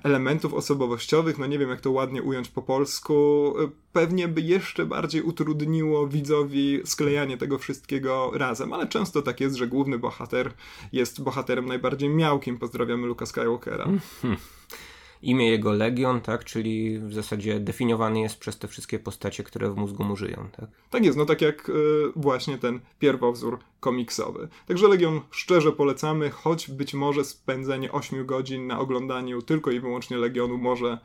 elementów 0.03 0.53
osobowościowych, 0.53 1.37
no 1.37 1.45
nie 1.45 1.59
wiem 1.59 1.69
jak 1.69 1.81
to 1.81 1.91
ładnie 1.91 2.23
ująć 2.23 2.49
po 2.49 2.61
polsku, 2.61 3.53
pewnie 3.93 4.27
by 4.27 4.41
jeszcze 4.41 4.85
bardziej 4.85 5.21
utrudniło 5.21 6.07
widzowi 6.07 6.81
sklejanie 6.85 7.37
tego 7.37 7.57
wszystkiego 7.57 8.31
razem, 8.33 8.73
ale 8.73 8.87
często 8.87 9.21
tak 9.21 9.41
jest, 9.41 9.55
że 9.55 9.67
główny 9.67 9.99
bohater 9.99 10.53
jest 10.91 11.23
bohaterem 11.23 11.65
najbardziej 11.65 12.09
miałkim. 12.09 12.57
Pozdrawiamy 12.57 13.07
Luka 13.07 13.25
Skywalkera. 13.25 13.83
Mhm 13.83 14.37
imię 15.23 15.49
jego 15.49 15.71
Legion, 15.71 16.21
tak? 16.21 16.43
Czyli 16.43 16.99
w 16.99 17.13
zasadzie 17.13 17.59
definiowany 17.59 18.19
jest 18.19 18.39
przez 18.39 18.57
te 18.57 18.67
wszystkie 18.67 18.99
postacie, 18.99 19.43
które 19.43 19.69
w 19.69 19.75
mózgu 19.75 20.03
mu 20.03 20.15
żyją, 20.15 20.47
tak? 20.57 20.69
Tak 20.89 21.05
jest, 21.05 21.17
no 21.17 21.25
tak 21.25 21.41
jak 21.41 21.69
y, 21.69 21.73
właśnie 22.15 22.57
ten 22.57 22.79
pierwowzór 22.99 23.59
komiksowy. 23.79 24.47
Także 24.67 24.87
Legion 24.87 25.21
szczerze 25.31 25.71
polecamy, 25.71 26.29
choć 26.29 26.71
być 26.71 26.93
może 26.93 27.25
spędzenie 27.25 27.91
8 27.91 28.25
godzin 28.25 28.67
na 28.67 28.79
oglądaniu 28.79 29.41
tylko 29.41 29.71
i 29.71 29.79
wyłącznie 29.79 30.17
Legionu 30.17 30.57
może 30.57 30.97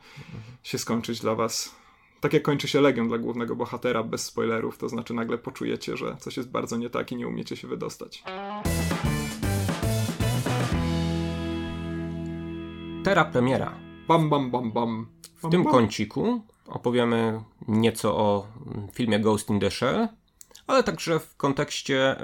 się 0.63 0.77
skończyć 0.77 1.19
dla 1.19 1.35
was 1.35 1.79
tak 2.21 2.33
jak 2.33 2.43
kończy 2.43 2.67
się 2.67 2.81
Legion 2.81 3.07
dla 3.07 3.17
głównego 3.17 3.55
bohatera, 3.55 4.03
bez 4.03 4.25
spoilerów, 4.25 4.77
to 4.77 4.89
znaczy 4.89 5.13
nagle 5.13 5.37
poczujecie, 5.37 5.97
że 5.97 6.15
coś 6.19 6.37
jest 6.37 6.49
bardzo 6.49 6.77
nie 6.77 6.89
tak 6.89 7.11
i 7.11 7.15
nie 7.15 7.27
umiecie 7.27 7.55
się 7.55 7.67
wydostać. 7.67 8.23
Tera 13.03 13.25
premiera. 13.25 13.88
Bam, 14.09 14.29
bam, 14.29 14.51
bam, 14.51 14.71
bam. 14.71 15.07
W 15.43 15.49
tym 15.49 15.65
kąciku 15.65 16.41
opowiemy 16.67 17.41
nieco 17.67 18.17
o 18.17 18.47
filmie 18.93 19.19
Ghost 19.19 19.49
in 19.49 19.59
the 19.59 19.71
Shell, 19.71 20.07
ale 20.67 20.83
także 20.83 21.19
w 21.19 21.35
kontekście 21.35 22.15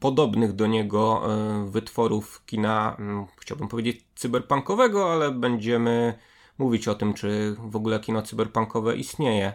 podobnych 0.00 0.52
do 0.52 0.66
niego 0.66 1.22
wytworów 1.66 2.42
kina, 2.46 2.96
chciałbym 3.36 3.68
powiedzieć 3.68 4.06
cyberpunkowego, 4.14 5.12
ale 5.12 5.30
będziemy 5.30 6.18
mówić 6.58 6.88
o 6.88 6.94
tym, 6.94 7.14
czy 7.14 7.56
w 7.58 7.76
ogóle 7.76 8.00
kino 8.00 8.22
cyberpunkowe 8.22 8.96
istnieje. 8.96 9.52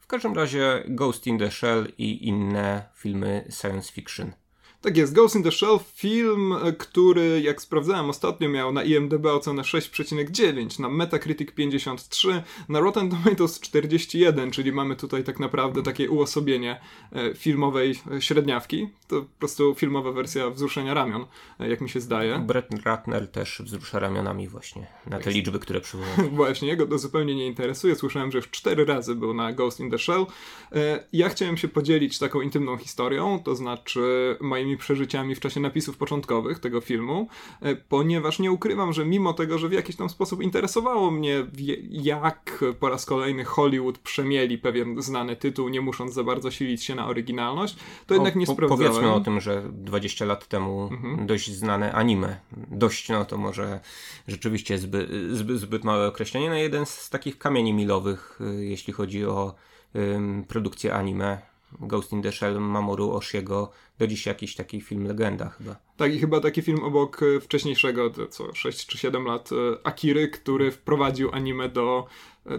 W 0.00 0.06
każdym 0.06 0.34
razie 0.34 0.84
Ghost 0.88 1.26
in 1.26 1.38
the 1.38 1.50
Shell 1.50 1.92
i 1.98 2.28
inne 2.28 2.88
filmy 2.94 3.48
science 3.60 3.92
fiction. 3.92 4.32
Tak 4.84 4.96
jest, 4.96 5.14
Ghost 5.14 5.36
in 5.36 5.42
the 5.42 5.52
Shell, 5.52 5.78
film, 5.94 6.52
e, 6.52 6.72
który 6.72 7.40
jak 7.40 7.62
sprawdzałem 7.62 8.10
ostatnio 8.10 8.48
miał 8.48 8.72
na 8.72 8.82
IMDb 8.82 9.26
ocenę 9.26 9.62
6,9, 9.62 10.80
na 10.80 10.88
Metacritic 10.88 11.50
53, 11.50 12.42
na 12.68 12.80
Rotten 12.80 13.10
Tomatoes 13.10 13.60
41, 13.60 14.50
czyli 14.50 14.72
mamy 14.72 14.96
tutaj 14.96 15.24
tak 15.24 15.40
naprawdę 15.40 15.82
takie 15.82 16.10
uosobienie 16.10 16.80
e, 17.12 17.34
filmowej 17.34 17.94
e, 18.12 18.22
średniawki. 18.22 18.88
To 19.08 19.22
po 19.22 19.38
prostu 19.38 19.74
filmowa 19.74 20.12
wersja 20.12 20.50
wzruszenia 20.50 20.94
ramion, 20.94 21.26
jak 21.58 21.80
mi 21.80 21.88
się 21.88 22.00
zdaje. 22.00 22.38
Brett 22.38 22.84
Ratner 22.84 23.28
też 23.28 23.62
wzrusza 23.64 23.98
ramionami 23.98 24.48
właśnie 24.48 24.86
na 25.06 25.18
te 25.18 25.30
liczby, 25.30 25.58
które 25.58 25.80
przywołał. 25.80 26.30
właśnie, 26.32 26.68
jego 26.68 26.86
to 26.86 26.98
zupełnie 26.98 27.34
nie 27.34 27.46
interesuje. 27.46 27.96
Słyszałem, 27.96 28.32
że 28.32 28.38
już 28.38 28.50
cztery 28.50 28.84
razy 28.84 29.14
był 29.14 29.34
na 29.34 29.52
Ghost 29.52 29.80
in 29.80 29.90
the 29.90 29.98
Shell. 29.98 30.26
Ja 31.12 31.28
chciałem 31.28 31.56
się 31.56 31.68
podzielić 31.68 32.18
taką 32.18 32.40
intymną 32.40 32.76
historią, 32.76 33.42
to 33.44 33.56
znaczy 33.56 34.36
moimi 34.40 34.73
moimi 34.74 34.78
przeżyciami 34.78 35.34
w 35.34 35.40
czasie 35.40 35.60
napisów 35.60 35.96
początkowych 35.96 36.58
tego 36.58 36.80
filmu, 36.80 37.28
e, 37.62 37.76
ponieważ 37.76 38.38
nie 38.38 38.52
ukrywam, 38.52 38.92
że 38.92 39.04
mimo 39.04 39.32
tego, 39.32 39.58
że 39.58 39.68
w 39.68 39.72
jakiś 39.72 39.96
tam 39.96 40.10
sposób 40.10 40.42
interesowało 40.42 41.10
mnie, 41.10 41.46
jak 41.90 42.64
po 42.80 42.88
raz 42.88 43.06
kolejny 43.06 43.44
Hollywood 43.44 43.98
przemieli 43.98 44.58
pewien 44.58 45.02
znany 45.02 45.36
tytuł, 45.36 45.68
nie 45.68 45.80
musząc 45.80 46.14
za 46.14 46.24
bardzo 46.24 46.50
silić 46.50 46.84
się 46.84 46.94
na 46.94 47.06
oryginalność, 47.06 47.76
to 48.06 48.14
jednak 48.14 48.36
nie 48.36 48.46
po, 48.46 48.52
sprawdzałem. 48.52 48.92
Powiedzmy 48.92 49.12
o 49.12 49.20
tym, 49.20 49.40
że 49.40 49.62
20 49.72 50.24
lat 50.24 50.48
temu 50.48 50.88
mhm. 50.92 51.26
dość 51.26 51.50
znane 51.50 51.92
anime, 51.92 52.40
dość, 52.70 53.08
no 53.08 53.24
to 53.24 53.38
może 53.38 53.80
rzeczywiście 54.28 54.78
zbyt, 54.78 55.10
zbyt, 55.30 55.58
zbyt 55.58 55.84
małe 55.84 56.08
określenie, 56.08 56.48
no 56.48 56.56
jeden 56.56 56.86
z 56.86 57.10
takich 57.10 57.38
kamieni 57.38 57.72
milowych, 57.72 58.38
y, 58.40 58.64
jeśli 58.64 58.92
chodzi 58.92 59.26
o 59.26 59.54
um, 59.94 60.44
produkcję 60.48 60.94
anime 60.94 61.53
Ghost 61.80 62.12
in 62.12 62.22
the 62.22 62.32
Shell 62.32 62.60
Mamoru 62.60 63.10
Oshiego 63.12 63.70
do 63.98 64.06
dziś 64.06 64.26
jakiś 64.26 64.54
taki 64.54 64.80
film 64.80 65.06
legenda 65.06 65.48
chyba. 65.48 65.76
Tak 65.96 66.14
i 66.14 66.18
chyba 66.18 66.40
taki 66.40 66.62
film 66.62 66.82
obok 66.82 67.22
e, 67.22 67.40
wcześniejszego, 67.40 68.10
co 68.30 68.54
6 68.54 68.86
czy 68.86 68.98
7 68.98 69.24
lat, 69.24 69.50
e, 69.52 69.86
Akiry, 69.86 70.28
który 70.28 70.70
wprowadził 70.70 71.30
anime 71.32 71.68
do 71.68 72.06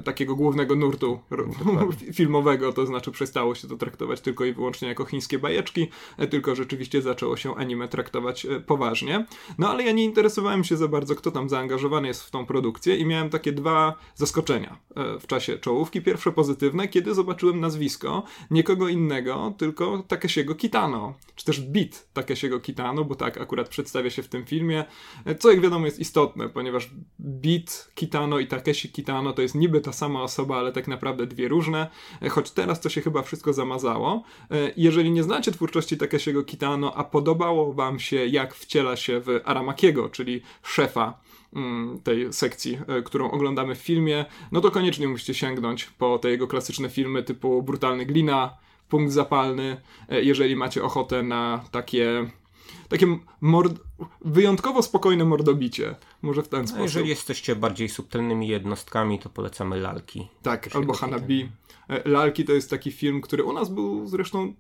takiego 0.04 0.36
głównego 0.36 0.76
nurtu 0.76 1.20
filmowego, 2.14 2.74
to 2.74 2.86
znaczy 2.86 3.12
przestało 3.12 3.56
się 3.56 3.68
to 3.68 3.78
traktować 3.78 4.22
tylko 4.22 4.46
i 4.46 4.54
wyłącznie 4.54 4.88
jako 4.88 5.06
chińskie 5.06 5.40
bajeczki, 5.40 5.88
e, 6.18 6.28
tylko 6.28 6.56
rzeczywiście 6.56 7.02
zaczęło 7.02 7.38
się 7.38 7.56
anime 7.56 7.88
traktować 7.88 8.46
e, 8.46 8.60
poważnie. 8.60 9.26
No 9.58 9.70
ale 9.70 9.84
ja 9.84 9.92
nie 9.92 10.04
interesowałem 10.04 10.64
się 10.64 10.78
za 10.78 10.88
bardzo, 10.88 11.16
kto 11.16 11.32
tam 11.32 11.50
zaangażowany 11.50 12.08
jest 12.08 12.24
w 12.24 12.32
tą 12.32 12.46
produkcję 12.46 12.96
i 12.96 13.06
miałem 13.06 13.30
takie 13.30 13.52
dwa 13.52 13.96
zaskoczenia 14.16 14.78
w 15.20 15.28
czasie 15.28 15.58
czołówki. 15.58 16.02
Pierwsze 16.02 16.32
pozytywne, 16.32 16.88
kiedy 16.88 17.14
zobaczyłem 17.14 17.60
nazwisko 17.60 18.24
nikogo 18.52 18.88
innego, 18.88 19.54
tylko 19.58 20.04
Takeshiego 20.08 20.56
Kitano, 20.56 21.14
czy 21.36 21.46
też 21.46 21.62
beat 21.62 22.08
Takeshiego 22.14 22.60
Kitano, 22.60 23.04
bo 23.04 23.16
tak 23.16 23.42
akurat 23.42 23.70
przedstawia 23.70 24.10
się 24.10 24.24
w 24.24 24.28
tym 24.28 24.46
filmie, 24.46 24.86
co 25.40 25.52
jak 25.52 25.62
wiadomo 25.62 25.86
jest 25.86 26.00
istotne, 26.00 26.50
ponieważ 26.50 26.92
beat 27.20 27.92
Kitano 27.96 28.40
i 28.40 28.48
Takeshi 28.48 28.90
Kitano 28.90 29.34
to 29.34 29.42
jest 29.42 29.56
niby 29.56 29.75
ta 29.82 29.94
sama 29.94 30.24
osoba, 30.24 30.58
ale 30.58 30.72
tak 30.72 30.88
naprawdę 30.88 31.28
dwie 31.28 31.48
różne, 31.48 31.88
choć 32.30 32.52
teraz 32.52 32.82
to 32.82 32.90
się 32.90 33.02
chyba 33.02 33.22
wszystko 33.22 33.54
zamazało. 33.54 34.24
Jeżeli 34.78 35.12
nie 35.12 35.24
znacie 35.24 35.52
twórczości 35.52 35.98
Takeshiego 35.98 36.44
Kitano, 36.44 36.94
a 36.96 37.04
podobało 37.04 37.74
wam 37.74 38.00
się 38.00 38.26
jak 38.26 38.56
wciela 38.56 38.96
się 38.96 39.20
w 39.20 39.42
Aramakiego, 39.46 40.10
czyli 40.10 40.42
szefa 40.64 41.20
mm, 41.54 42.00
tej 42.04 42.34
sekcji, 42.34 42.80
e, 42.88 43.02
którą 43.02 43.32
oglądamy 43.32 43.76
w 43.76 43.78
filmie, 43.78 44.26
no 44.52 44.62
to 44.62 44.72
koniecznie 44.72 45.08
musicie 45.08 45.34
sięgnąć 45.34 45.86
po 45.86 46.20
te 46.20 46.30
jego 46.30 46.48
klasyczne 46.48 46.90
filmy 46.90 47.24
typu 47.24 47.64
Brutalny 47.64 48.06
Glina, 48.06 48.58
Punkt 48.90 49.14
Zapalny, 49.14 49.82
e, 50.10 50.24
jeżeli 50.24 50.56
macie 50.56 50.84
ochotę 50.84 51.24
na 51.24 51.64
takie 51.72 52.30
takie 52.90 53.18
mord... 53.42 53.80
wyjątkowo 54.26 54.82
spokojne 54.82 55.26
mordobicie. 55.26 55.96
Może 56.22 56.44
w 56.44 56.48
ten 56.48 56.62
no, 56.62 56.68
sposób. 56.68 56.84
Jeżeli 56.84 57.10
jesteście 57.10 57.56
bardziej 57.56 57.90
subtelnymi 57.90 58.48
jednostkami, 58.48 59.20
to 59.20 59.30
polecamy 59.30 59.80
Lalki. 59.80 60.28
Tak, 60.42 60.70
albo 60.76 60.94
Hanabi. 60.94 61.50
E, 61.90 62.10
Lalki 62.10 62.46
to 62.46 62.54
jest 62.54 62.70
taki 62.70 62.92
film, 62.92 63.22
który 63.22 63.44
u 63.44 63.54
nas 63.54 63.70
był 63.70 64.08
zresztą 64.08 64.54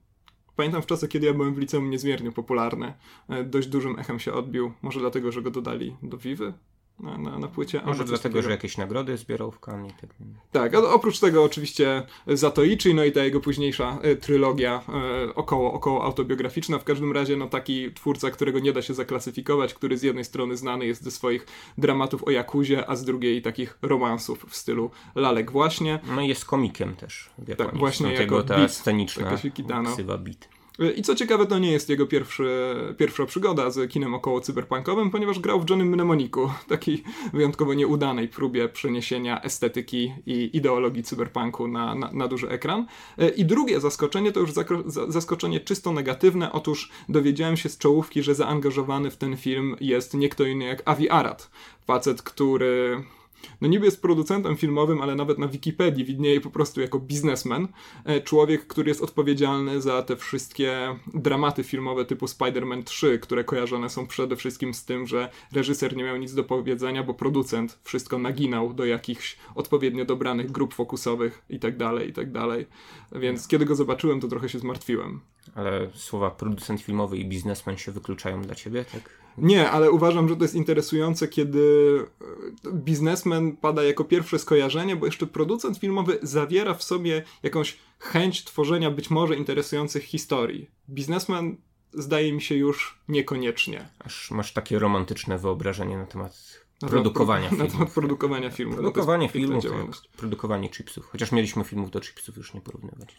Pamiętam 0.55 0.81
w 0.81 0.85
czasach, 0.85 1.09
kiedy 1.09 1.25
ja 1.25 1.33
byłem 1.33 1.53
w 1.53 1.57
liceum 1.57 1.89
niezmiernie 1.89 2.31
popularny. 2.31 2.93
E, 3.29 3.43
dość 3.43 3.67
dużym 3.67 3.99
echem 3.99 4.19
się 4.19 4.33
odbił. 4.33 4.73
Może 4.81 4.99
dlatego, 4.99 5.31
że 5.31 5.41
go 5.41 5.51
dodali 5.51 5.95
do 6.03 6.17
Vivy? 6.17 6.53
Na, 6.99 7.17
na, 7.17 7.39
na 7.39 7.47
płycie. 7.47 7.81
Może 7.85 8.03
dlatego, 8.03 8.17
takiego. 8.17 8.41
że 8.41 8.51
jakieś 8.51 8.77
nagrody 8.77 9.17
zbierał 9.17 9.51
w 9.51 9.59
Cannes. 9.59 9.93
Tak, 10.01 10.09
tak 10.51 10.75
a 10.75 10.93
oprócz 10.93 11.19
tego 11.19 11.43
oczywiście 11.43 12.03
Zatoichi, 12.27 12.93
no 12.93 13.03
i 13.03 13.11
ta 13.11 13.23
jego 13.23 13.39
późniejsza 13.39 13.97
y, 14.05 14.15
trylogia 14.15 14.81
y, 15.29 15.35
około, 15.35 15.73
około 15.73 16.03
autobiograficzna. 16.03 16.79
W 16.79 16.83
każdym 16.83 17.11
razie 17.11 17.37
no 17.37 17.47
taki 17.47 17.93
twórca, 17.93 18.31
którego 18.31 18.59
nie 18.59 18.73
da 18.73 18.81
się 18.81 18.93
zaklasyfikować, 18.93 19.73
który 19.73 19.97
z 19.97 20.03
jednej 20.03 20.25
strony 20.25 20.57
znany 20.57 20.85
jest 20.85 21.03
ze 21.03 21.11
swoich 21.11 21.47
dramatów 21.77 22.23
o 22.23 22.31
Jakuzie, 22.31 22.89
a 22.89 22.95
z 22.95 23.05
drugiej 23.05 23.41
takich 23.41 23.77
romansów 23.81 24.45
w 24.49 24.55
stylu 24.55 24.91
lalek 25.15 25.51
właśnie. 25.51 25.99
No 26.15 26.21
i 26.21 26.27
jest 26.27 26.45
komikiem 26.45 26.95
też. 26.95 27.29
Tak, 27.57 27.77
właśnie 27.77 28.13
jako 28.13 28.43
ta 28.43 28.55
beat, 28.55 28.71
sceniczna 28.71 29.37
ksywa 29.93 30.17
beat. 30.17 30.54
I 30.95 31.01
co 31.01 31.15
ciekawe, 31.15 31.45
to 31.45 31.59
nie 31.59 31.71
jest 31.71 31.89
jego 31.89 32.07
pierwszy, 32.07 32.75
pierwsza 32.97 33.25
przygoda 33.25 33.69
z 33.69 33.91
kinem 33.91 34.13
około 34.13 34.41
cyberpunkowym, 34.41 35.11
ponieważ 35.11 35.39
grał 35.39 35.61
w 35.61 35.69
Johnnym 35.69 35.87
Mnemoniku, 35.87 36.49
takiej 36.67 37.03
wyjątkowo 37.33 37.73
nieudanej 37.73 38.27
próbie 38.27 38.69
przeniesienia 38.69 39.41
estetyki 39.41 40.13
i 40.25 40.57
ideologii 40.57 41.03
cyberpunku 41.03 41.67
na, 41.67 41.95
na, 41.95 42.11
na 42.11 42.27
duży 42.27 42.49
ekran. 42.49 42.85
I 43.35 43.45
drugie 43.45 43.79
zaskoczenie 43.79 44.31
to 44.31 44.39
już 44.39 44.51
zaskoczenie 45.07 45.59
czysto 45.59 45.93
negatywne. 45.93 46.51
Otóż 46.51 46.89
dowiedziałem 47.09 47.57
się 47.57 47.69
z 47.69 47.77
czołówki, 47.77 48.23
że 48.23 48.35
zaangażowany 48.35 49.11
w 49.11 49.17
ten 49.17 49.37
film 49.37 49.75
jest 49.81 50.13
nie 50.13 50.29
kto 50.29 50.45
inny 50.45 50.65
jak 50.65 50.81
Avi 50.85 51.09
Arad. 51.09 51.49
Facet, 51.87 52.21
który 52.21 53.03
no 53.61 53.67
niby 53.67 53.85
jest 53.85 54.01
producentem 54.01 54.57
filmowym, 54.57 55.01
ale 55.01 55.15
nawet 55.15 55.37
na 55.37 55.47
Wikipedii 55.47 56.05
widnieje 56.05 56.41
po 56.41 56.49
prostu 56.49 56.81
jako 56.81 56.99
biznesmen. 56.99 57.67
E, 58.05 58.21
człowiek, 58.21 58.67
który 58.67 58.89
jest 58.89 59.01
odpowiedzialny 59.01 59.81
za 59.81 60.03
te 60.03 60.15
wszystkie 60.15 60.95
dramaty 61.13 61.63
filmowe 61.63 62.05
typu 62.05 62.25
Spider-Man 62.25 62.83
3, 62.83 63.19
które 63.19 63.43
kojarzone 63.43 63.89
są 63.89 64.07
przede 64.07 64.35
wszystkim 64.35 64.73
z 64.73 64.85
tym, 64.85 65.07
że 65.07 65.29
reżyser 65.51 65.95
nie 65.95 66.03
miał 66.03 66.17
nic 66.17 66.33
do 66.33 66.43
powiedzenia, 66.43 67.03
bo 67.03 67.13
producent 67.13 67.79
wszystko 67.83 68.19
naginał 68.19 68.73
do 68.73 68.85
jakichś 68.85 69.37
odpowiednio 69.55 70.05
dobranych 70.05 70.51
grup 70.51 70.73
fokusowych 70.73 71.45
i 71.49 71.59
tak 71.59 71.77
dalej, 71.77 72.09
i 72.09 72.13
tak. 72.13 72.25
Więc 73.11 73.47
kiedy 73.47 73.65
go 73.65 73.75
zobaczyłem, 73.75 74.19
to 74.19 74.27
trochę 74.27 74.49
się 74.49 74.59
zmartwiłem. 74.59 75.21
Ale 75.55 75.89
słowa 75.93 76.31
producent 76.31 76.81
filmowy 76.81 77.17
i 77.17 77.25
biznesmen 77.25 77.77
się 77.77 77.91
wykluczają 77.91 78.41
dla 78.41 78.55
ciebie, 78.55 78.85
tak? 78.85 79.24
Nie, 79.37 79.71
ale 79.71 79.91
uważam, 79.91 80.29
że 80.29 80.35
to 80.35 80.43
jest 80.43 80.55
interesujące, 80.55 81.27
kiedy 81.27 81.99
e, 82.65 82.71
biznesmen 82.73 83.57
pada 83.57 83.83
jako 83.83 84.03
pierwsze 84.03 84.39
skojarzenie, 84.39 84.95
bo 84.95 85.05
jeszcze 85.05 85.27
producent 85.27 85.77
filmowy 85.77 86.19
zawiera 86.21 86.73
w 86.73 86.83
sobie 86.83 87.23
jakąś 87.43 87.77
chęć 87.99 88.43
tworzenia 88.43 88.91
być 88.91 89.09
może 89.09 89.35
interesujących 89.35 90.03
historii. 90.03 90.69
Biznesmen 90.89 91.57
zdaje 91.93 92.33
mi 92.33 92.41
się 92.41 92.55
już 92.55 92.99
niekoniecznie. 93.07 93.89
Aż 93.99 94.31
masz 94.31 94.53
takie 94.53 94.79
romantyczne 94.79 95.37
wyobrażenie 95.37 95.97
na 95.97 96.05
temat 96.05 96.65
na 96.81 96.87
produkowania 96.87 97.49
filmów. 97.49 97.67
Na 97.67 97.71
temat 97.73 97.93
produkowania 97.93 98.51
filmów. 98.51 98.75
Produkowanie 98.75 99.29
filmów, 99.29 99.63
tak, 99.63 100.11
produkowanie 100.17 100.69
chipsów. 100.69 101.05
Chociaż 101.05 101.31
mieliśmy 101.31 101.63
filmów 101.63 101.91
do 101.91 102.01
chipsów, 102.01 102.37
już 102.37 102.53
nie 102.53 102.61
porównywać. 102.61 103.15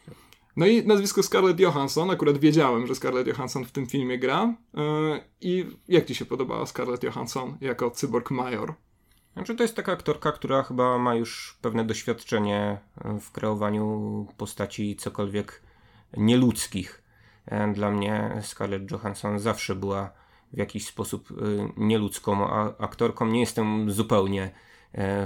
No 0.57 0.67
i 0.67 0.87
nazwisko 0.87 1.23
Scarlett 1.23 1.61
Johansson, 1.61 2.11
akurat 2.11 2.39
wiedziałem, 2.39 2.87
że 2.87 2.95
Scarlett 2.95 3.27
Johansson 3.27 3.65
w 3.65 3.73
tym 3.73 3.87
filmie 3.87 4.19
gra. 4.19 4.55
Yy, 4.75 5.21
I 5.41 5.67
jak 5.89 6.07
ci 6.07 6.15
się 6.15 6.25
podobała 6.25 6.67
Scarlett 6.67 7.03
Johansson 7.03 7.57
jako 7.61 7.91
cyborg 7.91 8.31
major? 8.31 8.75
Znaczy 9.33 9.55
to 9.55 9.63
jest 9.63 9.77
taka 9.77 9.93
aktorka, 9.93 10.33
która 10.33 10.63
chyba 10.63 10.99
ma 10.99 11.15
już 11.15 11.59
pewne 11.63 11.85
doświadczenie 11.85 12.79
w 13.21 13.33
kreowaniu 13.33 14.27
postaci 14.37 14.97
cokolwiek 14.97 15.63
nieludzkich. 16.17 17.03
E, 17.47 17.73
dla 17.73 17.91
mnie 17.91 18.41
Scarlett 18.43 18.91
Johansson 18.91 19.39
zawsze 19.39 19.75
była 19.75 20.13
w 20.53 20.59
jakiś 20.59 20.87
sposób 20.87 21.29
nieludzką 21.77 22.51
aktorką. 22.79 23.27
Nie 23.27 23.41
jestem 23.41 23.91
zupełnie 23.91 24.45
E, 24.45 24.51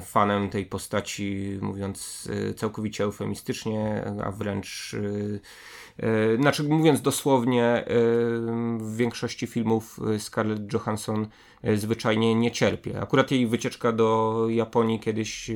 fanem 0.00 0.48
tej 0.48 0.66
postaci, 0.66 1.58
mówiąc 1.62 2.28
e, 2.50 2.54
całkowicie 2.54 3.04
eufemistycznie, 3.04 4.04
a 4.24 4.30
wręcz 4.30 4.94
e, 4.94 6.36
znaczy 6.36 6.64
mówiąc 6.64 7.02
dosłownie, 7.02 7.84
w 8.78 8.96
większości 8.96 9.46
filmów 9.46 10.00
Scarlett 10.18 10.72
Johansson 10.72 11.28
zwyczajnie 11.74 12.34
nie 12.34 12.50
cierpię. 12.50 13.00
Akurat 13.00 13.30
jej 13.30 13.46
wycieczka 13.46 13.92
do 13.92 14.46
Japonii 14.48 15.00
kiedyś 15.00 15.50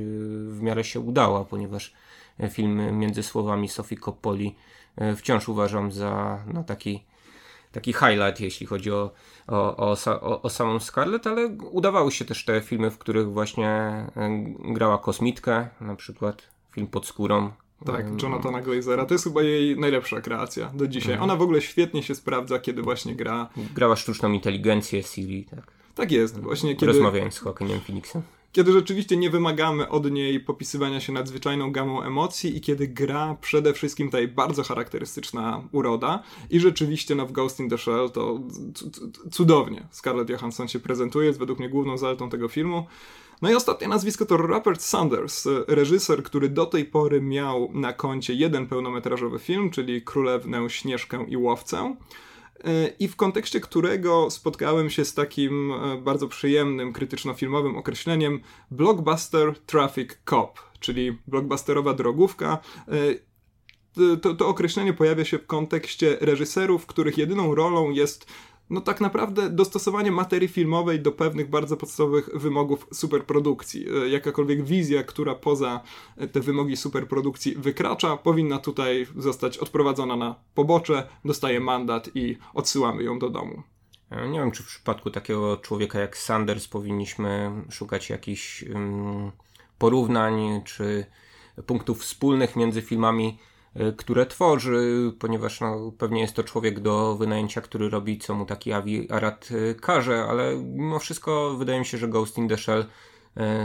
w 0.48 0.62
miarę 0.62 0.84
się 0.84 1.00
udała, 1.00 1.44
ponieważ 1.44 1.92
film 2.50 2.98
między 2.98 3.22
słowami 3.22 3.68
Sofii 3.68 3.96
Coppoli 3.96 4.56
wciąż 5.16 5.48
uważam 5.48 5.92
za 5.92 6.44
no, 6.54 6.64
taki 6.64 7.04
taki 7.74 7.92
highlight, 7.92 8.40
jeśli 8.40 8.66
chodzi 8.66 8.90
o, 8.92 9.10
o, 9.48 9.96
o, 10.06 10.42
o, 10.42 10.50
samą 10.50 10.80
Scarlett, 10.80 11.26
ale 11.26 11.46
udawały 11.70 12.12
się 12.12 12.24
też 12.24 12.44
te 12.44 12.60
filmy, 12.60 12.90
w 12.90 12.98
których 12.98 13.32
właśnie 13.32 14.06
grała 14.64 14.98
kosmitkę, 14.98 15.68
na 15.80 15.96
przykład 15.96 16.42
film 16.72 16.86
pod 16.86 17.06
skórą. 17.06 17.50
Tak, 17.86 18.22
Jonathana 18.22 18.60
Glazera. 18.60 19.06
To 19.06 19.14
jest 19.14 19.24
chyba 19.24 19.42
jej 19.42 19.78
najlepsza 19.78 20.20
kreacja 20.20 20.70
do 20.74 20.86
dzisiaj. 20.86 21.12
Mhm. 21.12 21.30
Ona 21.30 21.38
w 21.38 21.42
ogóle 21.42 21.62
świetnie 21.62 22.02
się 22.02 22.14
sprawdza, 22.14 22.58
kiedy 22.58 22.82
właśnie 22.82 23.14
gra. 23.14 23.48
Grała 23.74 23.96
sztuczną 23.96 24.32
inteligencję 24.32 25.02
Siri, 25.02 25.44
tak. 25.44 25.72
Tak 25.94 26.12
jest, 26.12 26.40
właśnie 26.40 26.76
kiedy... 26.76 26.92
Rozmawiając 26.92 27.34
z 27.34 27.44
Joaquinem 27.44 27.80
Phoenixem 27.80 28.22
kiedy 28.54 28.72
rzeczywiście 28.72 29.16
nie 29.16 29.30
wymagamy 29.30 29.88
od 29.88 30.10
niej 30.10 30.40
popisywania 30.40 31.00
się 31.00 31.12
nadzwyczajną 31.12 31.72
gamą 31.72 32.02
emocji 32.02 32.56
i 32.56 32.60
kiedy 32.60 32.88
gra 32.88 33.36
przede 33.40 33.72
wszystkim 33.72 34.10
ta 34.10 34.18
jej 34.18 34.28
bardzo 34.28 34.62
charakterystyczna 34.62 35.68
uroda 35.72 36.22
i 36.50 36.60
rzeczywiście 36.60 37.14
no, 37.14 37.26
w 37.26 37.32
Ghost 37.32 37.60
in 37.60 37.70
the 37.70 37.78
Shell 37.78 38.10
to 38.10 38.40
cudownie 39.30 39.86
Scarlett 39.90 40.30
Johansson 40.30 40.68
się 40.68 40.80
prezentuje, 40.80 41.26
jest 41.26 41.38
według 41.38 41.58
mnie 41.58 41.68
główną 41.68 41.98
zaletą 41.98 42.30
tego 42.30 42.48
filmu. 42.48 42.86
No 43.42 43.50
i 43.50 43.54
ostatnie 43.54 43.88
nazwisko 43.88 44.26
to 44.26 44.36
Rupert 44.36 44.82
Sanders, 44.82 45.48
reżyser, 45.68 46.22
który 46.22 46.48
do 46.48 46.66
tej 46.66 46.84
pory 46.84 47.20
miał 47.20 47.70
na 47.72 47.92
koncie 47.92 48.34
jeden 48.34 48.66
pełnometrażowy 48.66 49.38
film, 49.38 49.70
czyli 49.70 50.02
Królewnę, 50.02 50.70
Śnieżkę 50.70 51.26
i 51.28 51.36
Łowcę. 51.36 51.96
E, 52.64 52.88
i 52.98 53.08
w 53.08 53.16
kontekście 53.16 53.60
którego 53.60 54.30
spotkałem 54.30 54.90
się 54.90 55.04
z 55.04 55.14
takim 55.14 55.72
e, 55.72 55.96
bardzo 55.96 56.28
przyjemnym, 56.28 56.92
krytyczno-filmowym 56.92 57.76
określeniem 57.76 58.40
blockbuster 58.70 59.54
traffic 59.66 60.18
cop, 60.30 60.60
czyli 60.80 61.18
blockbusterowa 61.26 61.94
drogówka. 61.94 62.58
E, 62.88 64.16
to, 64.16 64.34
to 64.34 64.48
określenie 64.48 64.92
pojawia 64.92 65.24
się 65.24 65.38
w 65.38 65.46
kontekście 65.46 66.16
reżyserów, 66.20 66.86
których 66.86 67.18
jedyną 67.18 67.54
rolą 67.54 67.90
jest 67.90 68.26
no 68.70 68.80
tak 68.80 69.00
naprawdę 69.00 69.50
dostosowanie 69.50 70.12
materii 70.12 70.48
filmowej 70.48 71.00
do 71.00 71.12
pewnych 71.12 71.50
bardzo 71.50 71.76
podstawowych 71.76 72.30
wymogów 72.34 72.86
superprodukcji. 72.92 73.86
E, 74.04 74.08
jakakolwiek 74.08 74.64
wizja, 74.64 75.02
która 75.02 75.34
poza 75.34 75.80
e, 76.16 76.28
te 76.28 76.40
wymogi 76.40 76.76
superprodukcji 76.76 77.54
wykracza, 77.56 78.16
powinna 78.16 78.58
tutaj 78.58 79.06
zostać 79.16 79.58
odprowadzona 79.58 80.16
na 80.16 80.34
pobocze, 80.54 81.08
dostaje 81.24 81.60
mandat 81.60 82.10
i 82.14 82.38
odsyłamy 82.54 83.02
ją 83.02 83.18
do 83.18 83.30
domu. 83.30 83.62
E, 84.10 84.28
nie 84.28 84.38
wiem, 84.38 84.50
czy 84.50 84.62
w 84.62 84.66
przypadku 84.66 85.10
takiego 85.10 85.56
człowieka 85.56 86.00
jak 86.00 86.18
Sanders 86.18 86.68
powinniśmy 86.68 87.50
szukać 87.70 88.10
jakichś 88.10 88.62
um, 88.62 89.32
porównań 89.78 90.62
czy 90.64 91.06
punktów 91.66 92.00
wspólnych 92.00 92.56
między 92.56 92.82
filmami, 92.82 93.38
które 93.96 94.26
tworzy, 94.26 95.12
ponieważ 95.18 95.60
no, 95.60 95.92
pewnie 95.98 96.20
jest 96.20 96.34
to 96.34 96.44
człowiek 96.44 96.80
do 96.80 97.16
wynajęcia, 97.16 97.60
który 97.60 97.90
robi 97.90 98.18
co 98.18 98.34
mu 98.34 98.46
taki 98.46 98.72
Avi 98.72 99.10
Arad 99.12 99.48
e, 99.70 99.74
każe, 99.74 100.24
ale 100.28 100.56
mimo 100.56 100.98
wszystko 100.98 101.54
wydaje 101.58 101.78
mi 101.78 101.86
się, 101.86 101.98
że 101.98 102.08
Ghost 102.08 102.38
in 102.38 102.48
the 102.48 102.56
Shell 102.56 102.86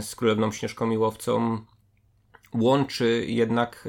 z 0.02 0.16
Królewną 0.16 0.52
Śnieżką 0.52 0.92
i 0.92 0.98
Łowcą 0.98 1.60
łączy 2.54 3.26
jednak 3.28 3.88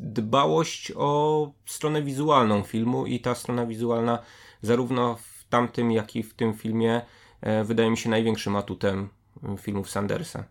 dbałość 0.00 0.92
o 0.96 1.52
stronę 1.66 2.02
wizualną 2.02 2.62
filmu 2.62 3.06
i 3.06 3.20
ta 3.20 3.34
strona 3.34 3.66
wizualna 3.66 4.18
zarówno 4.62 5.14
w 5.16 5.44
tamtym, 5.48 5.92
jak 5.92 6.16
i 6.16 6.22
w 6.22 6.34
tym 6.34 6.54
filmie 6.54 7.00
wydaje 7.64 7.90
mi 7.90 7.96
się 7.98 8.10
największym 8.10 8.56
atutem 8.56 9.08
filmów 9.58 9.90
Sandersa. 9.90 10.44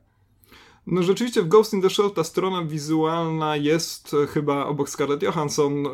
No 0.92 1.04
rzeczywiście 1.04 1.42
w 1.42 1.48
Ghost 1.48 1.74
in 1.74 1.82
the 1.82 1.90
Shell 1.90 2.12
ta 2.12 2.24
strona 2.24 2.64
wizualna 2.64 3.56
jest 3.56 4.14
e, 4.24 4.28
chyba 4.28 4.66
obok 4.66 4.90
Scarlett 4.90 5.24
Johansson 5.24 5.88
e, 5.88 5.90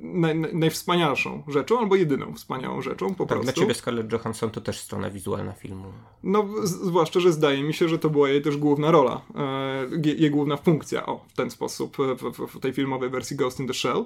naj, 0.00 0.34
najwspanialszą 0.38 1.42
rzeczą, 1.48 1.78
albo 1.78 1.96
jedyną 1.96 2.34
wspaniałą 2.34 2.82
rzeczą 2.82 3.14
po 3.14 3.26
tak, 3.26 3.28
prostu. 3.28 3.44
Dla 3.44 3.52
ciebie 3.52 3.74
Scarlett 3.74 4.12
Johansson 4.12 4.50
to 4.50 4.60
też 4.60 4.80
strona 4.80 5.10
wizualna 5.10 5.52
filmu. 5.52 5.84
No 6.22 6.46
zwłaszcza, 6.62 7.20
że 7.20 7.32
zdaje 7.32 7.62
mi 7.62 7.74
się, 7.74 7.88
że 7.88 7.98
to 7.98 8.10
była 8.10 8.28
jej 8.28 8.42
też 8.42 8.56
główna 8.56 8.90
rola, 8.90 9.20
e, 9.34 10.10
jej 10.10 10.30
główna 10.30 10.56
funkcja, 10.56 11.06
o, 11.06 11.24
w 11.28 11.32
ten 11.36 11.50
sposób 11.50 11.96
w, 11.96 12.56
w 12.56 12.60
tej 12.60 12.72
filmowej 12.72 13.10
wersji 13.10 13.36
Ghost 13.36 13.60
in 13.60 13.66
the 13.66 13.74
Shell. 13.74 14.04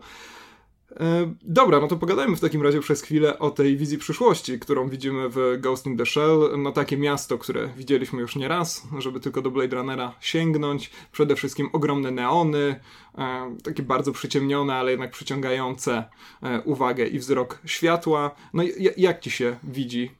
E, 1.00 1.34
dobra, 1.42 1.80
no 1.80 1.88
to 1.88 1.96
pogadajmy 1.96 2.36
w 2.36 2.40
takim 2.40 2.62
razie 2.62 2.80
przez 2.80 3.02
chwilę 3.02 3.38
o 3.38 3.50
tej 3.50 3.76
wizji 3.76 3.98
przyszłości, 3.98 4.58
którą 4.58 4.88
widzimy 4.88 5.28
w 5.28 5.56
Ghost 5.60 5.86
in 5.86 5.96
the 5.96 6.06
Shell. 6.06 6.50
No 6.58 6.72
takie 6.72 6.96
miasto, 6.96 7.38
które 7.38 7.68
widzieliśmy 7.76 8.20
już 8.20 8.36
nie 8.36 8.48
raz, 8.48 8.88
żeby 8.98 9.20
tylko 9.20 9.42
do 9.42 9.50
Blade 9.50 9.76
Runnera 9.76 10.14
sięgnąć. 10.20 10.90
Przede 11.12 11.36
wszystkim 11.36 11.68
ogromne 11.72 12.10
neony, 12.10 12.80
e, 13.18 13.56
takie 13.64 13.82
bardzo 13.82 14.12
przyciemnione, 14.12 14.74
ale 14.74 14.90
jednak 14.90 15.10
przyciągające 15.10 16.04
e, 16.42 16.62
uwagę 16.62 17.06
i 17.06 17.18
wzrok 17.18 17.58
światła. 17.64 18.30
No 18.54 18.62
jak 18.96 19.20
ci 19.20 19.30
się 19.30 19.56
widzi 19.62 20.10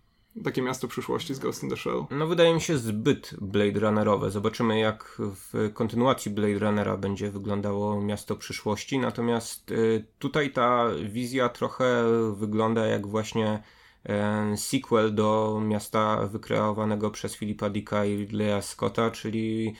takie 0.44 0.62
miasto 0.62 0.88
przyszłości 0.88 1.34
z 1.34 1.38
Ghost 1.38 1.62
in 1.62 1.70
the 1.70 1.76
Shell. 1.76 2.04
No 2.10 2.26
wydaje 2.26 2.54
mi 2.54 2.60
się 2.60 2.78
zbyt 2.78 3.34
Blade 3.40 3.80
Runnerowe. 3.80 4.30
Zobaczymy 4.30 4.78
jak 4.78 5.16
w 5.18 5.70
kontynuacji 5.74 6.30
Blade 6.30 6.58
Runnera 6.58 6.96
będzie 6.96 7.30
wyglądało 7.30 8.00
miasto 8.00 8.36
przyszłości. 8.36 8.98
Natomiast 8.98 9.70
y, 9.70 10.04
tutaj 10.18 10.52
ta 10.52 10.84
wizja 11.04 11.48
trochę 11.48 12.04
wygląda 12.34 12.86
jak 12.86 13.06
właśnie 13.06 13.62
e, 14.04 14.56
sequel 14.56 15.14
do 15.14 15.60
miasta 15.64 16.26
wykreowanego 16.26 17.10
przez 17.10 17.36
Philipa 17.36 17.70
Dicka 17.70 18.04
i 18.04 18.16
Ridleya 18.16 18.62
Scotta, 18.62 19.10
czyli 19.10 19.74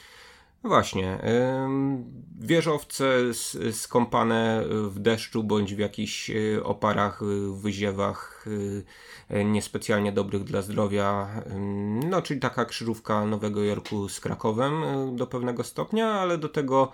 właśnie. 0.64 1.18
Wieżowce 2.40 3.06
skąpane 3.72 4.64
w 4.68 4.98
deszczu 4.98 5.44
bądź 5.44 5.74
w 5.74 5.78
jakichś 5.78 6.30
y, 6.30 6.60
oparach, 6.64 7.22
y, 7.22 7.60
wyziewach 7.60 8.44
y, 9.30 9.44
niespecjalnie 9.44 10.12
dobrych 10.12 10.44
dla 10.44 10.62
zdrowia. 10.62 11.28
No, 12.10 12.22
czyli 12.22 12.40
taka 12.40 12.64
krzyżówka 12.64 13.24
Nowego 13.24 13.62
Jorku 13.62 14.08
z 14.08 14.20
Krakowem 14.20 14.72
do 15.16 15.26
pewnego 15.26 15.64
stopnia, 15.64 16.10
ale 16.10 16.38
do 16.38 16.48
tego 16.48 16.92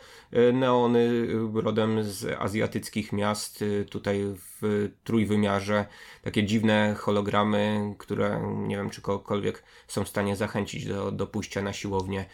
neony 0.53 1.27
rodem 1.55 2.05
z 2.05 2.37
azjatyckich 2.39 3.13
miast, 3.13 3.65
tutaj 3.91 4.23
w 4.37 4.91
trójwymiarze, 5.05 5.87
takie 6.23 6.45
dziwne 6.45 6.95
hologramy, 6.99 7.95
które 7.99 8.55
nie 8.67 8.77
wiem, 8.77 8.91
czy 8.91 9.03
kogokolwiek 9.03 9.63
są 9.89 10.05
w 10.05 10.09
stanie 10.09 10.37
zachęcić 10.37 10.87
do, 10.87 11.13
do 11.13 11.27
pójścia 11.27 11.63
na 11.63 11.73
siłownię 11.73 12.25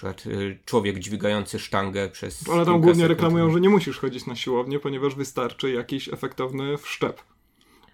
przykład 0.00 0.26
y, 0.26 0.58
człowiek 0.64 0.98
dźwigający 0.98 1.58
sztangę 1.58 2.08
przez. 2.08 2.48
Ale 2.48 2.64
tam 2.64 2.74
głównie 2.74 2.94
sekund. 2.94 3.08
reklamują, 3.08 3.50
że 3.50 3.60
nie 3.60 3.68
musisz 3.68 3.98
chodzić 3.98 4.26
na 4.26 4.36
siłownię, 4.36 4.78
ponieważ 4.78 5.14
wystarczy 5.14 5.70
jakiś 5.70 6.08
efektowny 6.08 6.78
wszczep. 6.78 7.22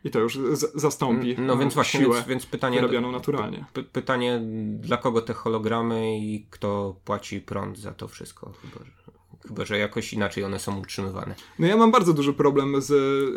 I 0.04 0.11
to 0.11 0.18
już 0.18 0.38
zastąpi 0.74 1.36
no 1.38 1.57
więc 1.57 1.74
właśnie, 1.74 2.00
siłę 2.00 2.14
więc, 2.14 2.28
więc 2.28 2.46
pytanie, 2.46 2.76
wyrobioną 2.76 3.12
naturalnie. 3.12 3.64
pytanie, 3.92 4.40
dla 4.80 4.96
kogo 4.96 5.22
te 5.22 5.34
hologramy 5.34 6.18
i 6.18 6.46
kto 6.50 6.96
płaci 7.04 7.40
prąd 7.40 7.78
za 7.78 7.92
to 7.92 8.09
wszystko? 8.09 8.52
Chyba, 8.62 8.84
że... 8.84 9.16
Chyba, 9.49 9.64
że 9.64 9.78
jakoś 9.78 10.12
inaczej 10.12 10.44
one 10.44 10.59
są 10.59 10.80
utrzymywane. 10.80 11.34
No 11.59 11.66
ja 11.66 11.76
mam 11.76 11.90
bardzo 11.90 12.12
duży 12.12 12.32
problem 12.32 12.82
z 12.82 12.92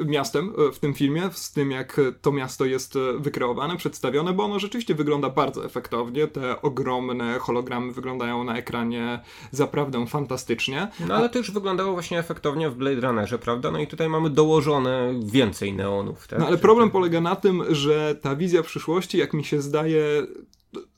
miastem 0.07 0.53
e, 0.69 0.71
w 0.71 0.79
tym 0.79 0.93
filmie, 0.93 1.29
z 1.31 1.51
tym 1.51 1.71
jak 1.71 2.01
to 2.21 2.31
miasto 2.31 2.65
jest 2.65 2.95
e, 2.95 2.99
wykreowane, 3.19 3.77
przedstawione, 3.77 4.33
bo 4.33 4.43
ono 4.43 4.59
rzeczywiście 4.59 4.95
wygląda 4.95 5.29
bardzo 5.29 5.65
efektownie. 5.65 6.27
Te 6.27 6.61
ogromne 6.61 7.39
hologramy 7.39 7.91
wyglądają 7.91 8.43
na 8.43 8.57
ekranie 8.57 9.19
zaprawdę 9.51 10.07
fantastycznie. 10.07 10.87
No 11.07 11.15
ale 11.15 11.29
to 11.29 11.37
już 11.37 11.51
wyglądało 11.51 11.93
właśnie 11.93 12.19
efektownie 12.19 12.69
w 12.69 12.75
Blade 12.75 13.01
Runnerze, 13.01 13.39
prawda? 13.39 13.71
No 13.71 13.79
i 13.79 13.87
tutaj 13.87 14.09
mamy 14.09 14.29
dołożone 14.29 15.13
więcej 15.23 15.73
neonów. 15.73 16.27
Tak? 16.27 16.39
No 16.39 16.47
ale 16.47 16.57
problem 16.57 16.91
polega 16.91 17.21
na 17.21 17.35
tym, 17.35 17.63
że 17.69 18.15
ta 18.21 18.35
wizja 18.35 18.63
przyszłości, 18.63 19.17
jak 19.17 19.33
mi 19.33 19.43
się 19.43 19.61
zdaje, 19.61 20.03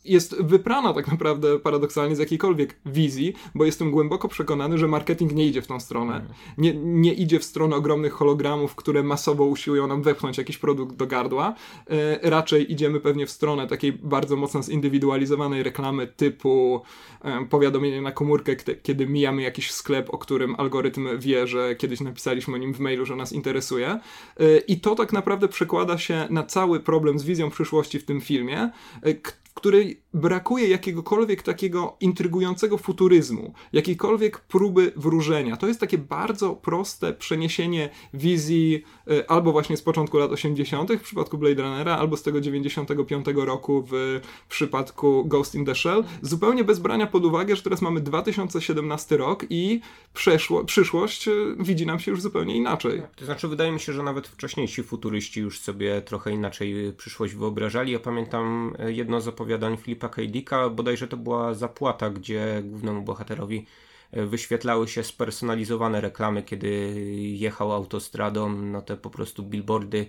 jest 0.06 0.42
wyprana 0.42 0.94
tak 0.94 1.08
naprawdę 1.08 1.60
paradoksalnie 1.60 2.16
z 2.16 2.20
jakiejkolwiek 2.20 2.80
wizji, 2.86 3.34
bo 3.56 3.66
jestem 3.66 3.92
głęboko 3.92 4.28
przekonany, 4.28 4.78
że 4.78 4.88
marketing 4.88 5.34
nie 5.34 5.48
idzie 5.48 5.62
w 5.62 5.68
tą 5.68 5.80
stronę. 5.80 6.16
Mhm. 6.16 6.34
Nie, 6.58 6.74
nie 6.74 7.14
idzie 7.14 7.40
w 7.40 7.44
stronę 7.44 7.76
ogromnych 7.76 8.14
hologramów, 8.14 8.76
które 8.76 9.04
masowo 9.04 9.46
usiłują 9.46 9.88
nam 9.88 10.04
wepchnąć 10.04 10.38
jakiś 10.38 10.58
produkt 10.58 10.96
do 10.96 11.08
gardła. 11.08 11.54
E, 11.90 12.30
raczej 12.30 12.72
idziemy 12.72 13.00
pewnie 13.00 13.26
w 13.26 13.32
stronę 13.32 13.68
takiej 13.68 13.94
bardzo 13.94 14.36
mocno 14.36 14.64
zindywidualizowanej 14.64 15.64
reklamy 15.64 16.08
typu 16.08 16.82
e, 17.22 17.46
powiadomienie 17.46 18.02
na 18.02 18.12
komórkę, 18.12 18.56
kiedy 18.84 19.08
mijamy 19.08 19.42
jakiś 19.42 19.72
sklep, 19.72 20.14
o 20.14 20.18
którym 20.18 20.56
algorytm 20.56 21.20
wie, 21.20 21.48
że 21.48 21.76
kiedyś 21.76 22.02
napisaliśmy 22.02 22.56
o 22.56 22.58
nim 22.58 22.74
w 22.74 22.80
mailu, 22.80 23.06
że 23.06 23.16
nas 23.16 23.34
interesuje. 23.34 24.00
E, 24.40 24.58
I 24.68 24.80
to 24.80 24.96
tak 24.96 25.14
naprawdę 25.14 25.48
przekłada 25.48 25.98
się 25.98 26.28
na 26.30 26.44
cały 26.44 26.80
problem 26.80 27.20
z 27.20 27.24
wizją 27.24 27.50
przyszłości 27.50 28.00
w 28.00 28.06
tym 28.06 28.22
filmie, 28.22 28.70
e, 29.04 29.14
w 29.52 29.54
której 29.54 30.02
brakuje 30.14 30.68
jakiegokolwiek 30.68 31.44
takiego 31.44 31.98
intrygującego 32.00 32.78
futuryzmu, 32.78 33.54
jakiejkolwiek 33.74 34.40
próby 34.40 34.94
wróżenia. 34.96 35.58
To 35.58 35.68
jest 35.68 35.80
takie 35.80 35.98
bardzo 35.98 36.56
proste 36.56 37.14
przeniesienie 37.14 37.90
wizji 38.14 38.84
y, 39.12 39.28
albo 39.28 39.52
właśnie 39.52 39.78
z 39.78 39.82
początku 39.82 40.18
lat 40.18 40.32
80. 40.32 40.92
w 40.92 41.02
przypadku 41.02 41.38
Blade 41.38 41.62
Runnera, 41.64 41.98
albo 41.98 42.18
z 42.18 42.24
tego 42.24 42.42
95 42.42 43.26
roku 43.36 43.84
w 43.92 44.22
przypadku 44.50 45.26
Ghost 45.26 45.56
in 45.56 45.66
the 45.66 45.76
Shell, 45.76 46.04
zupełnie 46.22 46.64
bez 46.64 46.80
brania 46.80 47.08
pod 47.08 47.26
uwagę, 47.26 47.56
że 47.56 47.62
teraz 47.62 47.82
mamy 47.82 48.02
2017 48.02 49.18
rok 49.18 49.46
i 49.50 49.82
przeszło, 50.14 50.64
przyszłość 50.64 51.28
y, 51.28 51.56
widzi 51.60 51.86
nam 51.86 52.00
się 52.00 52.12
już 52.12 52.22
zupełnie 52.22 52.56
inaczej. 52.56 53.02
To 53.16 53.26
znaczy, 53.26 53.48
wydaje 53.48 53.72
mi 53.72 53.80
się, 53.80 53.94
że 53.94 54.04
nawet 54.04 54.28
wcześniejsi 54.28 54.84
futuryści 54.84 55.42
już 55.42 55.60
sobie 55.60 56.02
trochę 56.02 56.32
inaczej 56.32 56.94
przyszłość 56.98 57.36
wyobrażali. 57.36 57.92
Ja 57.92 58.00
pamiętam 58.00 58.74
jedno 58.88 59.22
z 59.22 59.28
opowiadań 59.42 59.78
Filipa 59.78 60.10
K. 60.10 60.22
Dicka, 60.28 60.70
bodajże 60.70 61.08
to 61.08 61.18
była 61.18 61.54
zapłata, 61.54 62.10
gdzie 62.10 62.62
głównemu 62.64 63.02
bohaterowi 63.02 63.66
e, 64.12 64.26
wyświetlały 64.26 64.88
się 64.88 65.04
spersonalizowane 65.04 66.02
reklamy, 66.02 66.44
kiedy 66.44 66.70
jechał 67.18 67.72
autostradą, 67.72 68.50
no 68.50 68.82
te 68.82 68.98
po 68.98 69.10
prostu 69.10 69.44
billboardy 69.44 70.06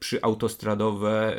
przyaautostradowe 0.00 1.36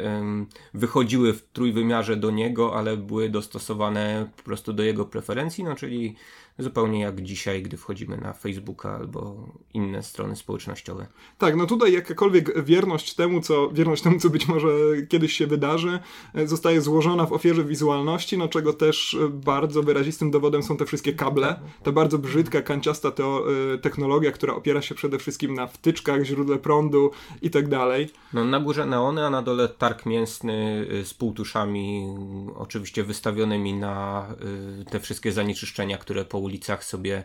wychodziły 0.74 1.34
w 1.34 1.42
trójwymiarze 1.42 2.16
do 2.18 2.32
niego, 2.32 2.76
ale 2.76 2.98
były 2.98 3.30
dostosowane 3.30 4.30
po 4.38 4.44
prostu 4.44 4.74
do 4.74 4.84
jego 4.84 5.06
preferencji, 5.06 5.64
no 5.64 5.76
czyli 5.76 6.16
zupełnie 6.60 7.00
jak 7.00 7.22
dzisiaj, 7.22 7.64
gdy 7.64 7.78
wchodzimy 7.78 8.18
na 8.18 8.34
Facebooka 8.34 8.96
albo 8.96 9.50
inne 9.74 10.04
strony 10.04 10.36
społecznościowe. 10.36 11.08
Tak, 11.38 11.56
no 11.56 11.66
tutaj 11.66 11.94
jakakolwiek 11.94 12.64
wierność 12.64 13.16
temu, 13.16 13.42
co, 13.42 13.70
wierność 13.70 14.04
temu, 14.04 14.20
co 14.20 14.30
być 14.30 14.48
może 14.48 14.70
kiedyś 15.10 15.34
się 15.34 15.48
wydarzy, 15.48 16.00
e, 16.34 16.48
zostaje 16.48 16.82
złożona 16.82 17.26
w 17.26 17.34
ofierze 17.34 17.64
wizualności, 17.64 18.38
no 18.38 18.48
czego 18.48 18.74
też 18.74 19.14
e, 19.14 19.30
bardzo 19.30 19.84
wyrazistym 19.84 20.32
dowodem 20.32 20.64
są 20.64 20.78
te 20.78 20.86
wszystkie 20.86 21.14
kable, 21.14 21.60
ta 21.84 21.92
bardzo 21.92 22.18
brzydka, 22.18 22.62
kanciasta 22.62 23.12
teo, 23.12 23.46
e, 23.74 23.78
technologia, 23.78 24.32
która 24.32 24.56
opiera 24.56 24.82
się 24.82 24.96
przede 24.96 25.20
wszystkim 25.20 25.54
na 25.54 25.68
wtyczkach, 25.68 26.24
źródle 26.24 26.58
prądu 26.58 27.12
i 27.42 27.50
tak 27.50 27.68
dalej. 27.68 28.10
No 28.34 28.46
na 28.46 28.60
górze 28.60 28.86
neony, 28.86 29.26
a 29.26 29.30
na 29.30 29.42
dole 29.42 29.70
targ 29.70 30.06
mięsny 30.06 30.88
z 31.04 31.14
półtuszami, 31.14 32.16
oczywiście 32.56 33.04
wystawionymi 33.04 33.74
na 33.74 34.28
te 34.92 35.00
wszystkie 35.00 35.32
zanieczyszczenia, 35.32 35.98
które 35.98 36.26
po 36.26 36.43
ulicach 36.44 36.84
sobie 36.84 37.24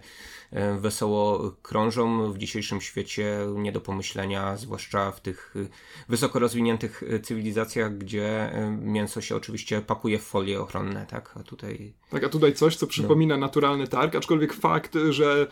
e, 0.50 0.78
wesoło 0.78 1.52
krążą. 1.62 2.32
W 2.32 2.38
dzisiejszym 2.38 2.80
świecie 2.80 3.38
nie 3.54 3.72
do 3.72 3.80
pomyślenia, 3.80 4.56
zwłaszcza 4.56 5.10
w 5.10 5.20
tych 5.20 5.54
e, 5.56 5.68
wysoko 6.08 6.38
rozwiniętych 6.38 7.02
e, 7.02 7.20
cywilizacjach, 7.20 7.98
gdzie 7.98 8.52
mięso 8.80 9.20
się 9.20 9.36
oczywiście 9.36 9.80
pakuje 9.80 10.18
w 10.18 10.22
folie 10.22 10.60
ochronne, 10.60 11.06
tak? 11.06 11.34
A 11.40 11.42
tutaj... 11.42 11.92
Tak, 12.10 12.24
a 12.24 12.28
tutaj 12.28 12.54
coś, 12.54 12.76
co 12.76 12.86
przypomina 12.86 13.36
no. 13.36 13.40
naturalny 13.40 13.88
targ, 13.88 14.14
aczkolwiek 14.14 14.54
fakt, 14.54 14.94
że 15.10 15.46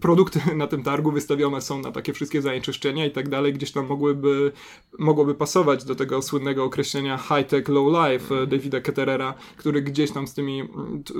produkty 0.00 0.40
na 0.56 0.66
tym 0.66 0.82
targu 0.82 1.12
wystawione 1.12 1.60
są 1.60 1.80
na 1.80 1.92
takie 1.92 2.12
wszystkie 2.12 2.42
zanieczyszczenia 2.42 3.06
i 3.06 3.10
tak 3.10 3.28
dalej, 3.28 3.52
gdzieś 3.52 3.72
tam 3.72 3.86
mogłyby, 3.86 4.52
mogłoby 4.98 5.34
pasować 5.34 5.84
do 5.84 5.94
tego 5.94 6.22
słynnego 6.22 6.64
określenia 6.64 7.18
high-tech, 7.18 7.68
low-life 7.68 8.46
Davida 8.46 8.80
Ketterera, 8.80 9.34
który 9.56 9.82
gdzieś 9.82 10.12
tam 10.12 10.26
z 10.26 10.34
tymi 10.34 10.60
mm, 10.60 11.02
t, 11.04 11.14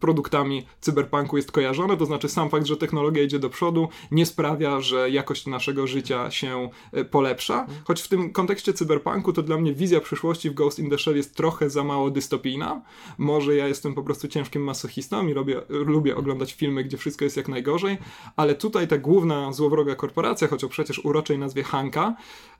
produktami 0.00 0.66
cyberpunku 0.80 1.36
jest 1.36 1.52
kojarzony, 1.52 1.96
to 1.96 2.06
znaczy 2.06 2.28
sam 2.28 2.50
fakt, 2.50 2.66
że 2.66 2.76
technologia 2.76 3.22
idzie 3.22 3.38
do 3.38 3.50
przodu 3.50 3.88
nie 4.10 4.26
sprawia, 4.26 4.80
że 4.80 5.10
jakość 5.10 5.46
naszego 5.46 5.86
życia 5.86 6.30
się 6.30 6.70
polepsza, 7.10 7.66
choć 7.84 8.02
w 8.02 8.08
tym 8.08 8.32
kontekście 8.32 8.72
cyberpunku 8.72 9.32
to 9.32 9.42
dla 9.42 9.58
mnie 9.58 9.74
wizja 9.74 10.00
przyszłości 10.00 10.50
w 10.50 10.54
Ghost 10.54 10.78
in 10.78 10.90
the 10.90 10.98
Shell 10.98 11.16
jest 11.16 11.36
trochę 11.36 11.70
za 11.70 11.84
mało 11.84 12.10
dystopijna. 12.10 12.82
Może 13.18 13.56
ja 13.56 13.68
jestem 13.68 13.94
po 13.94 14.02
prostu 14.02 14.28
ciężkim 14.28 14.64
masochistą 14.64 15.26
i 15.28 15.34
robię, 15.34 15.62
lubię 15.68 16.16
oglądać 16.16 16.52
filmy, 16.52 16.84
gdzie 16.84 16.96
wszystko 16.96 17.24
jest 17.24 17.36
jak 17.36 17.48
najgorzej, 17.52 17.98
ale 18.36 18.54
tutaj 18.54 18.88
ta 18.88 18.98
główna 18.98 19.52
złowroga 19.52 19.94
korporacja, 19.94 20.48
choć 20.48 20.64
o 20.64 20.68
przecież 20.68 21.04
uroczej 21.04 21.38
nazwie 21.38 21.62
Hanka, 21.62 22.14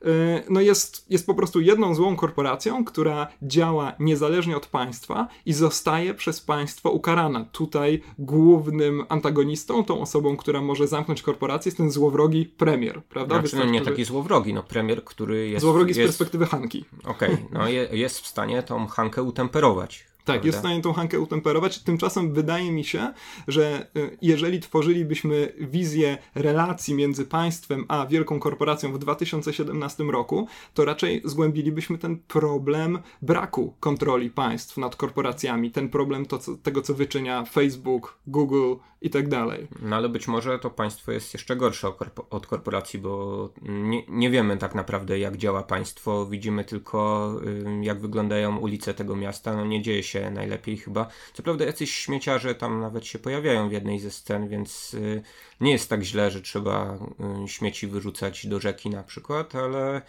yy, 0.05 0.11
no 0.51 0.61
jest, 0.61 1.07
jest 1.11 1.27
po 1.27 1.35
prostu 1.35 1.61
jedną 1.61 1.95
złą 1.95 2.17
korporacją, 2.17 2.85
która 2.85 3.27
działa 3.43 3.93
niezależnie 4.01 4.57
od 4.57 4.67
państwa 4.67 5.29
i 5.47 5.53
zostaje 5.53 6.15
przez 6.15 6.41
państwo 6.41 6.91
ukarana. 6.91 7.45
Tutaj 7.53 8.03
głównym 8.19 9.05
antagonistą, 9.09 9.85
tą 9.85 10.01
osobą, 10.01 10.37
która 10.37 10.61
może 10.61 10.87
zamknąć 10.87 11.23
korporację, 11.23 11.69
jest 11.69 11.77
ten 11.77 11.91
złowrogi 11.91 12.47
premier, 12.47 13.03
prawda? 13.09 13.41
Znaczy, 13.41 13.57
no 13.57 13.65
nie 13.65 13.81
taki 13.81 14.05
złowrogi, 14.05 14.55
no 14.55 14.63
premier, 14.63 15.05
który 15.05 15.49
jest... 15.49 15.63
Złowrogi 15.63 15.95
z 15.95 15.97
jest... 15.97 16.09
perspektywy 16.09 16.47
Hanki. 16.47 16.85
Okej, 17.05 17.35
okay, 17.35 17.47
no 17.53 17.69
je, 17.69 17.89
jest 17.93 18.21
w 18.21 18.27
stanie 18.27 18.63
tą 18.63 18.87
Hankę 18.87 19.23
utemperować. 19.23 20.12
Tak, 20.25 20.35
prawda? 20.35 20.47
jest 20.47 20.59
w 20.59 20.61
stanie 20.61 20.83
tą 20.83 20.93
Hankę 20.93 21.21
utemperować. 21.21 21.79
Tymczasem 21.79 22.33
wydaje 22.33 22.73
mi 22.73 22.85
się, 22.85 23.13
że 23.49 23.87
y, 23.97 24.19
jeżeli 24.23 24.61
tworzylibyśmy 24.61 25.53
wizję 25.61 26.19
relacji 26.35 26.95
między 26.95 27.25
państwem 27.25 27.85
a 27.89 28.07
wielką 28.07 28.41
korporacją 28.41 28.93
w 28.93 28.99
2017 28.99 30.05
roku, 30.05 30.47
to 30.75 30.85
raczej 30.85 31.23
zgłębilibyśmy 31.25 31.99
ten 31.99 32.19
problem 32.19 32.99
braku 33.23 33.75
kontroli 33.81 34.31
państw 34.31 34.77
nad 34.77 34.97
korporacjami, 34.97 35.71
ten 35.71 35.89
problem 35.89 36.27
to, 36.27 36.39
co, 36.39 36.57
tego, 36.57 36.83
co 36.83 36.95
wyczynia 36.95 37.45
Facebook, 37.45 38.19
Google 38.27 38.75
i 39.03 39.11
tak 39.11 39.29
dalej. 39.29 39.69
No 39.83 39.97
ale 39.97 40.09
być 40.09 40.29
może 40.29 40.59
to 40.59 40.71
państwo 40.71 41.13
jest 41.13 41.35
jeszcze 41.35 41.57
gorsze 41.57 41.93
od 42.31 42.47
korporacji, 42.47 42.99
bo 42.99 43.49
nie, 43.63 44.07
nie 44.09 44.31
wiemy 44.31 44.57
tak 44.57 44.75
naprawdę, 44.75 45.19
jak 45.19 45.37
działa 45.37 45.63
państwo. 45.63 46.27
Widzimy 46.27 46.65
tylko, 46.65 47.33
y, 47.47 47.85
jak 47.85 48.01
wyglądają 48.01 48.57
ulice 48.57 48.95
tego 48.95 49.17
miasta. 49.17 49.57
No 49.57 49.65
nie 49.65 49.83
dzieje 49.83 50.03
się 50.03 50.12
się 50.13 50.31
najlepiej 50.31 50.77
chyba. 50.77 51.09
Co 51.33 51.43
prawda 51.43 51.65
jacyś 51.65 51.95
śmieciarze 51.95 52.55
tam 52.55 52.81
nawet 52.81 53.07
się 53.07 53.19
pojawiają 53.19 53.69
w 53.69 53.73
jednej 53.73 53.99
ze 54.01 54.11
scen, 54.11 54.49
więc 54.49 54.95
y, 54.95 55.23
nie 55.61 55.73
jest 55.73 55.91
tak 55.91 56.03
źle, 56.03 56.31
że 56.31 56.41
trzeba 56.41 56.99
y, 57.45 57.49
śmieci 57.49 57.87
wyrzucać 57.87 58.47
do 58.47 58.61
rzeki 58.61 58.91
na 58.91 59.03
przykład, 59.03 59.55
ale 59.55 60.03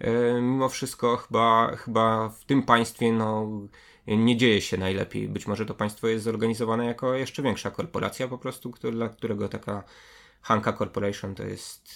y, 0.00 0.40
mimo 0.42 0.68
wszystko 0.68 1.16
chyba, 1.16 1.76
chyba 1.76 2.28
w 2.28 2.44
tym 2.44 2.62
państwie 2.62 3.12
no 3.12 3.48
nie 4.06 4.36
dzieje 4.36 4.60
się 4.60 4.76
najlepiej. 4.76 5.28
Być 5.28 5.46
może 5.46 5.66
to 5.66 5.74
państwo 5.74 6.08
jest 6.08 6.24
zorganizowane 6.24 6.86
jako 6.86 7.14
jeszcze 7.14 7.42
większa 7.42 7.70
korporacja 7.70 8.28
po 8.28 8.38
prostu, 8.38 8.72
dla 8.92 9.08
którego 9.08 9.48
taka 9.48 9.84
Hanka 10.42 10.72
Corporation 10.72 11.34
to 11.34 11.42
jest 11.42 11.94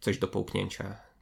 coś 0.00 0.18
do 0.18 0.28
połknięcia. 0.28 1.13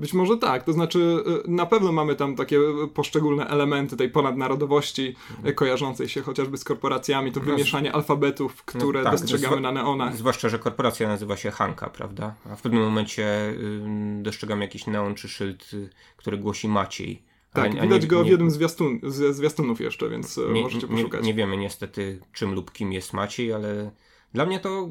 Być 0.00 0.12
może 0.12 0.36
tak, 0.36 0.64
to 0.64 0.72
znaczy 0.72 0.98
y, 1.46 1.50
na 1.50 1.66
pewno 1.66 1.92
mamy 1.92 2.16
tam 2.16 2.36
takie 2.36 2.58
poszczególne 2.94 3.46
elementy 3.46 3.96
tej 3.96 4.10
ponadnarodowości 4.10 5.16
mhm. 5.30 5.54
kojarzącej 5.54 6.08
się 6.08 6.22
chociażby 6.22 6.56
z 6.56 6.64
korporacjami, 6.64 7.32
to 7.32 7.40
wymieszanie 7.40 7.92
alfabetów, 7.92 8.64
które 8.64 9.02
no, 9.02 9.10
tak, 9.10 9.20
dostrzegamy 9.20 9.60
na 9.60 9.72
neonach. 9.72 10.16
Zwłaszcza, 10.16 10.48
że 10.48 10.58
korporacja 10.58 11.08
nazywa 11.08 11.36
się 11.36 11.50
Hanka, 11.50 11.90
prawda? 11.90 12.34
A 12.50 12.56
w 12.56 12.62
pewnym 12.62 12.82
momencie 12.82 13.50
y, 13.50 14.22
dostrzegamy 14.22 14.64
jakiś 14.64 14.86
neon 14.86 15.14
czy 15.14 15.28
szyld, 15.28 15.70
y, 15.72 15.90
który 16.16 16.38
głosi 16.38 16.68
Maciej. 16.68 17.22
Tak, 17.52 17.72
a, 17.78 17.82
widać 17.82 18.02
nie, 18.02 18.08
go 18.08 18.24
w 18.24 18.26
jednym 18.26 18.50
zwiastun, 18.50 19.00
z 19.02 19.36
zwiastunów 19.36 19.80
jeszcze, 19.80 20.08
więc 20.08 20.36
nie, 20.36 20.62
możecie 20.62 20.86
poszukać. 20.86 21.20
Nie, 21.20 21.26
nie 21.26 21.34
wiemy 21.34 21.56
niestety 21.56 22.20
czym 22.32 22.54
lub 22.54 22.72
kim 22.72 22.92
jest 22.92 23.12
Maciej, 23.12 23.52
ale 23.52 23.90
dla 24.34 24.46
mnie 24.46 24.60
to 24.60 24.88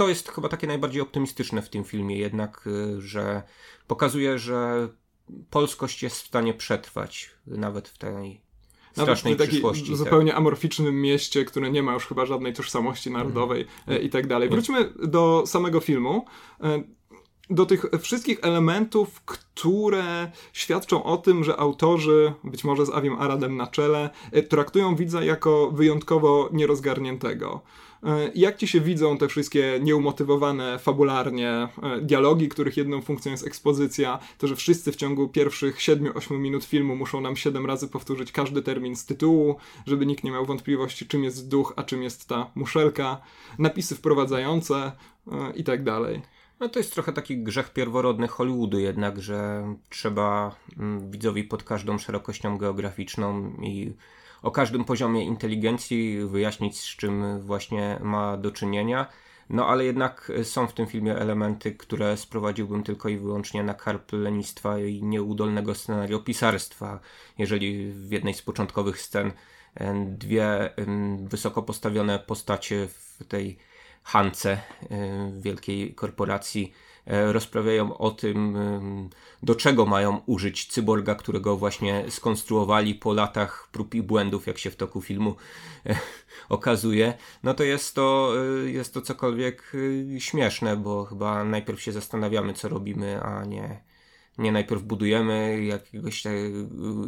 to 0.00 0.08
jest 0.08 0.28
chyba 0.28 0.48
takie 0.48 0.66
najbardziej 0.66 1.02
optymistyczne 1.02 1.62
w 1.62 1.68
tym 1.68 1.84
filmie, 1.84 2.18
jednak, 2.18 2.68
że 2.98 3.42
pokazuje, 3.86 4.38
że 4.38 4.88
polskość 5.50 6.02
jest 6.02 6.22
w 6.22 6.26
stanie 6.26 6.54
przetrwać 6.54 7.30
nawet 7.46 7.88
w 7.88 7.98
tej 7.98 8.40
strasznej 8.92 9.34
nawet 9.34 9.46
w 9.46 9.50
przyszłości. 9.50 9.86
Tak. 9.88 9.96
zupełnie 9.96 10.34
amorficznym 10.34 11.00
mieście, 11.02 11.44
które 11.44 11.70
nie 11.70 11.82
ma 11.82 11.94
już 11.94 12.06
chyba 12.06 12.26
żadnej 12.26 12.52
tożsamości 12.52 13.10
narodowej 13.10 13.66
mm. 13.86 14.02
i 14.02 14.10
tak 14.10 14.26
dalej. 14.26 14.48
Wróćmy 14.48 14.92
do 15.02 15.44
samego 15.46 15.80
filmu 15.80 16.24
e, 16.60 16.82
do 17.50 17.66
tych 17.66 17.86
wszystkich 18.00 18.38
elementów, 18.42 19.20
które 19.24 20.30
świadczą 20.52 21.04
o 21.04 21.16
tym, 21.16 21.44
że 21.44 21.56
autorzy, 21.56 22.32
być 22.44 22.64
może 22.64 22.86
z 22.86 22.90
Avim 22.90 23.16
Aradem 23.18 23.56
na 23.56 23.66
czele, 23.66 24.10
e, 24.32 24.42
traktują 24.42 24.96
widza 24.96 25.24
jako 25.24 25.70
wyjątkowo 25.70 26.48
nierozgarniętego. 26.52 27.60
E, 28.02 28.30
jak 28.34 28.56
ci 28.56 28.68
się 28.68 28.80
widzą 28.80 29.18
te 29.18 29.28
wszystkie 29.28 29.78
nieumotywowane 29.82 30.78
fabularnie 30.78 31.50
e, 31.50 31.68
dialogi, 32.00 32.48
których 32.48 32.76
jedną 32.76 33.02
funkcją 33.02 33.32
jest 33.32 33.46
ekspozycja, 33.46 34.18
to, 34.38 34.46
że 34.46 34.56
wszyscy 34.56 34.92
w 34.92 34.96
ciągu 34.96 35.28
pierwszych 35.28 35.76
7-8 35.76 36.38
minut 36.38 36.64
filmu 36.64 36.96
muszą 36.96 37.20
nam 37.20 37.36
7 37.36 37.66
razy 37.66 37.88
powtórzyć 37.88 38.32
każdy 38.32 38.62
termin 38.62 38.96
z 38.96 39.06
tytułu, 39.06 39.56
żeby 39.86 40.06
nikt 40.06 40.24
nie 40.24 40.30
miał 40.30 40.46
wątpliwości, 40.46 41.06
czym 41.06 41.24
jest 41.24 41.48
duch, 41.48 41.72
a 41.76 41.82
czym 41.82 42.02
jest 42.02 42.28
ta 42.28 42.50
muszelka, 42.54 43.20
napisy 43.58 43.94
wprowadzające 43.94 44.92
e, 45.32 45.52
i 45.56 45.64
tak. 45.64 46.39
No 46.60 46.68
to 46.68 46.78
jest 46.78 46.92
trochę 46.92 47.12
taki 47.12 47.42
grzech 47.42 47.72
pierworodny 47.72 48.28
Hollywoodu 48.28 48.78
jednak, 48.78 49.22
że 49.22 49.64
trzeba 49.88 50.56
mm, 50.78 51.10
widzowi 51.10 51.44
pod 51.44 51.62
każdą 51.62 51.98
szerokością 51.98 52.58
geograficzną 52.58 53.52
i 53.62 53.94
o 54.42 54.50
każdym 54.50 54.84
poziomie 54.84 55.24
inteligencji, 55.24 56.18
wyjaśnić 56.26 56.80
z 56.80 56.96
czym 56.96 57.40
właśnie 57.40 57.98
ma 58.02 58.36
do 58.36 58.50
czynienia. 58.50 59.06
No 59.50 59.66
ale 59.66 59.84
jednak 59.84 60.32
są 60.42 60.66
w 60.66 60.72
tym 60.72 60.86
filmie 60.86 61.16
elementy, 61.16 61.72
które 61.72 62.16
sprowadziłbym 62.16 62.82
tylko 62.82 63.08
i 63.08 63.16
wyłącznie 63.16 63.62
na 63.62 63.74
karp 63.74 64.12
lenistwa 64.12 64.78
i 64.78 65.02
nieudolnego 65.02 65.74
scenariopisarstwa. 65.74 67.00
Jeżeli 67.38 67.92
w 67.92 68.12
jednej 68.12 68.34
z 68.34 68.42
początkowych 68.42 69.00
scen 69.00 69.32
dwie 70.06 70.74
wysoko 71.18 71.62
postawione 71.62 72.18
postacie 72.18 72.88
w 72.88 73.24
tej 73.28 73.58
Hance 74.12 74.60
wielkiej 75.40 75.94
korporacji 75.94 76.72
E, 77.06 77.32
rozprawiają 77.32 77.98
o 77.98 78.10
tym, 78.10 78.58
do 79.42 79.54
czego 79.54 79.86
mają 79.86 80.20
użyć 80.26 80.66
cyborga, 80.66 81.14
którego 81.14 81.56
właśnie 81.56 82.04
skonstruowali 82.08 82.94
po 82.94 83.12
latach 83.12 83.68
prób 83.72 83.94
i 83.94 84.02
błędów, 84.02 84.46
jak 84.46 84.58
się 84.58 84.70
w 84.70 84.76
toku 84.76 85.00
filmu 85.00 85.36
e, 85.86 85.96
okazuje, 86.48 87.14
no 87.42 87.54
to 87.54 87.64
jest 87.64 87.94
to, 87.94 88.32
e, 88.64 88.70
jest 88.70 88.94
to 88.94 89.00
cokolwiek 89.00 89.72
śmieszne, 90.18 90.76
bo 90.76 91.04
chyba 91.04 91.44
najpierw 91.44 91.82
się 91.82 91.92
zastanawiamy, 91.92 92.52
co 92.52 92.68
robimy, 92.68 93.22
a 93.22 93.44
nie 93.44 93.89
nie 94.40 94.52
najpierw 94.52 94.82
budujemy 94.82 95.64
jakiegoś, 95.64 96.24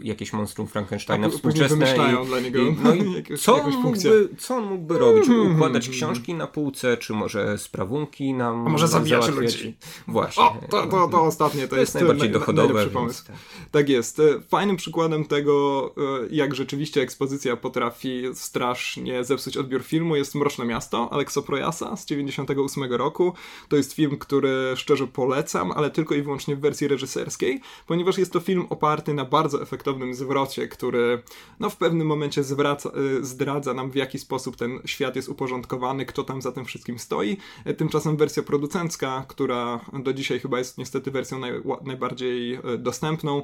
jakieś 0.02 0.32
monstrum 0.32 0.66
Frankensteina 0.66 1.28
współczesne 1.28 1.94
i, 1.96 2.26
dla 2.26 2.40
niego 2.40 2.58
i, 2.58 2.76
no 2.84 2.94
i 2.94 3.12
jakieś, 3.16 3.40
co, 3.40 3.62
on 3.62 3.72
mógłby, 3.76 4.28
co 4.38 4.56
on 4.56 4.64
mógłby 4.64 4.98
robić? 4.98 5.26
Hmm. 5.26 5.54
Układać 5.54 5.88
książki 5.88 6.34
na 6.34 6.46
półce, 6.46 6.96
czy 6.96 7.12
może 7.12 7.58
sprawunki 7.58 8.34
nam 8.34 8.66
A 8.66 8.70
może 8.70 8.88
zabijać 8.88 9.28
ludzi? 9.28 9.76
Właśnie. 10.08 10.44
O, 10.44 10.58
to, 10.70 10.86
to, 10.86 11.08
to 11.08 11.22
ostatnie, 11.22 11.62
to, 11.62 11.68
to 11.68 11.76
jest, 11.76 11.94
jest 11.94 11.94
najbardziej 11.94 12.30
naj, 12.30 12.40
dochodowe. 12.40 12.86
pomysł. 12.86 13.26
Tak. 13.26 13.36
tak 13.70 13.88
jest. 13.88 14.20
E, 14.20 14.40
fajnym 14.48 14.76
przykładem 14.76 15.24
tego, 15.24 15.86
e, 15.96 16.26
jak 16.30 16.54
rzeczywiście 16.54 17.00
ekspozycja 17.00 17.56
potrafi 17.56 18.22
strasznie 18.34 19.24
zepsuć 19.24 19.56
odbiór 19.56 19.82
filmu 19.82 20.16
jest 20.16 20.34
Mroczne 20.34 20.64
Miasto 20.64 21.12
Alekso 21.12 21.42
Projasa 21.42 21.96
z 21.96 22.06
98 22.06 22.92
roku. 22.92 23.32
To 23.68 23.76
jest 23.76 23.92
film, 23.92 24.18
który 24.18 24.72
szczerze 24.76 25.06
polecam, 25.06 25.72
ale 25.72 25.90
tylko 25.90 26.14
i 26.14 26.22
wyłącznie 26.22 26.56
w 26.56 26.60
wersji 26.60 26.88
reżyserskiej 26.88 27.21
reżyserskiej, 27.24 27.60
ponieważ 27.86 28.18
jest 28.18 28.32
to 28.32 28.40
film 28.40 28.66
oparty 28.70 29.14
na 29.14 29.24
bardzo 29.24 29.62
efektownym 29.62 30.14
zwrocie, 30.14 30.68
który 30.68 31.22
no, 31.60 31.70
w 31.70 31.76
pewnym 31.76 32.06
momencie 32.06 32.42
zwraca, 32.44 32.90
y, 33.20 33.24
zdradza 33.24 33.74
nam 33.74 33.90
w 33.90 33.94
jaki 33.94 34.18
sposób 34.18 34.56
ten 34.56 34.80
świat 34.84 35.16
jest 35.16 35.28
uporządkowany, 35.28 36.06
kto 36.06 36.24
tam 36.24 36.42
za 36.42 36.52
tym 36.52 36.64
wszystkim 36.64 36.98
stoi. 36.98 37.36
E, 37.64 37.74
tymczasem 37.74 38.16
wersja 38.16 38.42
producencka, 38.42 39.24
która 39.28 39.80
do 39.92 40.12
dzisiaj 40.12 40.40
chyba 40.40 40.58
jest 40.58 40.78
niestety 40.78 41.10
wersją 41.10 41.38
naj, 41.38 41.52
najbardziej 41.84 42.54
e, 42.54 42.78
dostępną, 42.78 43.42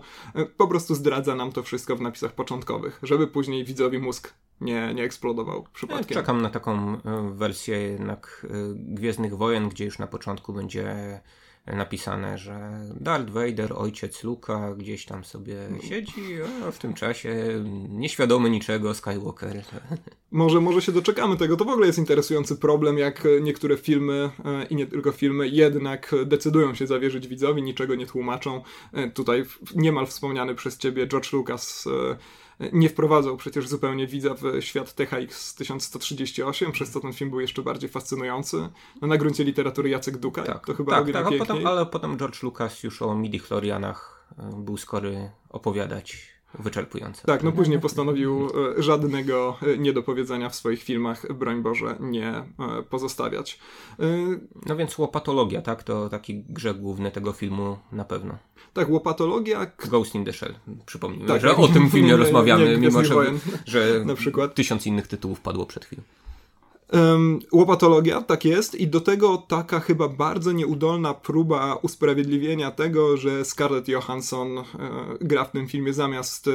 po 0.56 0.68
prostu 0.68 0.94
zdradza 0.94 1.34
nam 1.34 1.52
to 1.52 1.62
wszystko 1.62 1.96
w 1.96 2.00
napisach 2.00 2.32
początkowych, 2.32 2.98
żeby 3.02 3.26
później 3.26 3.64
widzowi 3.64 3.98
mózg 3.98 4.34
nie, 4.60 4.94
nie 4.94 5.02
eksplodował 5.02 5.66
przypadkiem. 5.72 6.16
Ja 6.16 6.22
czekam 6.22 6.42
na 6.42 6.50
taką 6.50 6.98
wersję 7.32 7.78
jednak 7.78 8.46
Gwiezdnych 8.74 9.36
Wojen, 9.36 9.68
gdzie 9.68 9.84
już 9.84 9.98
na 9.98 10.06
początku 10.06 10.52
będzie 10.52 11.20
napisane, 11.76 12.38
że 12.38 12.70
Darth 13.00 13.30
Vader, 13.30 13.72
ojciec 13.76 14.24
Luka, 14.24 14.74
gdzieś 14.74 15.06
tam 15.06 15.24
sobie 15.24 15.56
siedzi, 15.88 16.22
a 16.66 16.70
w 16.70 16.78
tym 16.78 16.94
czasie 16.94 17.34
nieświadomy 17.88 18.50
niczego 18.50 18.94
Skywalker. 18.94 19.62
Może, 20.30 20.60
może 20.60 20.82
się 20.82 20.92
doczekamy 20.92 21.36
tego. 21.36 21.56
To 21.56 21.64
w 21.64 21.68
ogóle 21.68 21.86
jest 21.86 21.98
interesujący 21.98 22.56
problem, 22.56 22.98
jak 22.98 23.28
niektóre 23.40 23.76
filmy 23.76 24.30
e, 24.44 24.64
i 24.64 24.74
nie 24.74 24.86
tylko 24.86 25.12
filmy 25.12 25.48
jednak 25.48 26.14
decydują 26.26 26.74
się 26.74 26.86
zawierzyć 26.86 27.28
widzowi, 27.28 27.62
niczego 27.62 27.94
nie 27.94 28.06
tłumaczą. 28.06 28.62
E, 28.92 29.10
tutaj 29.10 29.44
niemal 29.74 30.06
wspomniany 30.06 30.54
przez 30.54 30.78
ciebie 30.78 31.06
George 31.06 31.32
Lucas 31.32 31.84
e, 31.86 32.16
nie 32.72 32.88
wprowadzał 32.88 33.36
przecież 33.36 33.68
zupełnie 33.68 34.06
widza 34.06 34.34
w 34.34 34.60
świat 34.60 34.94
THX 34.94 35.54
1138, 35.54 36.72
przez 36.72 36.90
co 36.90 37.00
ten 37.00 37.12
film 37.12 37.30
był 37.30 37.40
jeszcze 37.40 37.62
bardziej 37.62 37.90
fascynujący. 37.90 38.68
No, 39.00 39.08
na 39.08 39.16
gruncie 39.16 39.44
literatury 39.44 39.88
Jacek 39.90 40.16
Duka, 40.16 40.42
tak, 40.42 40.66
to 40.66 40.74
chyba 40.74 40.92
tak, 40.92 41.12
tak, 41.12 41.28
tak, 41.28 41.38
potem, 41.38 41.66
ale 41.66 41.86
potem 41.86 42.18
George 42.18 42.42
Lucas 42.42 42.82
już 42.82 43.02
o 43.02 43.14
midi-chlorianach 43.14 44.26
e, 44.38 44.62
był 44.62 44.76
skory 44.76 45.30
opowiadać 45.48 46.37
wyczerpujące. 46.54 47.22
Tak, 47.26 47.42
no 47.42 47.52
później 47.52 47.80
postanowił 47.80 48.50
e, 48.78 48.82
żadnego 48.82 49.56
e, 49.62 49.78
niedopowiedzenia 49.78 50.48
w 50.48 50.54
swoich 50.54 50.82
filmach, 50.82 51.32
broń 51.32 51.62
Boże, 51.62 51.96
nie 52.00 52.44
pozostawiać. 52.90 53.58
No 54.66 54.76
więc 54.76 54.98
łopatologia, 54.98 55.62
tak? 55.62 55.82
To 55.82 56.08
taki 56.08 56.42
grzech 56.48 56.80
główny 56.80 57.10
tego 57.10 57.32
filmu 57.32 57.78
na 57.92 58.04
pewno. 58.04 58.38
Tak, 58.72 58.90
łopatologia. 58.90 59.66
Ghost 59.88 60.14
in 60.14 60.24
the 60.24 60.32
Shell, 60.32 60.54
przypomnijmy, 60.86 61.28
tak, 61.28 61.40
że 61.40 61.56
o 61.56 61.68
tym 61.68 61.90
filmie 61.90 62.16
rozmawiamy, 62.16 62.64
nie, 62.64 62.76
mimo 62.76 63.04
że, 63.04 63.14
że 63.66 64.04
na 64.04 64.14
przykład. 64.14 64.54
tysiąc 64.54 64.86
innych 64.86 65.06
tytułów 65.06 65.40
padło 65.40 65.66
przed 65.66 65.84
chwilą. 65.84 66.02
Um, 66.92 67.38
łopatologia, 67.52 68.22
tak 68.22 68.44
jest, 68.44 68.74
i 68.74 68.88
do 68.88 69.00
tego 69.00 69.36
taka 69.48 69.80
chyba 69.80 70.08
bardzo 70.08 70.52
nieudolna 70.52 71.14
próba 71.14 71.74
usprawiedliwienia 71.74 72.70
tego, 72.70 73.16
że 73.16 73.44
Scarlett 73.44 73.88
Johansson 73.88 74.58
e, 74.58 74.64
gra 75.20 75.44
w 75.44 75.50
tym 75.50 75.68
filmie 75.68 75.92
zamiast 75.92 76.48
e, 76.48 76.50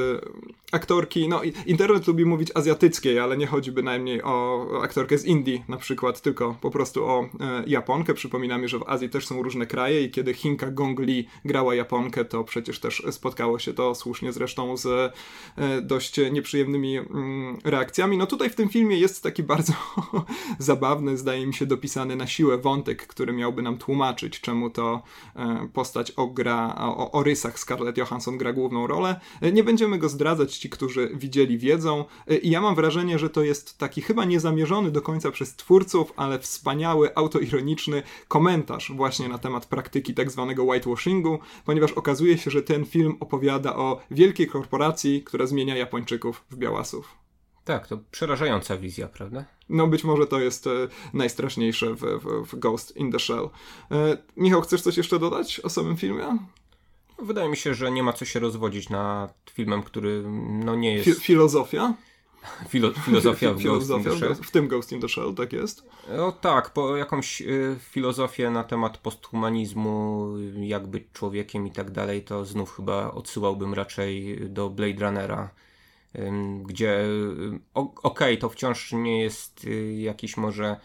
aktorki. 0.72 1.28
No, 1.28 1.40
internet 1.66 2.06
lubi 2.06 2.24
mówić 2.24 2.50
azjatyckiej, 2.54 3.18
ale 3.18 3.36
nie 3.36 3.46
chodzi 3.46 3.72
bynajmniej 3.72 4.22
o 4.22 4.66
aktorkę 4.82 5.18
z 5.18 5.24
Indii 5.24 5.64
na 5.68 5.76
przykład, 5.76 6.20
tylko 6.20 6.56
po 6.60 6.70
prostu 6.70 7.04
o 7.04 7.22
e, 7.22 7.28
Japonkę. 7.66 8.14
Przypominamy, 8.14 8.68
że 8.68 8.78
w 8.78 8.88
Azji 8.88 9.08
też 9.08 9.26
są 9.26 9.42
różne 9.42 9.66
kraje 9.66 10.02
i 10.02 10.10
kiedy 10.10 10.34
Chinka 10.34 10.70
Gong 10.70 11.00
Li 11.00 11.28
grała 11.44 11.74
Japonkę, 11.74 12.24
to 12.24 12.44
przecież 12.44 12.80
też 12.80 13.02
spotkało 13.10 13.58
się 13.58 13.74
to 13.74 13.94
słusznie 13.94 14.32
zresztą 14.32 14.76
z 14.76 14.86
e, 14.86 15.12
dość 15.82 16.20
nieprzyjemnymi 16.32 16.98
mm, 16.98 17.58
reakcjami. 17.64 18.18
No 18.18 18.26
tutaj 18.26 18.50
w 18.50 18.54
tym 18.54 18.68
filmie 18.68 18.96
jest 18.96 19.22
taki 19.22 19.42
bardzo 19.42 19.72
zabawny, 20.58 21.16
zdaje 21.16 21.46
mi 21.46 21.54
się, 21.54 21.66
dopisany 21.66 22.16
na 22.16 22.26
siłę 22.26 22.58
wątek, 22.58 23.06
który 23.06 23.32
miałby 23.32 23.62
nam 23.62 23.78
tłumaczyć, 23.78 24.40
czemu 24.40 24.70
to 24.70 25.02
e, 25.36 25.68
postać 25.72 26.10
o, 26.10 26.26
gra, 26.26 26.74
o, 26.78 27.10
o 27.10 27.22
rysach 27.22 27.58
Scarlett 27.58 27.96
Johansson 27.96 28.38
gra 28.38 28.52
główną 28.52 28.86
rolę. 28.86 29.20
E, 29.40 29.52
nie 29.52 29.64
będziemy 29.64 29.98
go 29.98 30.08
zdradzać, 30.08 30.56
ci, 30.56 30.70
którzy 30.70 31.10
widzieli, 31.14 31.58
wiedzą. 31.58 32.04
E, 32.28 32.36
I 32.36 32.50
ja 32.50 32.60
mam 32.60 32.74
wrażenie, 32.74 33.18
że 33.18 33.30
to 33.30 33.42
jest 33.42 33.78
taki 33.78 34.02
chyba 34.02 34.24
niezamierzony 34.24 34.90
do 34.90 35.02
końca 35.02 35.30
przez 35.30 35.56
twórców, 35.56 36.12
ale 36.16 36.38
wspaniały, 36.38 37.16
autoironiczny 37.16 38.02
komentarz 38.28 38.92
właśnie 38.96 39.28
na 39.28 39.38
temat 39.38 39.66
praktyki 39.66 40.14
tak 40.14 40.30
zwanego 40.30 40.64
whitewashingu, 40.64 41.38
ponieważ 41.64 41.92
okazuje 41.92 42.38
się, 42.38 42.50
że 42.50 42.62
ten 42.62 42.84
film 42.84 43.16
opowiada 43.20 43.76
o 43.76 44.00
wielkiej 44.10 44.46
korporacji, 44.46 45.22
która 45.22 45.46
zmienia 45.46 45.76
Japończyków 45.76 46.44
w 46.50 46.56
białasów. 46.56 47.23
Tak, 47.64 47.86
to 47.86 47.98
przerażająca 48.10 48.76
wizja, 48.76 49.08
prawda? 49.08 49.44
No 49.68 49.86
być 49.86 50.04
może 50.04 50.26
to 50.26 50.40
jest 50.40 50.66
e, 50.66 50.70
najstraszniejsze 51.12 51.94
w, 51.94 52.00
w, 52.00 52.46
w, 52.46 52.58
Ghost 52.58 52.96
in 52.96 53.12
the 53.12 53.18
Shell. 53.18 53.50
E, 53.90 54.16
Michał, 54.36 54.60
chcesz 54.60 54.82
coś 54.82 54.96
jeszcze 54.96 55.18
dodać 55.18 55.60
o 55.60 55.70
samym 55.70 55.96
filmie? 55.96 56.38
Wydaje 57.18 57.48
mi 57.48 57.56
się, 57.56 57.74
że 57.74 57.90
nie 57.90 58.02
ma 58.02 58.12
co 58.12 58.24
się 58.24 58.40
rozwodzić 58.40 58.88
nad 58.88 59.50
filmem, 59.50 59.82
który 59.82 60.22
no 60.64 60.74
nie 60.74 60.94
jest... 60.94 61.04
Fi 61.04 61.14
filozofia? 61.14 61.94
Filo 62.68 62.92
filozofia 62.92 63.54
w 63.54 63.62
filozofia, 63.62 64.10
Ghost 64.10 64.20
in 64.20 64.28
the 64.28 64.34
Shell. 64.34 64.34
W 64.34 64.50
tym 64.50 64.68
Ghost 64.68 64.92
in 64.92 65.00
the 65.00 65.08
Shell, 65.08 65.34
tak 65.34 65.52
jest? 65.52 65.82
No 66.16 66.32
tak, 66.32 66.70
po 66.70 66.96
jakąś 66.96 67.42
y, 67.42 67.76
filozofię 67.80 68.50
na 68.50 68.64
temat 68.64 68.98
posthumanizmu, 68.98 70.28
jak 70.60 70.86
być 70.86 71.04
człowiekiem 71.12 71.66
i 71.66 71.70
tak 71.70 71.90
dalej, 71.90 72.22
to 72.22 72.44
znów 72.44 72.76
chyba 72.76 73.10
odsyłałbym 73.10 73.74
raczej 73.74 74.38
do 74.50 74.70
Blade 74.70 75.06
Runnera 75.06 75.50
gdzie 76.62 77.04
okej, 77.74 77.94
okay, 78.02 78.36
to 78.36 78.48
wciąż 78.48 78.92
nie 78.92 79.22
jest 79.22 79.64
y, 79.64 79.94
jakiś 79.94 80.36
może 80.36 80.76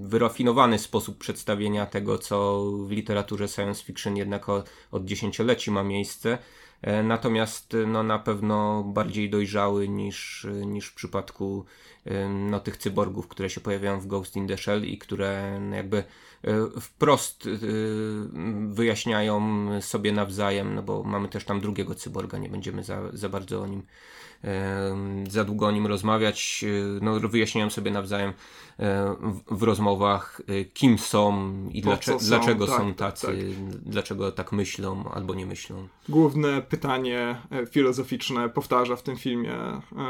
wyrafinowany 0.00 0.78
sposób 0.78 1.18
przedstawienia 1.18 1.86
tego, 1.86 2.18
co 2.18 2.64
w 2.86 2.90
literaturze 2.90 3.48
science 3.48 3.84
fiction 3.84 4.16
jednak 4.16 4.46
od 4.90 5.04
dziesięcioleci 5.04 5.70
ma 5.70 5.84
miejsce, 5.84 6.38
e, 6.82 7.02
natomiast 7.02 7.76
no, 7.86 8.02
na 8.02 8.18
pewno 8.18 8.82
bardziej 8.82 9.30
dojrzały 9.30 9.88
niż, 9.88 10.46
niż 10.66 10.86
w 10.86 10.94
przypadku 10.94 11.64
no, 12.28 12.60
tych 12.60 12.76
cyborgów, 12.76 13.28
które 13.28 13.50
się 13.50 13.60
pojawiają 13.60 14.00
w 14.00 14.06
Ghost 14.06 14.36
in 14.36 14.48
the 14.48 14.58
Shell 14.58 14.84
i 14.84 14.98
które 14.98 15.60
no, 15.60 15.76
jakby 15.76 16.04
wprost 16.80 17.46
e, 17.46 17.50
wyjaśniają 18.68 19.68
sobie 19.80 20.12
nawzajem, 20.12 20.74
no 20.74 20.82
bo 20.82 21.02
mamy 21.02 21.28
też 21.28 21.44
tam 21.44 21.60
drugiego 21.60 21.94
cyborga, 21.94 22.38
nie 22.38 22.48
będziemy 22.48 22.84
za, 22.84 23.00
za 23.12 23.28
bardzo 23.28 23.62
o 23.62 23.66
nim 23.66 23.82
za 25.28 25.44
długo 25.44 25.66
o 25.66 25.70
nim 25.70 25.86
rozmawiać. 25.86 26.64
E, 26.64 27.04
no, 27.04 27.20
wyjaśniają 27.20 27.70
sobie 27.70 27.90
nawzajem 27.90 28.32
w, 28.78 29.40
w 29.50 29.62
rozmowach, 29.62 30.40
kim 30.74 30.98
są 30.98 31.52
i 31.72 31.82
dlaczego, 31.82 32.20
są, 32.20 32.26
dlaczego 32.26 32.66
tak, 32.66 32.76
są 32.76 32.86
tak, 32.86 32.96
tacy, 32.96 33.26
tak, 33.26 33.36
dlaczego 33.82 34.32
tak 34.32 34.52
myślą 34.52 35.10
albo 35.14 35.34
nie 35.34 35.46
myślą. 35.46 35.88
Główne 36.08 36.62
pytanie 36.62 37.36
filozoficzne 37.70 38.48
powtarza 38.48 38.96
w 38.96 39.02
tym 39.02 39.16
filmie 39.16 39.54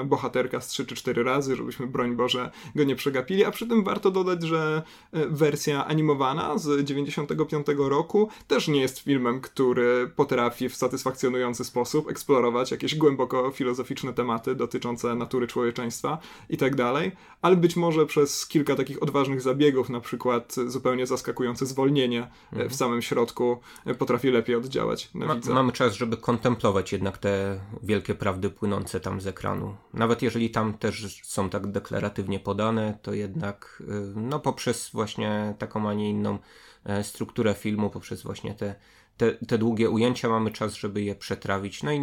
bohaterka 0.05 0.61
z 0.61 0.69
3 0.69 0.87
czy 0.87 0.95
4 0.95 1.23
razy, 1.25 1.57
żebyśmy 1.57 1.87
broń 1.87 2.17
Boże, 2.17 2.51
go 2.75 2.85
nie 2.85 2.97
przegapili, 2.97 3.45
a 3.45 3.51
przy 3.51 3.67
tym 3.67 3.85
warto 3.85 4.11
dodać, 4.11 4.43
że 4.43 4.83
e, 5.13 5.27
wersja 5.27 5.87
animowana 5.87 6.59
z 6.59 6.85
95 6.85 7.67
roku 7.79 8.29
też 8.47 8.69
nie 8.69 8.81
jest 8.81 8.99
filmem, 8.99 9.41
który 9.41 10.11
potrafi 10.17 10.69
w 10.69 10.77
satysfakcjonujący 10.77 11.65
sposób 11.65 12.11
eksplorować 12.11 12.71
jakieś 12.71 12.95
głęboko 12.95 13.51
filozoficzne 13.51 14.13
tematy 14.13 14.55
dotyczące 14.55 15.15
natury 15.15 15.47
człowieczeństwa 15.47 16.19
i 16.51 16.57
tak 16.57 16.75
dalej, 16.75 17.13
ale 17.43 17.57
być 17.57 17.77
może 17.77 18.07
przez 18.07 18.47
kilka 18.55 18.77
takich 18.77 19.03
odważnych 19.03 19.41
zabiegów, 19.41 19.91
na 19.91 20.01
przykład 20.01 20.55
zupełnie 20.67 21.07
zaskakujące 21.07 21.67
zwolnienie 21.67 22.21
e, 22.23 22.29
mhm. 22.53 22.71
w 22.71 22.75
samym 22.75 23.03
środku 23.03 23.61
e, 23.87 23.95
potrafi 23.95 24.31
lepiej 24.31 24.57
oddziałać 24.57 25.15
na 25.15 25.27
Ma, 25.27 25.37
Mamy 25.55 25.73
czas, 25.73 25.95
żeby 25.95 26.17
kontemplować 26.17 26.93
jednak 26.93 27.19
te 27.19 27.61
wielkie 27.83 28.15
prawdy 28.15 28.51
płynące 28.51 29.01
tam 29.01 29.21
z 29.21 29.27
ekranu. 29.27 29.77
Nawet 29.95 30.23
jeżeli 30.23 30.51
tam 30.51 30.79
też 30.79 31.21
są 31.23 31.51
tak 31.51 31.67
deklaratywnie 31.67 32.41
podane, 32.41 32.99
to 33.03 33.13
jednak 33.13 33.83
y, 33.89 34.13
no, 34.17 34.41
poprzez 34.41 34.91
właśnie 34.91 35.55
taką, 35.59 35.89
a 35.89 35.95
nie 35.95 36.11
inną 36.11 36.39
e, 36.85 37.05
strukturę 37.05 37.55
filmu, 37.55 37.91
poprzez 37.91 38.23
właśnie 38.23 38.55
te, 38.55 38.75
te, 39.17 39.33
te 39.33 39.59
długie 39.59 39.91
ujęcia 39.91 40.29
mamy 40.29 40.51
czas, 40.51 40.75
żeby 40.75 41.03
je 41.03 41.15
przetrawić. 41.15 41.83
No 41.83 41.93
i 41.93 42.01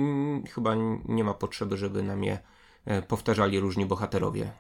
chyba 0.50 0.76
nie 1.06 1.24
ma 1.24 1.34
potrzeby, 1.34 1.78
żeby 1.78 2.04
nam 2.04 2.24
je 2.24 2.40
e, 2.86 3.02
powtarzali 3.02 3.60
różni 3.60 3.86
bohaterowie 3.86 4.52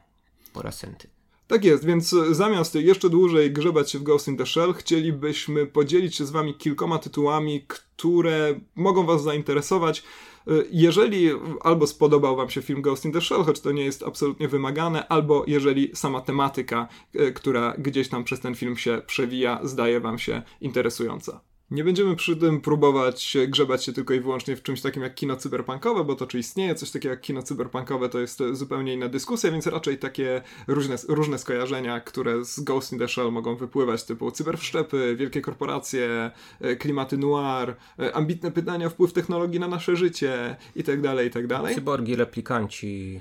po 0.53 0.61
rasenty. 0.61 1.20
Tak 1.51 1.65
jest, 1.65 1.85
więc 1.85 2.15
zamiast 2.31 2.75
jeszcze 2.75 3.09
dłużej 3.09 3.51
grzebać 3.51 3.91
się 3.91 3.99
w 3.99 4.03
Ghost 4.03 4.27
in 4.27 4.37
the 4.37 4.45
Shell, 4.45 4.73
chcielibyśmy 4.73 5.67
podzielić 5.67 6.15
się 6.15 6.25
z 6.25 6.31
wami 6.31 6.53
kilkoma 6.53 6.97
tytułami, 6.97 7.65
które 7.67 8.59
mogą 8.75 9.05
was 9.05 9.23
zainteresować. 9.23 10.03
Y, 10.47 10.67
jeżeli 10.71 11.29
albo 11.61 11.87
spodobał 11.87 12.35
Wam 12.35 12.49
się 12.49 12.61
film 12.61 12.81
Ghost 12.81 13.05
in 13.05 13.11
the 13.11 13.21
Shell, 13.21 13.43
choć 13.43 13.59
to 13.59 13.71
nie 13.71 13.85
jest 13.85 14.03
absolutnie 14.03 14.47
wymagane, 14.47 15.07
albo 15.07 15.43
jeżeli 15.47 15.91
sama 15.93 16.21
tematyka, 16.21 16.87
y, 17.15 17.33
która 17.33 17.73
gdzieś 17.77 18.09
tam 18.09 18.23
przez 18.23 18.39
ten 18.39 18.55
film 18.55 18.77
się 18.77 19.01
przewija, 19.07 19.59
zdaje 19.63 19.99
Wam 19.99 20.19
się 20.19 20.41
interesująca. 20.61 21.50
Nie 21.71 21.83
będziemy 21.83 22.15
przy 22.15 22.35
tym 22.35 22.61
próbować 22.61 23.37
grzebać 23.47 23.83
się 23.83 23.93
tylko 23.93 24.13
i 24.13 24.19
wyłącznie 24.19 24.55
w 24.55 24.63
czymś 24.63 24.81
takim 24.81 25.03
jak 25.03 25.15
kino 25.15 25.35
cyberpunkowe, 25.35 26.03
bo 26.03 26.15
to 26.15 26.27
czy 26.27 26.39
istnieje 26.39 26.75
coś 26.75 26.91
takiego 26.91 27.11
jak 27.11 27.21
kino 27.21 27.43
cyberpunkowe, 27.43 28.09
to 28.09 28.19
jest 28.19 28.43
zupełnie 28.51 28.93
inna 28.93 29.09
dyskusja, 29.09 29.51
więc 29.51 29.67
raczej 29.67 29.97
takie 29.97 30.41
różne, 30.67 30.95
różne 31.07 31.39
skojarzenia, 31.39 31.99
które 31.99 32.45
z 32.45 32.59
Ghost 32.59 32.93
in 32.93 32.99
the 32.99 33.07
Shell 33.07 33.31
mogą 33.31 33.55
wypływać, 33.55 34.03
typu 34.03 34.31
cyberwszczepy, 34.31 35.15
wielkie 35.19 35.41
korporacje, 35.41 36.31
e, 36.61 36.75
klimaty 36.75 37.17
noir, 37.17 37.75
e, 37.99 38.15
ambitne 38.15 38.51
pytania, 38.51 38.89
wpływ 38.89 39.13
technologii 39.13 39.59
na 39.59 39.67
nasze 39.67 39.95
życie 39.95 40.55
i 40.75 40.83
tak 40.83 41.01
dalej, 41.01 41.27
i 41.27 41.31
tak. 41.31 41.47
Cyborgi, 41.75 42.15
replikanci, 42.15 43.19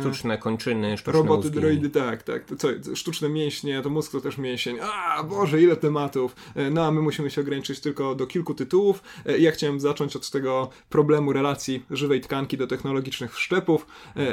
Sztuczne 0.00 0.38
kończyny, 0.38 0.98
sztuczne 0.98 1.12
Roboty, 1.12 1.42
mózgi. 1.42 1.60
droidy, 1.60 1.90
tak, 1.90 2.22
tak. 2.22 2.42
Co, 2.58 2.68
sztuczne 2.94 3.28
mięśnie, 3.28 3.82
to 3.82 3.90
mózg 3.90 4.12
to 4.12 4.20
też 4.20 4.38
mięsień. 4.38 4.76
A, 4.82 5.22
Boże, 5.22 5.62
ile 5.62 5.76
tematów. 5.76 6.36
No 6.70 6.86
a 6.86 6.90
my 6.90 7.00
musimy 7.00 7.30
się 7.30 7.40
ograniczyć 7.40 7.80
tylko 7.80 8.14
do 8.14 8.26
kilku 8.26 8.54
tytułów. 8.54 9.02
Ja 9.38 9.50
chciałem 9.50 9.80
zacząć 9.80 10.16
od 10.16 10.30
tego 10.30 10.70
problemu 10.88 11.32
relacji 11.32 11.84
żywej 11.90 12.20
tkanki 12.20 12.56
do 12.56 12.66
technologicznych 12.66 13.34
wszczepów. 13.34 13.86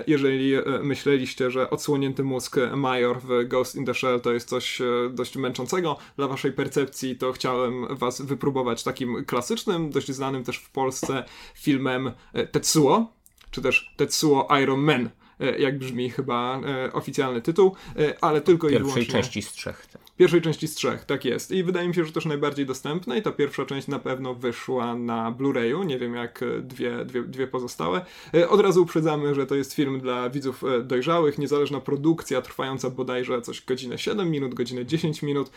Jeżeli 0.08 0.54
myśleliście, 0.84 1.52
że 1.52 1.70
odsłonięty 1.70 2.24
mózg 2.24 2.56
Major 2.76 3.20
w 3.22 3.48
Ghost 3.48 3.76
in 3.76 3.86
the 3.86 3.94
Shell 3.94 4.22
to 4.22 4.34
jest 4.34 4.50
coś 4.50 4.82
dość 5.10 5.36
męczącego 5.36 5.98
dla 6.18 6.28
waszej 6.28 6.52
percepcji, 6.52 7.16
to 7.16 7.32
chciałem 7.32 7.98
was 7.98 8.22
wypróbować 8.22 8.84
takim 8.84 9.26
klasycznym, 9.26 9.90
dość 9.90 10.12
znanym 10.12 10.44
też 10.44 10.58
w 10.58 10.70
Polsce 10.70 11.24
filmem 11.56 12.12
Tetsuo, 12.52 13.06
czy 13.52 13.62
też 13.62 13.94
Tetsuo 13.98 14.48
Iron 14.64 14.80
Man 14.80 14.98
E, 15.06 15.27
jak 15.40 15.78
brzmi 15.78 16.10
chyba 16.10 16.62
e, 16.66 16.94
oficjalny 16.94 17.42
tytuł, 17.42 17.76
e, 18.00 18.16
ale 18.22 18.42
tylko 18.42 18.68
pierwszej 18.68 18.88
i 18.88 18.92
wyłącznie... 18.92 19.14
części 19.14 19.42
z 19.42 19.52
trzech. 19.52 19.86
Tak. 19.86 20.02
Pierwszej 20.18 20.42
części 20.42 20.68
z 20.68 20.76
trzech, 20.76 21.06
tak 21.06 21.26
jest. 21.26 21.52
I 21.52 21.64
wydaje 21.64 21.88
mi 21.88 21.96
się, 21.96 22.06
że 22.06 22.12
też 22.12 22.26
najbardziej 22.26 22.66
dostępne 22.66 23.18
i 23.18 23.22
ta 23.22 23.32
pierwsza 23.32 23.66
część 23.66 23.88
na 23.88 24.00
pewno 24.00 24.34
wyszła 24.34 24.96
na 24.96 25.32
Blu-rayu, 25.32 25.86
nie 25.86 26.00
wiem 26.00 26.16
jak 26.16 26.44
dwie, 26.62 27.06
dwie, 27.06 27.24
dwie 27.24 27.48
pozostałe. 27.48 28.06
Od 28.50 28.60
razu 28.62 28.84
uprzedzamy, 28.84 29.36
że 29.36 29.46
to 29.46 29.56
jest 29.56 29.74
film 29.74 30.00
dla 30.00 30.30
widzów 30.30 30.64
dojrzałych, 30.84 31.38
niezależna 31.38 31.82
produkcja 31.82 32.42
trwająca 32.42 32.90
bodajże 32.90 33.42
coś 33.42 33.66
godzinę 33.66 33.98
7 33.98 34.32
minut, 34.32 34.54
godzinę 34.54 34.86
10 34.86 35.24
minut 35.24 35.52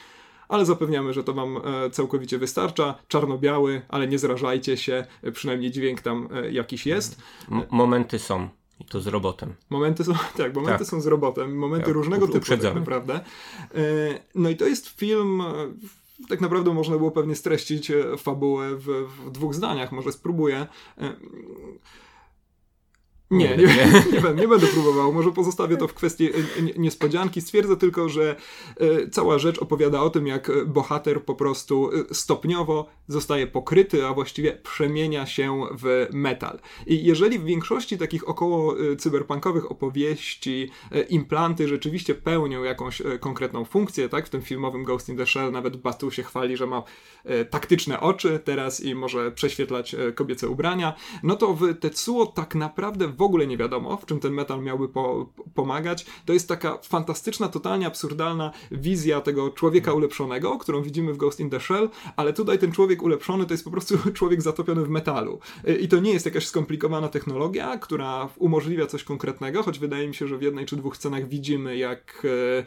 ale 0.49 0.65
zapewniamy, 0.65 1.13
że 1.13 1.25
to 1.25 1.33
Wam 1.33 1.61
całkowicie 1.93 2.39
wystarcza. 2.39 2.95
Czarno-biały, 3.09 3.83
ale 3.89 4.07
nie 4.07 4.19
zrażajcie 4.19 4.77
się, 4.77 5.07
przynajmniej 5.33 5.71
dźwięk 5.71 6.01
tam 6.01 6.29
jakiś 6.51 6.87
jest. 6.87 7.23
M 7.51 7.63
momenty 7.71 8.19
są. 8.19 8.49
I 8.81 8.85
to 8.85 9.01
z 9.01 9.07
robotem. 9.07 9.55
Momenty 9.71 10.05
są, 10.05 10.13
tak, 10.37 10.55
momenty 10.55 10.79
tak. 10.79 10.89
są 10.89 11.01
z 11.01 11.07
robotem, 11.07 11.57
momenty 11.57 11.87
tak, 11.87 11.95
różnego 11.95 12.29
typu, 12.29 12.47
tak 12.47 12.75
naprawdę. 12.75 13.15
E, 13.15 13.21
no 14.35 14.49
i 14.49 14.57
to 14.57 14.67
jest 14.67 14.89
film, 14.89 15.41
e, 15.41 15.47
tak 16.29 16.41
naprawdę 16.41 16.75
można 16.75 16.97
było 16.97 17.11
pewnie 17.11 17.37
streścić 17.37 17.91
e, 17.91 18.17
fabułę 18.17 18.77
w, 18.77 18.87
w 19.27 19.31
dwóch 19.31 19.55
zdaniach, 19.55 19.93
może 19.93 20.13
spróbuję. 20.13 20.67
Nie, 23.31 23.57
nie, 23.57 23.67
nie, 24.13 24.21
będę, 24.21 24.43
nie 24.43 24.49
będę 24.49 24.67
próbował. 24.67 25.13
Może 25.13 25.33
pozostawię 25.33 25.77
to 25.77 25.89
w 25.89 25.95
kwestii 25.95 26.29
e, 26.29 26.33
niespodzianki. 26.79 27.41
Stwierdzę 27.41 27.77
tylko, 27.77 28.09
że 28.09 28.37
e, 28.77 29.09
cała 29.09 29.39
rzecz 29.39 29.59
opowiada 29.59 30.01
o 30.03 30.11
tym, 30.11 30.27
jak 30.27 30.67
bohater 30.67 31.25
po 31.25 31.35
prostu 31.35 31.91
e, 32.11 32.15
stopniowo 32.15 32.87
zostaje 33.09 33.47
pokryty, 33.47 34.07
a 34.07 34.15
właściwie 34.15 34.53
przemienia 34.53 35.27
się 35.27 35.63
w 35.79 36.07
metal. 36.13 36.61
I 36.87 37.05
jeżeli 37.05 37.39
w 37.39 37.45
większości 37.45 37.99
takich 37.99 38.29
około 38.29 38.75
cyberpunkowych 38.99 39.71
opowieści 39.71 40.71
implanty 41.09 41.69
rzeczywiście 41.69 42.15
pełnią 42.15 42.63
jakąś 42.63 43.03
konkretną 43.21 43.65
funkcję, 43.65 44.09
tak? 44.09 44.27
W 44.27 44.31
tym 44.31 44.43
filmowym 44.43 44.85
Ghost 44.85 45.09
in 45.09 45.17
the 45.17 45.27
Shell 45.27 45.53
nawet 45.53 45.77
Batu 45.77 46.11
się 46.11 46.23
chwali, 46.23 46.57
że 46.57 46.67
ma 46.67 46.83
taktyczne 47.51 48.01
oczy 48.01 48.41
teraz 48.45 48.81
i 48.81 48.95
może 48.95 49.33
prześwietlać 49.33 49.97
kobiece 50.15 50.49
ubrania, 50.49 50.95
no 51.23 51.37
to 51.37 51.55
w 51.55 51.75
Tetsuo 51.79 52.27
tak 52.27 52.55
naprawdę 52.55 53.09
w 53.21 53.23
ogóle 53.23 53.47
nie 53.47 53.57
wiadomo, 53.57 53.97
w 53.97 54.07
czym 54.07 54.21
ten 54.21 54.33
metal 54.33 54.63
miałby 54.63 54.89
po, 54.89 55.27
pomagać. 55.55 56.07
To 56.27 56.33
jest 56.33 56.49
taka 56.49 56.79
fantastyczna, 56.79 57.49
totalnie 57.49 57.87
absurdalna 57.87 58.53
wizja 58.71 59.21
tego 59.21 59.51
człowieka 59.51 59.93
ulepszonego, 59.93 60.59
którą 60.59 60.83
widzimy 60.83 61.13
w 61.13 61.17
Ghost 61.17 61.41
in 61.41 61.51
the 61.51 61.61
Shell, 61.61 61.89
ale 62.17 62.33
tutaj 62.33 62.59
ten 62.59 62.73
człowiek 62.73 63.03
ulepszony 63.03 63.47
to 63.47 63.55
jest 63.55 63.65
po 63.65 63.71
prostu 63.71 63.99
człowiek 64.19 64.43
zatopiony 64.43 64.85
w 64.85 64.89
metalu. 64.89 65.39
I 65.81 65.89
to 65.89 66.01
nie 66.01 66.13
jest 66.13 66.27
jakaś 66.27 66.47
skomplikowana 66.47 67.09
technologia, 67.09 67.79
która 67.79 68.29
umożliwia 68.39 68.87
coś 68.87 69.05
konkretnego, 69.05 69.63
choć 69.63 69.79
wydaje 69.79 70.09
mi 70.09 70.15
się, 70.15 70.27
że 70.27 70.39
w 70.39 70.43
jednej 70.43 70.67
czy 70.67 70.77
dwóch 70.77 70.97
scenach 70.97 71.29
widzimy, 71.29 71.77
jak 71.77 72.23
E, 72.25 72.65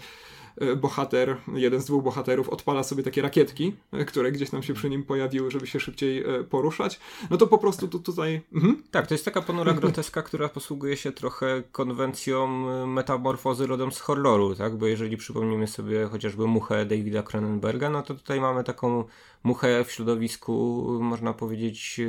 bohater, 0.78 1.38
jeden 1.54 1.82
z 1.82 1.86
dwóch 1.86 2.04
bohaterów 2.04 2.50
odpala 2.50 2.84
sobie 2.84 3.04
takie 3.04 3.22
rakietki, 3.22 3.76
e, 3.92 4.06
które 4.06 4.32
gdzieś 4.32 4.50
tam 4.50 4.64
się 4.64 4.74
przy 4.74 4.90
nim 4.90 5.04
pojawiły, 5.04 5.52
żeby 5.52 5.68
się 5.68 5.80
szybciej 5.80 6.24
e, 6.24 6.44
poruszać, 6.44 7.00
no 7.30 7.38
to 7.38 7.48
po 7.48 7.58
prostu 7.58 7.88
tu, 7.88 8.00
tutaj... 8.00 8.42
Mhm. 8.54 8.84
Tak, 8.92 9.08
to 9.08 9.14
jest 9.14 9.26
taka 9.26 9.42
ponura 9.42 9.74
groteska, 9.74 10.22
która 10.22 10.50
posługuje 10.50 10.98
się 10.98 11.12
trochę 11.12 11.64
konwencją 11.72 12.48
metamorfozy 12.88 13.68
rodem 13.68 13.92
z 13.92 14.00
horroru, 14.00 14.56
tak, 14.56 14.78
bo 14.78 14.88
jeżeli 14.88 15.18
przypomnimy 15.18 15.68
sobie 15.68 16.06
chociażby 16.06 16.48
muchę 16.48 16.86
Davida 16.86 17.24
Cronenberga, 17.24 17.90
no 17.90 18.02
to 18.02 18.14
tutaj 18.14 18.42
mamy 18.42 18.64
taką 18.64 19.04
muchę 19.44 19.84
w 19.84 19.92
środowisku, 19.92 20.84
można 21.02 21.34
powiedzieć, 21.34 22.02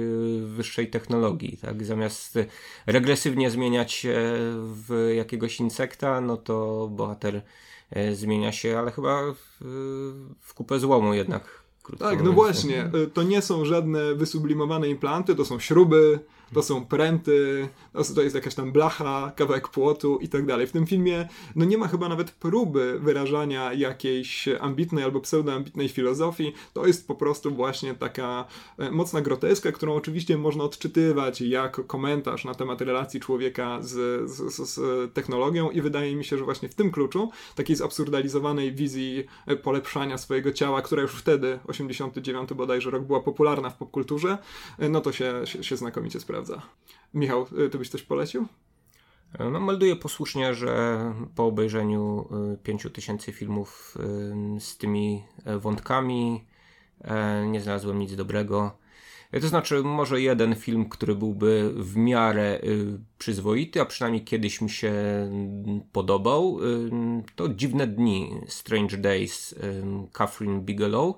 wyższej 0.42 0.90
technologii, 0.90 1.56
tak, 1.56 1.84
zamiast 1.84 2.38
regresywnie 2.86 3.50
zmieniać 3.50 3.92
się 3.92 4.14
w 4.58 5.12
jakiegoś 5.16 5.60
insekta, 5.60 6.20
no 6.20 6.36
to 6.36 6.88
bohater 6.92 7.34
E, 7.36 7.42
zmienia 8.12 8.52
się, 8.52 8.78
ale 8.78 8.90
chyba 8.90 9.22
w, 9.32 9.64
w 10.40 10.54
kupę 10.54 10.78
złomu 10.78 11.14
jednak. 11.14 11.64
Tak, 11.98 12.22
no 12.22 12.32
właśnie. 12.32 12.82
E, 12.82 13.06
to 13.06 13.22
nie 13.22 13.42
są 13.42 13.64
żadne 13.64 14.14
wysublimowane 14.14 14.88
implanty, 14.88 15.34
to 15.34 15.44
są 15.44 15.58
śruby, 15.58 16.18
to 16.54 16.62
są 16.62 16.86
pręty, 16.86 17.68
to 18.14 18.22
jest 18.22 18.34
jakaś 18.34 18.54
tam 18.54 18.72
blacha, 18.72 19.32
kawałek 19.36 19.68
płotu 19.68 20.18
i 20.18 20.28
tak 20.28 20.46
dalej. 20.46 20.66
W 20.66 20.72
tym 20.72 20.86
filmie 20.86 21.28
no 21.56 21.64
nie 21.64 21.78
ma 21.78 21.88
chyba 21.88 22.08
nawet 22.08 22.30
próby 22.30 22.98
wyrażania 23.00 23.72
jakiejś 23.72 24.48
ambitnej 24.60 25.04
albo 25.04 25.20
pseudoambitnej 25.20 25.88
filozofii. 25.88 26.52
To 26.72 26.86
jest 26.86 27.08
po 27.08 27.14
prostu 27.14 27.50
właśnie 27.50 27.94
taka 27.94 28.44
e, 28.78 28.90
mocna 28.90 29.20
groteska, 29.20 29.72
którą 29.72 29.94
oczywiście 29.94 30.38
można 30.38 30.64
odczytywać 30.64 31.40
jako 31.40 31.84
komentarz 31.84 32.44
na 32.44 32.54
temat 32.54 32.80
relacji 32.80 33.20
człowieka 33.20 33.78
z, 33.82 34.30
z, 34.30 34.68
z, 34.68 35.12
technologią 35.14 35.70
i 35.70 35.80
wydaje 35.80 36.16
mi 36.16 36.24
się, 36.24 36.38
że 36.38 36.44
właśnie 36.44 36.68
w 36.68 36.74
tym 36.74 36.90
kluczu, 36.90 37.30
takiej 37.54 37.76
zabsurdalizowanej 37.76 38.72
wizji 38.72 39.24
e, 39.46 39.56
polepszania 39.56 40.18
swojego 40.18 40.52
ciała, 40.52 40.82
która 40.82 41.02
już 41.02 41.12
wtedy, 41.12 41.58
89 41.66 42.54
bodajże 42.54 42.90
rok, 42.90 43.02
była 43.02 43.20
popularna 43.20 43.70
w 43.70 43.76
popkulturze, 43.76 44.38
e, 44.78 44.88
no 44.88 45.00
to 45.00 45.12
się, 45.12 45.40
się, 45.44 45.64
się 45.64 45.76
znakomicie 45.76 46.20
sprawdza 46.20 46.33
sprawdza. 46.34 46.62
Michał, 47.14 47.46
y, 47.66 47.70
ty 47.70 47.78
byś 47.78 47.88
coś 47.88 48.02
polecił? 48.02 48.46
No, 49.38 49.60
melduję 49.60 49.96
posłusznie, 49.96 50.54
że 50.54 50.98
po 51.34 51.46
obejrzeniu 51.46 52.28
5000 52.62 53.30
y, 53.30 53.34
filmów 53.34 53.98
y, 54.56 54.60
z 54.60 54.76
tymi 54.78 55.24
e, 55.44 55.58
wątkami 55.58 56.44
e, 57.00 57.46
nie 57.46 57.60
znalazłem 57.60 57.98
nic 57.98 58.16
dobrego. 58.16 58.78
E, 59.32 59.40
to 59.40 59.48
znaczy, 59.48 59.82
może 59.82 60.20
jeden 60.20 60.54
film, 60.54 60.88
który 60.88 61.14
byłby 61.14 61.72
w 61.76 61.96
miarę 61.96 62.60
przyzwoity, 63.18 63.80
a 63.80 63.84
przynajmniej 63.84 64.24
kiedyś 64.24 64.60
mi 64.60 64.70
się 64.70 64.92
podobał, 65.92 66.58
to 67.36 67.48
Dziwne 67.48 67.86
Dni, 67.86 68.30
Strange 68.46 68.96
Days, 68.96 69.54
Catherine 70.12 70.60
Bigelow. 70.60 71.16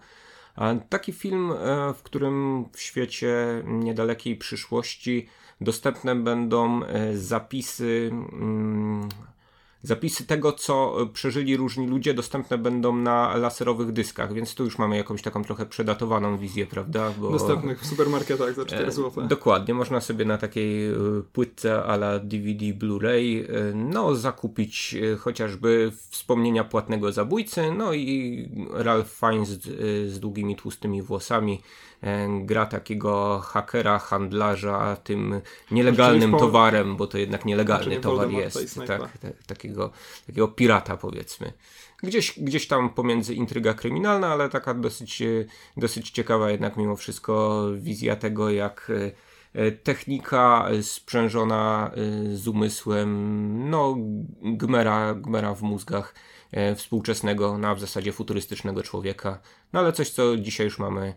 Taki 0.88 1.12
film, 1.12 1.52
e, 1.52 1.94
w 1.94 2.02
którym 2.02 2.64
w 2.72 2.80
świecie 2.80 3.62
niedalekiej 3.66 4.36
przyszłości 4.36 5.28
dostępne 5.60 6.14
będą 6.14 6.84
e, 6.84 7.16
zapisy 7.16 8.10
mm, 8.12 9.08
Zapisy 9.86 10.26
tego, 10.26 10.52
co 10.52 10.96
przeżyli 11.12 11.56
różni 11.56 11.86
ludzie, 11.86 12.14
dostępne 12.14 12.58
będą 12.58 12.96
na 12.96 13.36
laserowych 13.36 13.92
dyskach, 13.92 14.32
więc 14.32 14.54
tu 14.54 14.64
już 14.64 14.78
mamy 14.78 14.96
jakąś 14.96 15.22
taką 15.22 15.44
trochę 15.44 15.66
przedatowaną 15.66 16.38
wizję, 16.38 16.66
prawda? 16.66 17.12
Bo... 17.18 17.30
Dostępnych 17.30 17.80
w 17.80 17.86
supermarketach 17.86 18.54
za 18.54 18.64
4 18.64 18.92
zł. 18.92 19.24
E, 19.24 19.28
dokładnie, 19.28 19.74
można 19.74 20.00
sobie 20.00 20.24
na 20.24 20.38
takiej 20.38 20.88
e, 20.88 20.94
płytce 21.32 21.84
ala 21.84 22.18
DVD 22.18 22.64
Blu-ray 22.66 23.44
e, 23.44 23.74
no, 23.74 24.14
zakupić 24.14 24.96
chociażby 25.18 25.92
wspomnienia 26.10 26.64
płatnego 26.64 27.12
zabójcy, 27.12 27.72
no 27.72 27.94
i 27.94 28.48
Ralph 28.70 29.10
Fiennes 29.20 29.48
z, 29.48 29.62
z 30.12 30.20
długimi, 30.20 30.56
tłustymi 30.56 31.02
włosami 31.02 31.60
gra 32.40 32.66
takiego 32.66 33.38
hakera, 33.38 33.98
handlarza 33.98 34.96
tym 34.96 35.40
nielegalnym 35.70 36.32
towarem, 36.32 36.96
bo 36.96 37.06
to 37.06 37.18
jednak 37.18 37.44
nielegalny 37.44 38.00
towar 38.00 38.30
jest. 38.30 38.76
Tak, 38.86 39.18
tak, 39.18 39.32
takiego, 39.46 39.90
takiego 40.26 40.48
pirata 40.48 40.96
powiedzmy. 40.96 41.52
Gdzieś, 42.02 42.38
gdzieś 42.40 42.68
tam 42.68 42.90
pomiędzy 42.90 43.34
intryga 43.34 43.74
kryminalna, 43.74 44.28
ale 44.28 44.48
taka 44.48 44.74
dosyć, 44.74 45.22
dosyć 45.76 46.10
ciekawa 46.10 46.50
jednak 46.50 46.76
mimo 46.76 46.96
wszystko 46.96 47.66
wizja 47.74 48.16
tego, 48.16 48.50
jak 48.50 48.92
e, 49.54 49.72
technika 49.72 50.68
sprzężona 50.82 51.90
e, 51.94 52.36
z 52.36 52.48
umysłem, 52.48 53.70
no 53.70 53.96
gmera, 54.42 55.14
gmera 55.14 55.54
w 55.54 55.62
mózgach 55.62 56.14
współczesnego, 56.76 57.58
no, 57.58 57.68
a 57.68 57.74
w 57.74 57.80
zasadzie 57.80 58.12
futurystycznego 58.12 58.82
człowieka, 58.82 59.38
no 59.72 59.80
ale 59.80 59.92
coś, 59.92 60.10
co 60.10 60.36
dzisiaj 60.36 60.66
już 60.66 60.78
mamy 60.78 61.14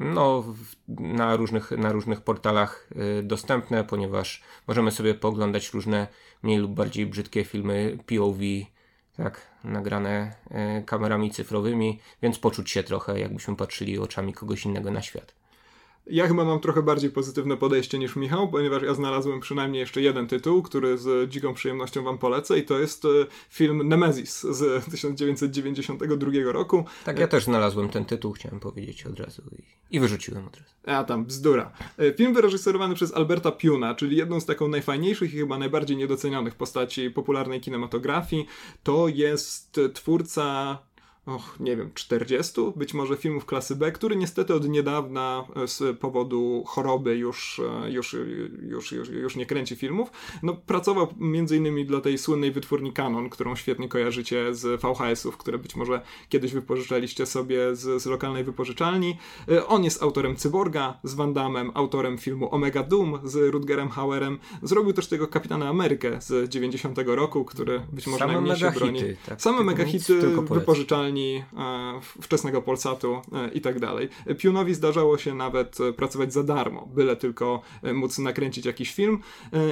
no, 0.00 0.44
na, 0.88 1.36
różnych, 1.36 1.70
na 1.70 1.92
różnych 1.92 2.20
portalach 2.20 2.88
y, 3.18 3.22
dostępne, 3.22 3.84
ponieważ 3.84 4.42
możemy 4.66 4.90
sobie 4.90 5.14
poglądać 5.14 5.72
różne 5.72 6.06
mniej 6.42 6.58
lub 6.58 6.72
bardziej 6.72 7.06
brzydkie 7.06 7.44
filmy 7.44 7.98
POV, 8.06 8.40
tak, 9.16 9.46
nagrane 9.64 10.34
y, 10.80 10.84
kamerami 10.84 11.30
cyfrowymi, 11.30 12.00
więc 12.22 12.38
poczuć 12.38 12.70
się 12.70 12.82
trochę, 12.82 13.20
jakbyśmy 13.20 13.56
patrzyli 13.56 13.98
oczami 13.98 14.32
kogoś 14.32 14.64
innego 14.64 14.90
na 14.90 15.02
świat. 15.02 15.37
Ja 16.10 16.28
chyba 16.28 16.44
mam 16.44 16.60
trochę 16.60 16.82
bardziej 16.82 17.10
pozytywne 17.10 17.56
podejście 17.56 17.98
niż 17.98 18.16
Michał, 18.16 18.48
ponieważ 18.48 18.82
ja 18.82 18.94
znalazłem 18.94 19.40
przynajmniej 19.40 19.80
jeszcze 19.80 20.02
jeden 20.02 20.26
tytuł, 20.26 20.62
który 20.62 20.98
z 20.98 21.30
dziką 21.30 21.54
przyjemnością 21.54 22.04
wam 22.04 22.18
polecę 22.18 22.58
i 22.58 22.62
to 22.62 22.78
jest 22.78 23.04
e, 23.04 23.08
film 23.50 23.88
Nemesis 23.88 24.42
z 24.42 24.84
1992 24.92 26.30
roku. 26.52 26.84
Tak, 27.04 27.18
ja 27.18 27.28
też 27.28 27.44
znalazłem 27.44 27.88
ten 27.88 28.04
tytuł, 28.04 28.32
chciałem 28.32 28.60
powiedzieć 28.60 29.06
od 29.06 29.20
razu 29.20 29.42
i, 29.58 29.96
i 29.96 30.00
wyrzuciłem 30.00 30.46
od 30.46 30.56
razu. 30.56 30.70
A 30.86 31.04
tam, 31.04 31.24
bzdura. 31.24 31.72
E, 31.98 32.12
film 32.12 32.34
wyreżyserowany 32.34 32.94
przez 32.94 33.14
Alberta 33.14 33.52
Puna, 33.52 33.94
czyli 33.94 34.16
jedną 34.16 34.40
z 34.40 34.46
taką 34.46 34.68
najfajniejszych 34.68 35.34
i 35.34 35.38
chyba 35.38 35.58
najbardziej 35.58 35.96
niedocenionych 35.96 36.54
postaci 36.54 37.10
popularnej 37.10 37.60
kinematografii. 37.60 38.46
To 38.82 39.08
jest 39.08 39.80
twórca 39.94 40.78
och, 41.28 41.60
nie 41.60 41.76
wiem, 41.76 41.90
40 41.94 42.60
być 42.76 42.94
może 42.94 43.16
filmów 43.16 43.46
klasy 43.46 43.76
B, 43.76 43.92
który 43.92 44.16
niestety 44.16 44.54
od 44.54 44.68
niedawna 44.68 45.44
e, 45.56 45.68
z 45.68 45.98
powodu 45.98 46.64
choroby 46.66 47.16
już, 47.16 47.60
e, 47.84 47.90
już, 47.90 48.16
już, 48.62 48.92
już, 48.92 49.08
już 49.08 49.36
nie 49.36 49.46
kręci 49.46 49.76
filmów. 49.76 50.10
No, 50.42 50.54
pracował 50.54 51.08
między 51.16 51.56
innymi 51.56 51.86
dla 51.86 52.00
tej 52.00 52.18
słynnej 52.18 52.52
wytwórni 52.52 52.92
Canon, 52.92 53.30
którą 53.30 53.56
świetnie 53.56 53.88
kojarzycie 53.88 54.54
z 54.54 54.80
VHS-ów, 54.80 55.36
które 55.36 55.58
być 55.58 55.76
może 55.76 56.00
kiedyś 56.28 56.52
wypożyczaliście 56.52 57.26
sobie 57.26 57.76
z, 57.76 58.02
z 58.02 58.06
lokalnej 58.06 58.44
wypożyczalni. 58.44 59.16
E, 59.48 59.66
on 59.66 59.84
jest 59.84 60.02
autorem 60.02 60.36
Cyborga 60.36 60.98
z 61.04 61.14
Van 61.14 61.32
Damme, 61.32 61.70
autorem 61.74 62.18
filmu 62.18 62.54
Omega 62.54 62.82
Doom 62.82 63.18
z 63.24 63.52
Rutgerem 63.52 63.88
Hauerem. 63.88 64.38
Zrobił 64.62 64.92
też 64.92 65.06
tego 65.06 65.26
Kapitana 65.26 65.68
Amerykę 65.68 66.20
z 66.20 66.48
90 66.48 66.98
roku, 67.06 67.44
który 67.44 67.80
być 67.92 68.06
może 68.06 68.18
Same 68.18 68.32
najmniej 68.32 68.56
się 68.56 68.70
broni. 68.70 69.00
Tak, 69.26 69.42
Same 69.42 69.64
megahity 69.64 70.20
wypożyczalni 70.50 71.17
E, 71.26 72.00
wczesnego 72.22 72.62
Polsatu 72.62 73.22
e, 73.32 73.50
i 73.52 73.60
tak 73.60 73.80
dalej. 73.80 74.08
Piunowi 74.38 74.74
zdarzało 74.74 75.18
się 75.18 75.34
nawet 75.34 75.80
e, 75.80 75.92
pracować 75.92 76.32
za 76.32 76.42
darmo, 76.42 76.88
byle 76.94 77.16
tylko 77.16 77.62
móc 77.94 78.18
nakręcić 78.18 78.66
jakiś 78.66 78.94
film. 78.94 79.18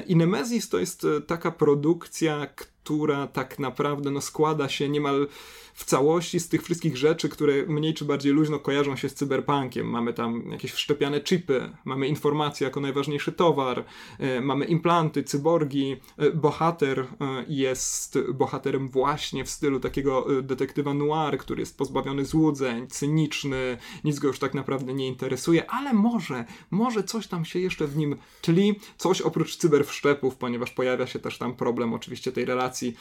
I 0.06 0.16
Nemesis 0.16 0.68
to 0.68 0.78
jest 0.78 1.06
taka 1.26 1.50
produkcja, 1.50 2.46
która 2.46 3.26
tak 3.26 3.58
naprawdę 3.58 4.10
no, 4.10 4.20
składa 4.20 4.68
się 4.68 4.88
niemal 4.88 5.28
w 5.76 5.84
całości 5.84 6.40
z 6.40 6.48
tych 6.48 6.62
wszystkich 6.62 6.96
rzeczy, 6.96 7.28
które 7.28 7.66
mniej 7.66 7.94
czy 7.94 8.04
bardziej 8.04 8.32
luźno 8.32 8.58
kojarzą 8.58 8.96
się 8.96 9.08
z 9.08 9.14
cyberpunkiem. 9.14 9.86
Mamy 9.86 10.12
tam 10.12 10.50
jakieś 10.50 10.72
wszczepiane 10.72 11.20
chipy, 11.20 11.70
mamy 11.84 12.08
informacje 12.08 12.64
jako 12.64 12.80
najważniejszy 12.80 13.32
towar, 13.32 13.84
e, 14.18 14.40
mamy 14.40 14.64
implanty, 14.64 15.22
cyborgi. 15.22 15.96
E, 16.16 16.30
bohater 16.30 17.00
e, 17.00 17.06
jest 17.48 18.18
bohaterem 18.34 18.88
właśnie 18.88 19.44
w 19.44 19.50
stylu 19.50 19.80
takiego 19.80 20.26
detektywa 20.42 20.94
noir, 20.94 21.38
który 21.38 21.60
jest 21.60 21.78
pozbawiony 21.78 22.24
złudzeń, 22.24 22.86
cyniczny, 22.86 23.78
nic 24.04 24.18
go 24.18 24.28
już 24.28 24.38
tak 24.38 24.54
naprawdę 24.54 24.94
nie 24.94 25.06
interesuje, 25.06 25.70
ale 25.70 25.92
może, 25.92 26.44
może 26.70 27.02
coś 27.02 27.26
tam 27.26 27.44
się 27.44 27.58
jeszcze 27.58 27.86
w 27.86 27.96
nim 27.96 28.16
tli, 28.42 28.80
coś 28.96 29.20
oprócz 29.20 29.56
cyberwszczepów, 29.56 30.36
ponieważ 30.36 30.70
pojawia 30.70 31.06
się 31.06 31.18
też 31.18 31.38
tam 31.38 31.56
problem 31.56 31.94
oczywiście 31.94 32.32
tej 32.32 32.44
relacji 32.44 32.96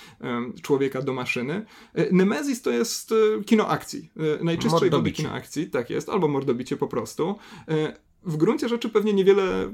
człowieka 0.62 1.02
do 1.02 1.14
maszyny. 1.14 1.66
Nemesis 2.12 2.65
to 2.66 2.72
jest 2.72 3.12
e, 3.12 3.44
kino 3.44 3.68
akcji. 3.68 4.12
E, 4.40 4.44
najczystszej 4.44 4.90
wody 4.90 5.12
kino 5.12 5.32
akcji, 5.32 5.70
tak 5.70 5.90
jest, 5.90 6.10
albo 6.10 6.28
mordobicie 6.28 6.78
po 6.78 6.88
prostu. 6.88 7.36
E, 7.68 7.98
w 8.24 8.38
gruncie 8.38 8.70
rzeczy 8.70 8.90
pewnie 8.90 9.14
niewiele, 9.14 9.74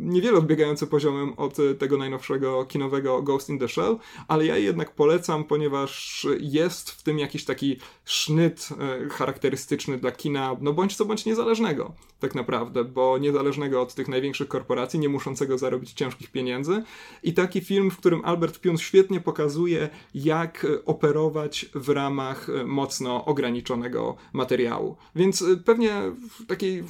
niewiele 0.00 0.38
odbiegające 0.38 0.86
poziomem 0.86 1.32
od 1.36 1.56
tego 1.78 1.98
najnowszego 1.98 2.64
kinowego 2.64 3.22
Ghost 3.22 3.48
in 3.48 3.58
the 3.58 3.68
Shell, 3.68 3.98
ale 4.28 4.46
ja 4.46 4.56
je 4.56 4.64
jednak 4.64 4.94
polecam, 4.94 5.44
ponieważ 5.44 6.26
jest 6.40 6.90
w 6.90 7.02
tym 7.02 7.18
jakiś 7.18 7.44
taki 7.44 7.76
sznyt 8.04 8.68
e, 9.04 9.08
charakterystyczny 9.08 9.98
dla 9.98 10.12
kina, 10.12 10.56
no 10.60 10.72
bądź 10.72 10.96
co 10.96 11.04
bądź 11.04 11.26
niezależnego, 11.26 11.92
tak 12.20 12.34
naprawdę, 12.34 12.84
bo 12.84 13.18
niezależnego 13.18 13.82
od 13.82 13.94
tych 13.94 14.08
największych 14.08 14.48
korporacji, 14.48 15.00
nie 15.00 15.08
muszącego 15.08 15.58
zarobić 15.58 15.92
ciężkich 15.92 16.30
pieniędzy. 16.30 16.82
I 17.22 17.32
taki 17.32 17.60
film, 17.60 17.90
w 17.90 17.96
którym 17.96 18.24
Albert 18.24 18.60
Piun 18.60 18.78
świetnie 18.78 19.20
pokazuje, 19.20 19.88
jak 20.14 20.66
operować 20.86 21.66
w 21.74 21.88
ramach 21.88 22.48
mocno 22.64 23.24
ograniczonego 23.24 24.16
materiału. 24.32 24.96
Więc 25.16 25.42
e, 25.42 25.56
pewnie 25.56 26.02
w 26.30 26.46
takiej 26.46 26.84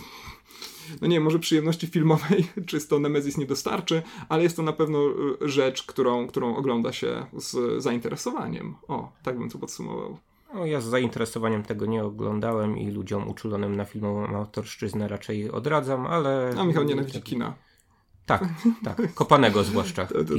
no 1.00 1.08
nie 1.08 1.20
może 1.20 1.38
przyjemności 1.38 1.86
filmowej 1.86 2.46
czysto 2.66 2.98
Nemesis 2.98 3.38
nie 3.38 3.46
dostarczy, 3.46 4.02
ale 4.28 4.42
jest 4.42 4.56
to 4.56 4.62
na 4.62 4.72
pewno 4.72 4.98
y, 5.42 5.48
rzecz, 5.48 5.82
którą, 5.82 6.26
którą 6.26 6.56
ogląda 6.56 6.92
się 6.92 7.26
z 7.32 7.82
zainteresowaniem. 7.82 8.74
O, 8.88 9.12
tak 9.22 9.38
bym 9.38 9.50
to 9.50 9.58
podsumował. 9.58 10.18
No, 10.54 10.66
ja 10.66 10.80
z 10.80 10.84
zainteresowaniem 10.84 11.62
tego 11.62 11.86
nie 11.86 12.04
oglądałem 12.04 12.78
i 12.78 12.90
ludziom 12.90 13.28
uczulonym 13.28 13.76
na 13.76 13.84
filmową 13.84 14.26
autorszczyznę 14.26 15.08
raczej 15.08 15.50
odradzam, 15.50 16.06
ale... 16.06 16.54
A 16.58 16.64
Michał 16.64 16.84
nienawidzi 16.84 17.22
kina. 17.22 17.54
Tak, 18.26 18.44
tak. 18.84 19.14
Kopanego 19.14 19.64
zwłaszcza. 19.64 20.06
to, 20.06 20.14
to, 20.14 20.24
to, 20.24 20.34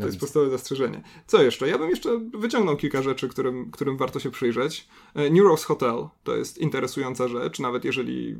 to 0.00 0.06
jest 0.06 0.20
podstawowe 0.20 0.50
zastrzeżenie. 0.50 1.02
Co 1.26 1.42
jeszcze? 1.42 1.68
Ja 1.68 1.78
bym 1.78 1.90
jeszcze 1.90 2.20
wyciągnął 2.34 2.76
kilka 2.76 3.02
rzeczy, 3.02 3.28
którym, 3.28 3.70
którym 3.70 3.96
warto 3.96 4.20
się 4.20 4.30
przyjrzeć. 4.30 4.88
E, 5.14 5.30
Neuros 5.30 5.64
Hotel 5.64 6.08
to 6.24 6.36
jest 6.36 6.58
interesująca 6.58 7.28
rzecz, 7.28 7.60
nawet 7.60 7.84
jeżeli 7.84 8.36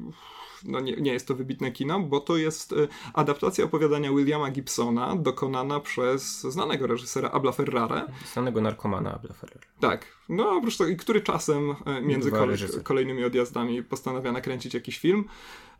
no 0.64 0.80
nie, 0.80 0.96
nie 0.96 1.12
jest 1.12 1.28
to 1.28 1.34
wybitne 1.34 1.72
kino, 1.72 2.00
bo 2.00 2.20
to 2.20 2.36
jest 2.36 2.72
y, 2.72 2.88
adaptacja 3.12 3.64
opowiadania 3.64 4.10
Williama 4.10 4.50
Gibsona 4.50 5.16
dokonana 5.16 5.80
przez 5.80 6.40
znanego 6.40 6.86
reżysera 6.86 7.30
Abla 7.30 7.52
Ferrara. 7.52 8.06
Znanego 8.32 8.60
narkomana 8.60 9.14
Abla 9.14 9.34
Ferrara. 9.34 9.71
Tak. 9.82 10.06
No 10.28 10.50
oprócz 10.50 10.76
tego, 10.76 10.96
który 10.98 11.20
czasem 11.20 11.70
y, 11.70 12.02
między 12.02 12.30
kole, 12.30 12.56
kolejnymi 12.82 13.24
odjazdami 13.24 13.82
postanawia 13.82 14.32
nakręcić 14.32 14.74
jakiś 14.74 14.98
film. 14.98 15.24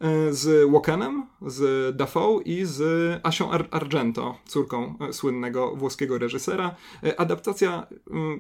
E, 0.03 0.33
z 0.33 0.71
Wokenem, 0.71 1.27
z 1.47 1.97
Dafoe 1.97 2.41
i 2.45 2.65
z 2.65 2.81
Asią 3.23 3.51
Ar 3.51 3.69
Argento, 3.71 4.39
córką 4.47 4.95
e, 5.01 5.13
słynnego 5.13 5.77
włoskiego 5.77 6.19
reżysera. 6.19 6.75
E, 7.05 7.21
adaptacja 7.21 7.87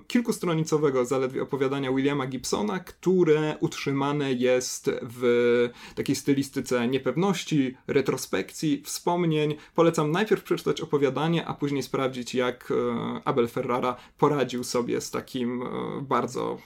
kilkustronicowego 0.06 1.04
zaledwie 1.04 1.42
opowiadania 1.42 1.92
Williama 1.92 2.26
Gibsona, 2.26 2.80
które 2.80 3.56
utrzymane 3.60 4.32
jest 4.32 4.90
w 5.02 5.68
takiej 5.94 6.16
stylistyce 6.16 6.88
niepewności, 6.88 7.76
retrospekcji, 7.86 8.82
wspomnień. 8.84 9.54
Polecam 9.74 10.10
najpierw 10.10 10.42
przeczytać 10.42 10.80
opowiadanie, 10.80 11.46
a 11.46 11.54
później 11.54 11.82
sprawdzić, 11.82 12.34
jak 12.34 12.72
Abel 13.24 13.48
Ferrara 13.48 13.96
poradził 14.18 14.64
sobie 14.64 15.00
z 15.00 15.10
takim 15.10 15.51
bardzo 16.03 16.59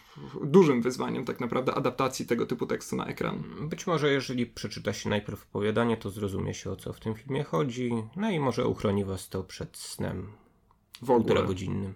dużym 0.44 0.82
wyzwaniem, 0.82 1.24
tak 1.24 1.40
naprawdę, 1.40 1.74
adaptacji 1.74 2.26
tego 2.26 2.46
typu 2.46 2.66
tekstu 2.66 2.96
na 2.96 3.06
ekran. 3.06 3.42
Być 3.68 3.86
może, 3.86 4.12
jeżeli 4.12 4.46
przeczytasz 4.46 4.76
przeczyta 4.76 4.92
się 4.92 5.10
najpierw 5.10 5.42
opowiadanie, 5.42 5.96
to 5.96 6.10
zrozumie 6.10 6.54
się 6.54 6.70
o 6.70 6.76
co 6.76 6.92
w 6.92 7.00
tym 7.00 7.14
filmie 7.14 7.44
chodzi, 7.44 7.92
no 8.16 8.30
i 8.30 8.40
może 8.40 8.66
uchroni 8.66 9.04
was 9.04 9.28
to 9.28 9.44
przed 9.44 9.76
snem 9.76 10.32
w 11.02 11.10
ogóle 11.10 11.42
godzinnym. 11.42 11.94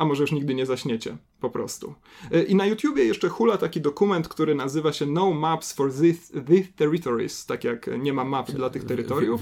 A 0.00 0.04
może 0.04 0.22
już 0.22 0.32
nigdy 0.32 0.54
nie 0.54 0.66
zaśniecie, 0.66 1.16
po 1.40 1.50
prostu. 1.50 1.94
E, 2.32 2.42
I 2.42 2.54
na 2.54 2.66
YouTubie 2.66 3.04
jeszcze 3.04 3.28
hula 3.28 3.56
taki 3.56 3.80
dokument, 3.80 4.28
który 4.28 4.54
nazywa 4.54 4.92
się 4.92 5.06
No 5.06 5.30
Maps 5.30 5.72
for 5.72 5.92
These, 5.92 6.42
these 6.42 6.68
Territories, 6.76 7.46
tak 7.46 7.64
jak 7.64 7.90
nie 7.98 8.12
ma 8.12 8.24
map 8.24 8.50
dla 8.50 8.70
tych 8.70 8.84
terytoriów. 8.84 9.40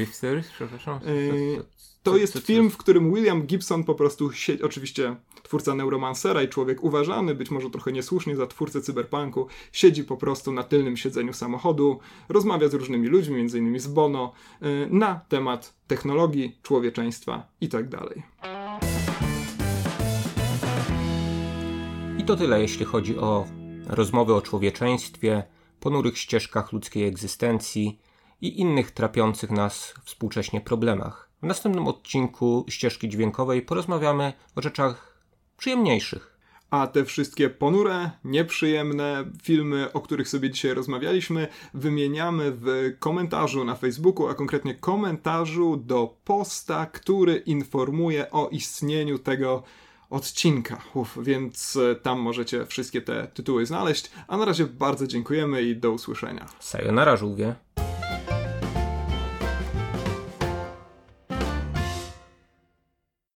Przepraszam. 0.55 0.97
E, 0.97 1.63
to 2.03 2.17
jest 2.17 2.39
film, 2.39 2.71
w 2.71 2.77
którym 2.77 3.15
William 3.15 3.43
Gibson 3.43 3.85
po 3.85 3.95
prostu, 3.95 4.31
oczywiście 4.63 5.17
twórca 5.43 5.75
Neuromancera 5.75 6.43
i 6.43 6.49
człowiek 6.49 6.85
uważany, 6.85 7.35
być 7.35 7.51
może 7.51 7.71
trochę 7.71 7.93
niesłusznie 7.93 8.37
za 8.37 8.47
twórcę 8.47 8.81
cyberpunku, 8.81 9.47
siedzi 9.73 10.05
po 10.05 10.17
prostu 10.17 10.53
na 10.53 10.63
tylnym 10.63 10.97
siedzeniu 10.97 11.33
samochodu, 11.33 11.99
rozmawia 12.29 12.69
z 12.69 12.75
różnymi 12.75 13.09
ludźmi, 13.09 13.41
innymi 13.41 13.79
z 13.79 13.87
Bono, 13.87 14.33
y, 14.63 14.89
na 14.91 15.21
temat 15.29 15.75
technologii, 15.87 16.59
człowieczeństwa 16.63 17.47
itd. 17.61 17.99
to 22.29 22.37
tyle, 22.37 22.61
jeśli 22.61 22.85
chodzi 22.85 23.19
o 23.19 23.47
rozmowy 23.87 24.35
o 24.35 24.43
człowieczeństwie, 24.43 25.43
ponurych 25.81 26.19
ścieżkach 26.19 26.73
ludzkiej 26.73 27.07
egzystencji 27.07 28.01
i 28.41 28.61
innych 28.61 28.91
trapiących 28.91 29.51
nas 29.51 29.95
współcześnie 30.05 30.61
problemach. 30.61 31.31
W 31.43 31.47
następnym 31.47 31.87
odcinku 31.87 32.65
ścieżki 32.69 33.09
dźwiękowej 33.09 33.63
porozmawiamy 33.63 34.33
o 34.57 34.63
rzeczach 34.63 35.19
przyjemniejszych. 35.57 36.39
A 36.71 36.87
te 36.87 37.05
wszystkie 37.05 37.51
ponure, 37.51 38.11
nieprzyjemne 38.25 39.25
filmy, 39.43 39.93
o 39.93 40.01
których 40.01 40.29
sobie 40.29 40.51
dzisiaj 40.51 40.75
rozmawialiśmy, 40.75 41.49
wymieniamy 41.75 42.53
w 42.53 42.67
komentarzu 42.99 43.65
na 43.65 43.75
Facebooku, 43.75 44.29
a 44.29 44.35
konkretnie 44.35 44.75
komentarzu 44.75 45.77
do 45.77 46.17
posta, 46.25 46.87
który 46.87 47.37
informuje 47.37 48.31
o 48.31 48.49
istnieniu 48.49 49.19
tego 49.19 49.63
odcinka. 50.11 50.81
Uf, 50.95 51.19
więc 51.23 51.77
e, 51.77 51.95
tam 51.95 52.21
możecie 52.21 52.67
wszystkie 52.67 53.03
te 53.03 53.27
tytuły 53.27 53.67
znaleźć. 53.67 54.11
A 54.29 54.37
na 54.37 54.45
razie 54.45 54.67
bardzo 54.67 55.07
dziękujemy 55.07 55.63
i 55.63 55.77
do 55.77 55.93
usłyszenia. 55.93 56.47
Sayonara, 56.61 57.17
żółwie. 57.17 57.55